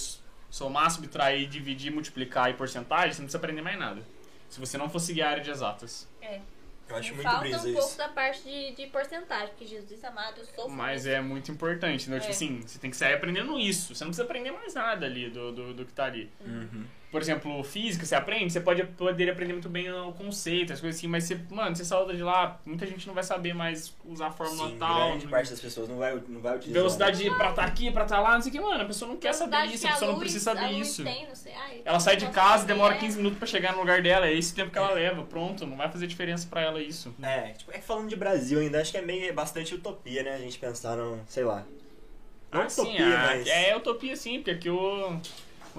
[0.51, 4.03] somar, subtrair, dividir, multiplicar e porcentagem, você não precisa aprender mais nada.
[4.49, 6.09] Se você não for seguir a área de exatas.
[6.23, 6.41] É.
[6.89, 7.99] Eu acho muito Falta brisa um pouco isso.
[7.99, 11.11] da parte de, de porcentagem, porque Jesus amado, eu sou Mas fã.
[11.11, 12.17] é muito importante, né?
[12.17, 12.21] É.
[12.21, 13.95] Tipo assim, você tem que sair aprendendo isso.
[13.95, 16.31] Você não precisa aprender mais nada ali do, do, do que tá ali.
[16.41, 16.85] Uhum.
[17.11, 20.99] Por exemplo, física, você aprende, você pode poder aprender muito bem o conceito, as coisas
[20.99, 24.27] assim, mas você, mano, você salta de lá, muita gente não vai saber mais usar
[24.27, 25.09] a fórmula Sim, tal.
[25.13, 26.75] grande parte das pessoas não vai, não vai utilizar.
[26.83, 29.17] Velocidade pra tá aqui, pra tá lá, não sei o que, mano, a pessoa não
[29.17, 31.03] quer saber isso, que a pessoa não luz- precisa a saber luz isso.
[31.05, 31.53] tem, não sei.
[31.55, 32.99] Ai, Ela sai de não casa, demora é.
[32.99, 35.79] 15 minutos pra chegar no lugar dela, é esse tempo que ela leva, pronto, não
[35.79, 37.15] vai fazer diferença pra ela isso.
[37.23, 40.35] É, tipo, é que falando de Brasil ainda, acho que é meio bastante utopia, né?
[40.35, 41.65] A gente pensar no, sei lá.
[42.53, 43.47] Não Ah, sim, utopia, ah, mas.
[43.47, 45.19] é utopia sim, porque aqui o,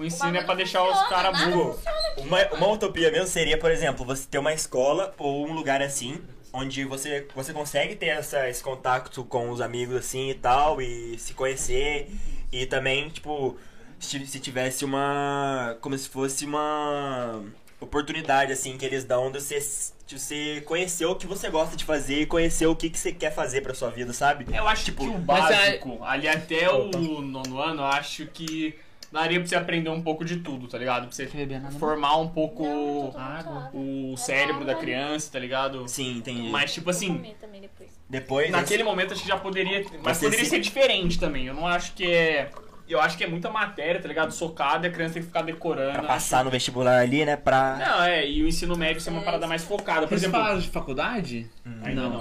[0.00, 1.80] o ensino é pra deixar os funciona, caras nada burros.
[2.18, 6.20] Uma, uma utopia mesmo seria, por exemplo, você ter uma escola ou um lugar assim,
[6.52, 11.18] onde você, você consegue ter essa, esse contato com os amigos assim e tal, e
[11.18, 12.10] se conhecer,
[12.50, 13.56] e também, tipo,
[13.98, 15.76] se, se tivesse uma.
[15.80, 17.42] como se fosse uma
[17.80, 19.58] oportunidade, assim, que eles dão de você,
[20.06, 23.12] de você conhecer o que você gosta de fazer e conhecer o que, que você
[23.12, 24.46] quer fazer pra sua vida, sabe?
[24.54, 28.26] Eu acho Tipo, que o mas é- básico, ali até o nono ano, eu acho
[28.26, 28.74] que
[29.12, 31.02] daria pra você aprender um pouco de tudo, tá ligado?
[31.08, 31.78] Pra você beber nada, não?
[31.80, 33.70] formar um pouco Não, água.
[33.74, 35.86] o cérebro da criança, tá ligado?
[35.88, 36.48] Sim, entendi.
[36.48, 37.14] Mas, tipo assim,
[37.60, 37.90] depois.
[38.08, 38.50] Depois.
[38.50, 39.84] naquele momento acho que já poderia.
[40.02, 41.46] Mas poderia se- ser diferente também.
[41.46, 42.50] Eu não acho que é.
[42.88, 44.32] Eu acho que é muita matéria, tá ligado?
[44.32, 45.92] Socada e a criança tem que ficar decorando.
[45.92, 47.36] Pra passar no vestibular ali, né?
[47.36, 47.76] Pra.
[47.76, 50.00] Não, é, e o ensino médio ser uma É, parada mais focada.
[50.08, 50.40] Por Vocês exemplo.
[50.40, 51.48] falaram de faculdade?
[51.84, 52.20] Ainda não.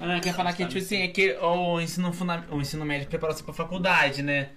[0.00, 2.42] Ah, não, eu queria falar que, tipo assim, é que o ensino, funda...
[2.50, 4.48] o ensino médio prepara você pra faculdade, né?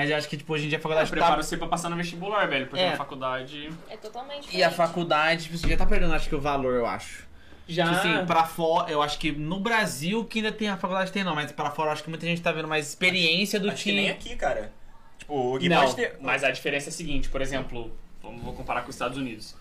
[0.00, 1.42] Mas eu acho que, tipo, hoje em dia a Eu faculdade preparo tá...
[1.42, 2.66] você pra passar no vestibular, velho.
[2.68, 2.90] Porque É.
[2.92, 3.68] na faculdade.
[3.90, 4.74] É totalmente E a diferente.
[4.76, 7.28] faculdade, tipo, você já tá perdendo, acho que, o valor, eu acho.
[7.68, 7.84] Já.
[7.84, 11.22] Tipo assim, pra fora, eu acho que no Brasil que ainda tem a faculdade tem
[11.22, 13.84] não, mas pra fora eu acho que muita gente tá vendo mais experiência do Acho
[13.84, 14.72] que nem aqui, cara.
[15.18, 16.16] Tipo, o Gui Não, pode ter.
[16.22, 19.54] mas a diferença é a seguinte, por exemplo, vamos vou comparar com os Estados Unidos.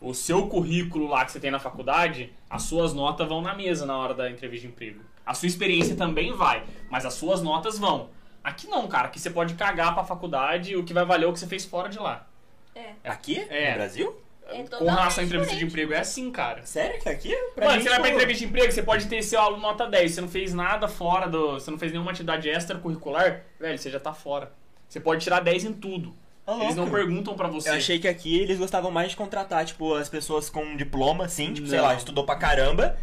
[0.00, 3.84] O seu currículo lá que você tem na faculdade, as suas notas vão na mesa
[3.84, 5.00] na hora da entrevista de emprego.
[5.26, 8.08] A sua experiência também vai, mas as suas notas vão.
[8.42, 9.08] Aqui não, cara.
[9.08, 11.46] Aqui você pode cagar pra faculdade e o que vai valer é o que você
[11.46, 12.26] fez fora de lá.
[12.74, 12.90] É.
[13.04, 13.46] Aqui?
[13.48, 13.70] É.
[13.70, 14.22] No Brasil?
[14.48, 16.66] É Com relação à entrevista de emprego, é assim, cara.
[16.66, 17.34] Sério que aqui?
[17.54, 19.86] Pra Mano, gente, você vai pra entrevista de emprego, você pode ter seu aluno nota
[19.86, 20.12] 10.
[20.12, 21.52] Você não fez nada fora do.
[21.54, 24.52] Você não fez nenhuma atividade extracurricular, velho, você já tá fora.
[24.88, 26.14] Você pode tirar 10 em tudo.
[26.44, 27.70] Tá Eles não perguntam pra você.
[27.70, 31.54] Eu achei que aqui eles gostavam mais de contratar, tipo, as pessoas com diploma, assim,
[31.54, 31.84] tipo, sei Não.
[31.86, 32.98] lá, estudou pra caramba.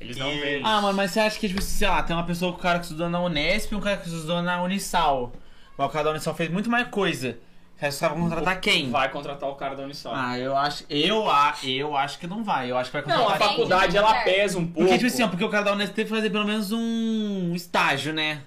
[0.00, 0.62] Eles não E- veem.
[0.64, 2.86] Ah, mano, mas você acha que, tipo, sei lá, tem uma pessoa, o cara que
[2.86, 5.32] estudou na Unesp e um cara que estudou na Unisal.
[5.76, 7.38] O cara da Unisal fez muito mais coisa.
[7.82, 8.90] Os caras vão contratar quem?
[8.90, 10.12] Vai contratar o cara da Unisal.
[10.14, 10.84] Ah, eu acho.
[10.90, 12.70] Eu, a- eu acho que não vai.
[12.70, 13.48] Eu acho que vai não, a contratar.
[13.48, 14.80] faculdade ela pesa um pouco.
[14.80, 17.54] Porque, tipo assim, ó, porque o cara da Unesp teve que fazer pelo menos um
[17.54, 18.42] estágio, né?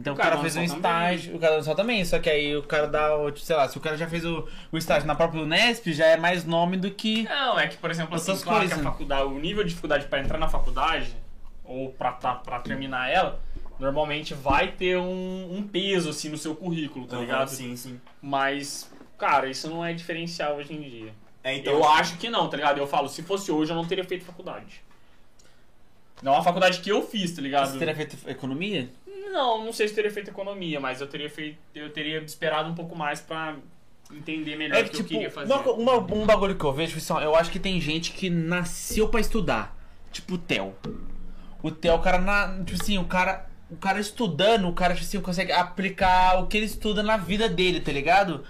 [0.00, 2.56] Então O o cara fez um estágio, o cara da Unisal também, só que aí
[2.56, 5.14] o cara dá, o- sei lá, se o cara já fez o, o estágio na
[5.14, 7.24] própria Unesp, já é mais nome do que.
[7.24, 8.86] Não, é que, por exemplo, assim, Outras claro que coisas.
[8.86, 11.14] a faculdade, o nível de dificuldade pra entrar na faculdade,
[11.62, 13.38] ou pra, tá, pra terminar ela,
[13.78, 17.48] normalmente vai ter um, um peso, assim, no seu currículo, tá Aham, ligado?
[17.48, 18.00] Sim, sim.
[18.22, 21.12] Mas, cara, isso não é diferencial hoje em dia.
[21.44, 22.78] É, então, eu acho que não, tá ligado?
[22.78, 24.82] Eu falo, se fosse hoje, eu não teria feito faculdade.
[26.22, 27.70] Não é uma faculdade que eu fiz, tá ligado?
[27.72, 28.90] Você teria feito economia?
[29.32, 31.58] Não, não sei se teria feito economia, mas eu teria feito.
[31.74, 33.56] Eu teria esperado um pouco mais pra
[34.12, 35.52] entender melhor É o que, que eu tipo, queria fazer.
[35.52, 38.28] uma uma- um bagulho que eu vejo, tipo ó, eu acho que tem gente que
[38.28, 39.76] nasceu pra estudar.
[40.10, 40.74] Tipo o Theo.
[41.62, 45.06] O Theo, o cara, na, tipo assim, o cara, o cara estudando, o cara, tipo
[45.06, 48.42] assim, consegue aplicar o que ele estuda na vida dele, tá ligado?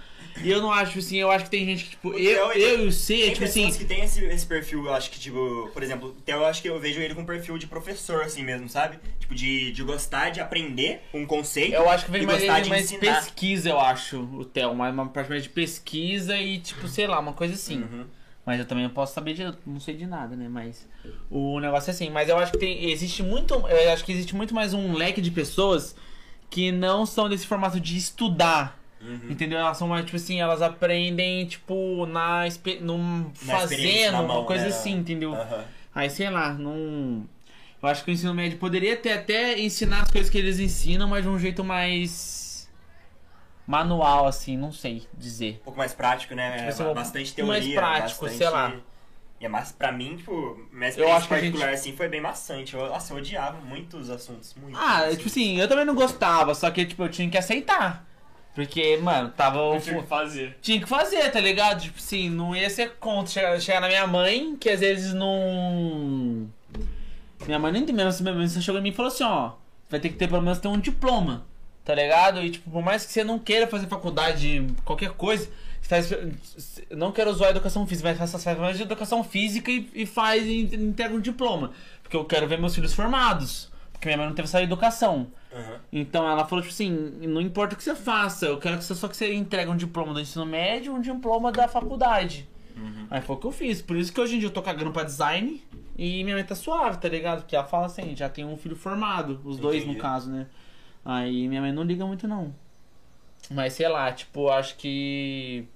[0.43, 2.49] E eu não acho, tipo assim, eu acho que tem gente que, tipo, O eu,
[2.49, 4.93] Theo, eu e o C, Tem tipo pessoas assim, que tem esse, esse perfil, eu
[4.93, 7.57] acho que, tipo, por exemplo, o Theo, eu acho que eu vejo ele com perfil
[7.57, 8.99] de professor, assim mesmo, sabe?
[9.19, 11.73] Tipo, de, de gostar de aprender um conceito.
[11.73, 13.15] eu acho que vem mais, ele de mais ensinar.
[13.15, 17.19] pesquisa, eu acho, o Theo, mais uma parte mais de pesquisa e, tipo, sei lá,
[17.19, 17.81] uma coisa assim.
[17.81, 18.05] Uhum.
[18.45, 19.43] Mas eu também não posso saber de.
[19.65, 20.49] Não sei de nada, né?
[20.49, 20.87] Mas.
[21.29, 22.09] O negócio é assim.
[22.09, 22.89] Mas eu acho que tem.
[22.89, 23.53] Existe muito.
[23.53, 25.95] Eu acho que existe muito mais um leque de pessoas
[26.49, 28.80] que não são desse formato de estudar.
[29.01, 29.27] Uhum.
[29.29, 29.57] Entendeu?
[29.59, 32.43] Elas são mais, tipo assim, elas aprendem, tipo, na.
[32.81, 34.69] Num, Na fazendo, na uma mão, coisa né?
[34.69, 35.33] assim, entendeu?
[35.33, 35.65] Aham.
[35.93, 37.27] Aí, sei lá, não.
[37.81, 41.07] Eu acho que o ensino médio poderia ter até ensinar as coisas que eles ensinam,
[41.07, 42.69] mas de um jeito mais.
[43.67, 45.57] manual, assim, não sei dizer.
[45.61, 46.69] Um pouco mais prático, né?
[46.71, 47.79] Tipo Ba- bastante mais teoria.
[47.79, 48.37] prático, bastante...
[48.37, 48.73] sei lá.
[49.39, 50.31] E é mas pra mim, tipo,
[50.71, 52.75] minha Eu experiência acho que a gente- particular, assim, foi bem maçante.
[52.75, 54.77] Eu, eu odiava muitos assuntos, muito.
[54.77, 58.05] Ah, tipo assim, eu também não gostava, só que, tipo, eu tinha que aceitar.
[58.53, 59.59] Porque, mano, tava.
[59.59, 60.57] Eu tive que fazer.
[60.61, 61.81] Tinha que fazer, tá ligado?
[61.81, 66.49] Tipo assim, não ia ser contra chegar, chegar na minha mãe, que às vezes não.
[67.45, 69.53] Minha mãe nem tem mesmo, minha mãe só chegou em mim e falou assim, ó,
[69.89, 71.45] vai ter que ter pelo menos ter um diploma,
[71.83, 72.41] tá ligado?
[72.41, 75.49] E tipo, por mais que você não queira fazer faculdade, qualquer coisa,
[75.81, 79.71] você tá não quero usar a educação física, mas faça faz mais de educação física
[79.71, 81.71] e, e faz e entrega um diploma.
[82.03, 83.70] Porque eu quero ver meus filhos formados.
[84.01, 85.27] Porque minha mãe não teve essa educação.
[85.53, 85.79] Aham.
[85.93, 86.89] Então ela falou, tipo assim,
[87.21, 89.77] não importa o que você faça, eu quero que você só que você entregue um
[89.77, 92.49] diploma do ensino médio e um diploma da faculdade.
[93.11, 93.79] Aí foi o que eu fiz.
[93.79, 95.63] Por isso que hoje em dia eu tô cagando pra design
[95.95, 97.41] e minha mãe tá suave, tá ligado?
[97.41, 100.01] Porque ela fala assim, já tem um filho formado, os dois no Entendi.
[100.01, 100.47] caso, né?
[101.05, 102.55] Aí minha mãe não liga muito não.
[103.51, 105.67] Mas sei lá, tipo, acho que.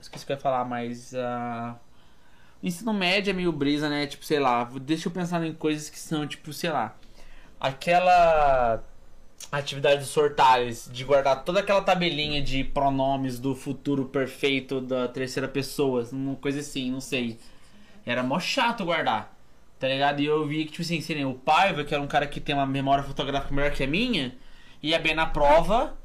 [0.00, 1.12] Esqueci o que eu ia falar, mas.
[2.62, 4.06] o ensino médio é meio brisa, né?
[4.06, 6.96] Tipo, sei lá, deixa eu pensar em coisas que são, tipo, sei lá.
[7.60, 8.82] Aquela
[9.52, 15.48] atividade dos sortais, de guardar toda aquela tabelinha de pronomes do futuro perfeito da terceira
[15.48, 17.38] pessoa, uma coisa assim, não sei.
[18.06, 19.36] Era mó chato guardar,
[19.78, 20.20] tá ligado?
[20.20, 22.66] E eu vi que, tipo assim, o Paiva, que era um cara que tem uma
[22.66, 24.34] memória fotográfica melhor que a minha,
[24.82, 25.96] ia bem na prova,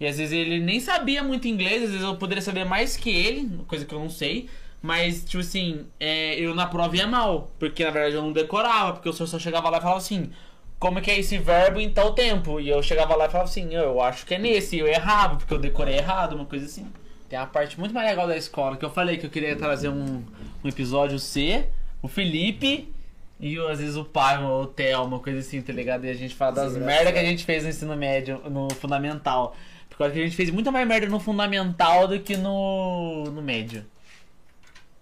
[0.00, 3.10] e às vezes ele nem sabia muito inglês, às vezes eu poderia saber mais que
[3.10, 4.48] ele, coisa que eu não sei.
[4.80, 8.92] Mas, tipo assim, é, eu na prova ia mal, porque na verdade eu não decorava,
[8.92, 10.30] porque o senhor só chegava lá e falava assim,
[10.78, 12.60] como que é esse verbo em tal tempo?
[12.60, 14.86] E eu chegava lá e falava assim, eu, eu acho que é nesse, e eu
[14.86, 16.86] errava, porque eu decorei errado, uma coisa assim.
[17.28, 19.88] Tem a parte muito mais legal da escola, que eu falei que eu queria trazer
[19.88, 20.24] um,
[20.64, 21.68] um episódio C,
[22.00, 22.92] o Felipe
[23.40, 26.04] e às vezes o pai, ou o Theo, uma coisa assim, tá ligado?
[26.06, 28.68] E a gente fala das Sim, merda que a gente fez no ensino médio, no
[28.74, 29.54] fundamental.
[29.88, 33.24] Porque eu acho que a gente fez muito mais merda no fundamental do que no,
[33.26, 33.84] no médio.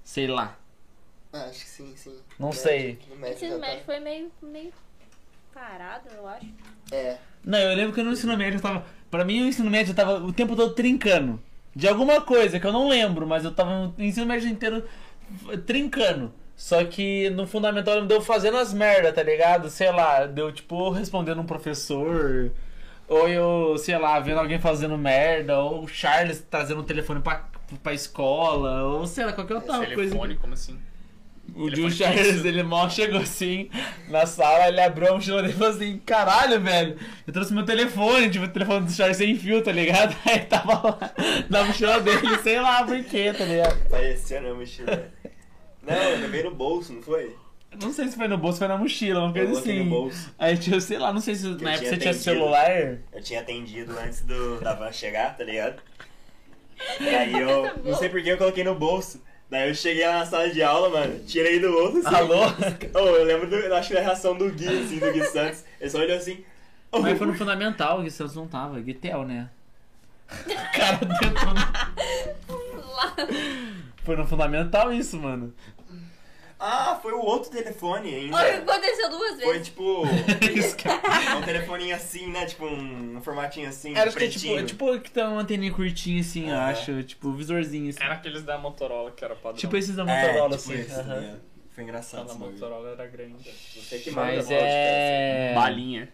[0.05, 0.59] Sei lá.
[1.33, 2.17] Ah, acho que sim, sim.
[2.39, 2.99] Não Médio, sei.
[3.09, 3.59] No O médio ensino tá.
[3.59, 4.73] médio foi meio, meio
[5.57, 6.47] parado, eu acho.
[6.93, 7.17] É.
[7.43, 8.85] Não, eu lembro que no ensino médio eu tava.
[9.11, 11.43] Pra mim, o ensino médio eu tava o tempo todo trincando.
[11.75, 14.85] De alguma coisa que eu não lembro, mas eu tava no ensino médio inteiro
[15.65, 16.33] trincando.
[16.55, 19.71] Só que no fundamental me deu fazendo as merda, tá ligado?
[19.71, 22.53] Sei lá, deu tipo respondendo um professor.
[23.09, 25.59] Ou eu, sei lá, vendo alguém fazendo merda.
[25.59, 27.49] Ou o Charles trazendo um telefone pra,
[27.83, 28.85] pra escola.
[28.85, 29.95] Ou sei lá, qualquer outra coisa.
[29.95, 30.79] Telefone, como assim?
[31.55, 33.71] O Gil Charles, ele mal chegou assim
[34.09, 37.65] na sala, ele abriu a mochila dele e falou assim: Caralho, velho, eu trouxe meu
[37.65, 40.15] telefone, tipo, o telefone do Charles sem fio, tá ligado?
[40.27, 41.15] Aí tava lá
[41.49, 43.89] na mochila dele, sei lá por quê, tá ligado?
[43.89, 45.11] Parecia na mochila.
[45.83, 47.35] Não, eu levei no bolso, não foi?
[47.81, 49.79] Não sei se foi no bolso, foi na mochila, uma Eu coisa assim.
[49.85, 50.35] no bolso.
[50.39, 52.71] Aí, tipo, sei lá, não sei se eu na época tinha você tinha celular.
[53.13, 55.83] Eu tinha atendido antes do, da van chegar, tá ligado?
[57.01, 57.71] E aí eu.
[57.85, 59.23] Não sei por que eu coloquei no bolso.
[59.49, 62.17] Daí eu cheguei lá na sala de aula, mano, tirei do bolso assim.
[62.17, 62.41] Alô?
[62.95, 63.55] Oh, eu lembro do.
[63.57, 65.65] eu Acho que da reação do Gui, assim, do Gui Santos.
[65.81, 66.45] Ele só olhou assim.
[66.91, 69.49] Oh, Mas foi no fundamental, que Santos não tava, Guitel, né?
[70.29, 70.35] O
[70.77, 71.47] cara dentro.
[74.03, 75.53] Foi no fundamental isso, mano.
[76.59, 78.35] Ah, foi o outro telefone ainda.
[78.37, 79.67] Olha, aconteceu duas Foi vezes.
[79.69, 80.05] tipo.
[80.57, 81.37] Isso, cara.
[81.37, 82.47] um telefoninho assim, né?
[82.47, 84.67] Tipo um, um formatinho assim, Era acho que é pretinho.
[84.67, 86.69] tipo, tipo que tem uma anteninha curtinha assim, eu Ah.
[86.69, 87.03] acho.
[87.03, 88.03] Tipo, visorzinho assim.
[88.03, 89.59] Era aqueles da Motorola que era padrão.
[89.59, 90.81] Tipo esses da É, Motorola, tipo assim.
[90.81, 91.21] esse, aham.
[91.21, 91.37] né?
[91.75, 92.27] Foi A engraçado.
[92.29, 92.53] bagulho.
[92.53, 93.51] Motorola era grande.
[93.75, 95.53] Você que Mas podcast, é.
[95.55, 96.09] Balinha.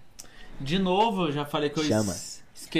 [0.61, 2.13] De novo, eu já falei que eu Chama.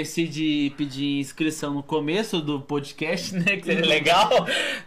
[0.01, 3.57] Es- esqueci de pedir inscrição no começo do podcast, né?
[3.57, 4.29] Que seria legal.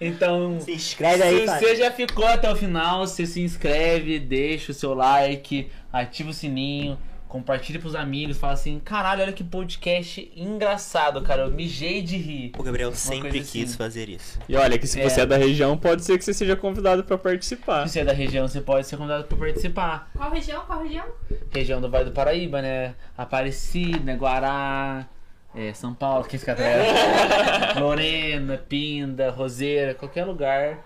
[0.01, 0.61] Então.
[0.61, 4.75] Se inscreve aí, Se você já ficou até o final, você se inscreve, deixa o
[4.75, 6.99] seu like, ativa o sininho,
[7.29, 11.43] compartilha pros amigos, fala assim, caralho, olha que podcast engraçado, cara.
[11.43, 12.53] Eu mijei de rir.
[12.59, 13.77] O Gabriel sempre coisa quis assim.
[13.79, 14.39] fazer isso.
[14.49, 15.09] E olha, que se É.
[15.09, 17.87] você é da região, pode ser que você seja convidado pra participar.
[17.87, 20.11] Se você é da região, você pode ser convidado para participar.
[20.17, 20.63] Qual região?
[20.67, 21.05] Qual região?
[21.51, 22.95] Região do Vale do Paraíba, né?
[23.17, 25.07] Aparecida, Guará,
[25.55, 26.87] é, São Paulo, que fica atrás.
[27.81, 30.79] Lorena, Pinda, Roseira, qualquer lugar.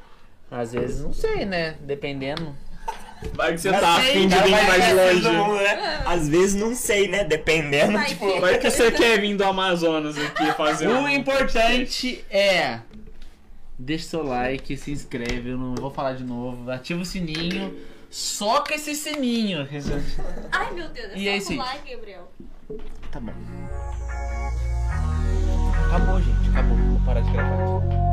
[0.51, 1.77] Às vezes, não sei, né?
[1.81, 2.55] Dependendo.
[3.35, 5.29] Vai que você Mas tá afim de vir mais é longe.
[5.31, 6.03] mundo, né?
[6.07, 7.23] Às vezes não sei, né?
[7.25, 8.33] Dependendo, Vai tipo.
[8.33, 12.81] que- Vai que você quer vir do Amazonas aqui fazer O um- importante é.
[13.79, 16.71] Deixa seu like, se inscreve, eu não vou falar de novo.
[16.71, 17.75] Ativa o sininho.
[18.11, 19.67] Soca esse sininho.
[20.51, 21.57] Ai, meu Deus, é E só é isso aí.
[21.59, 22.33] pular, Gabriel.
[23.13, 23.33] Tá bom.
[25.87, 26.49] Acabou, gente.
[26.51, 26.77] Acabou.
[26.77, 28.10] Vou parar de gravar.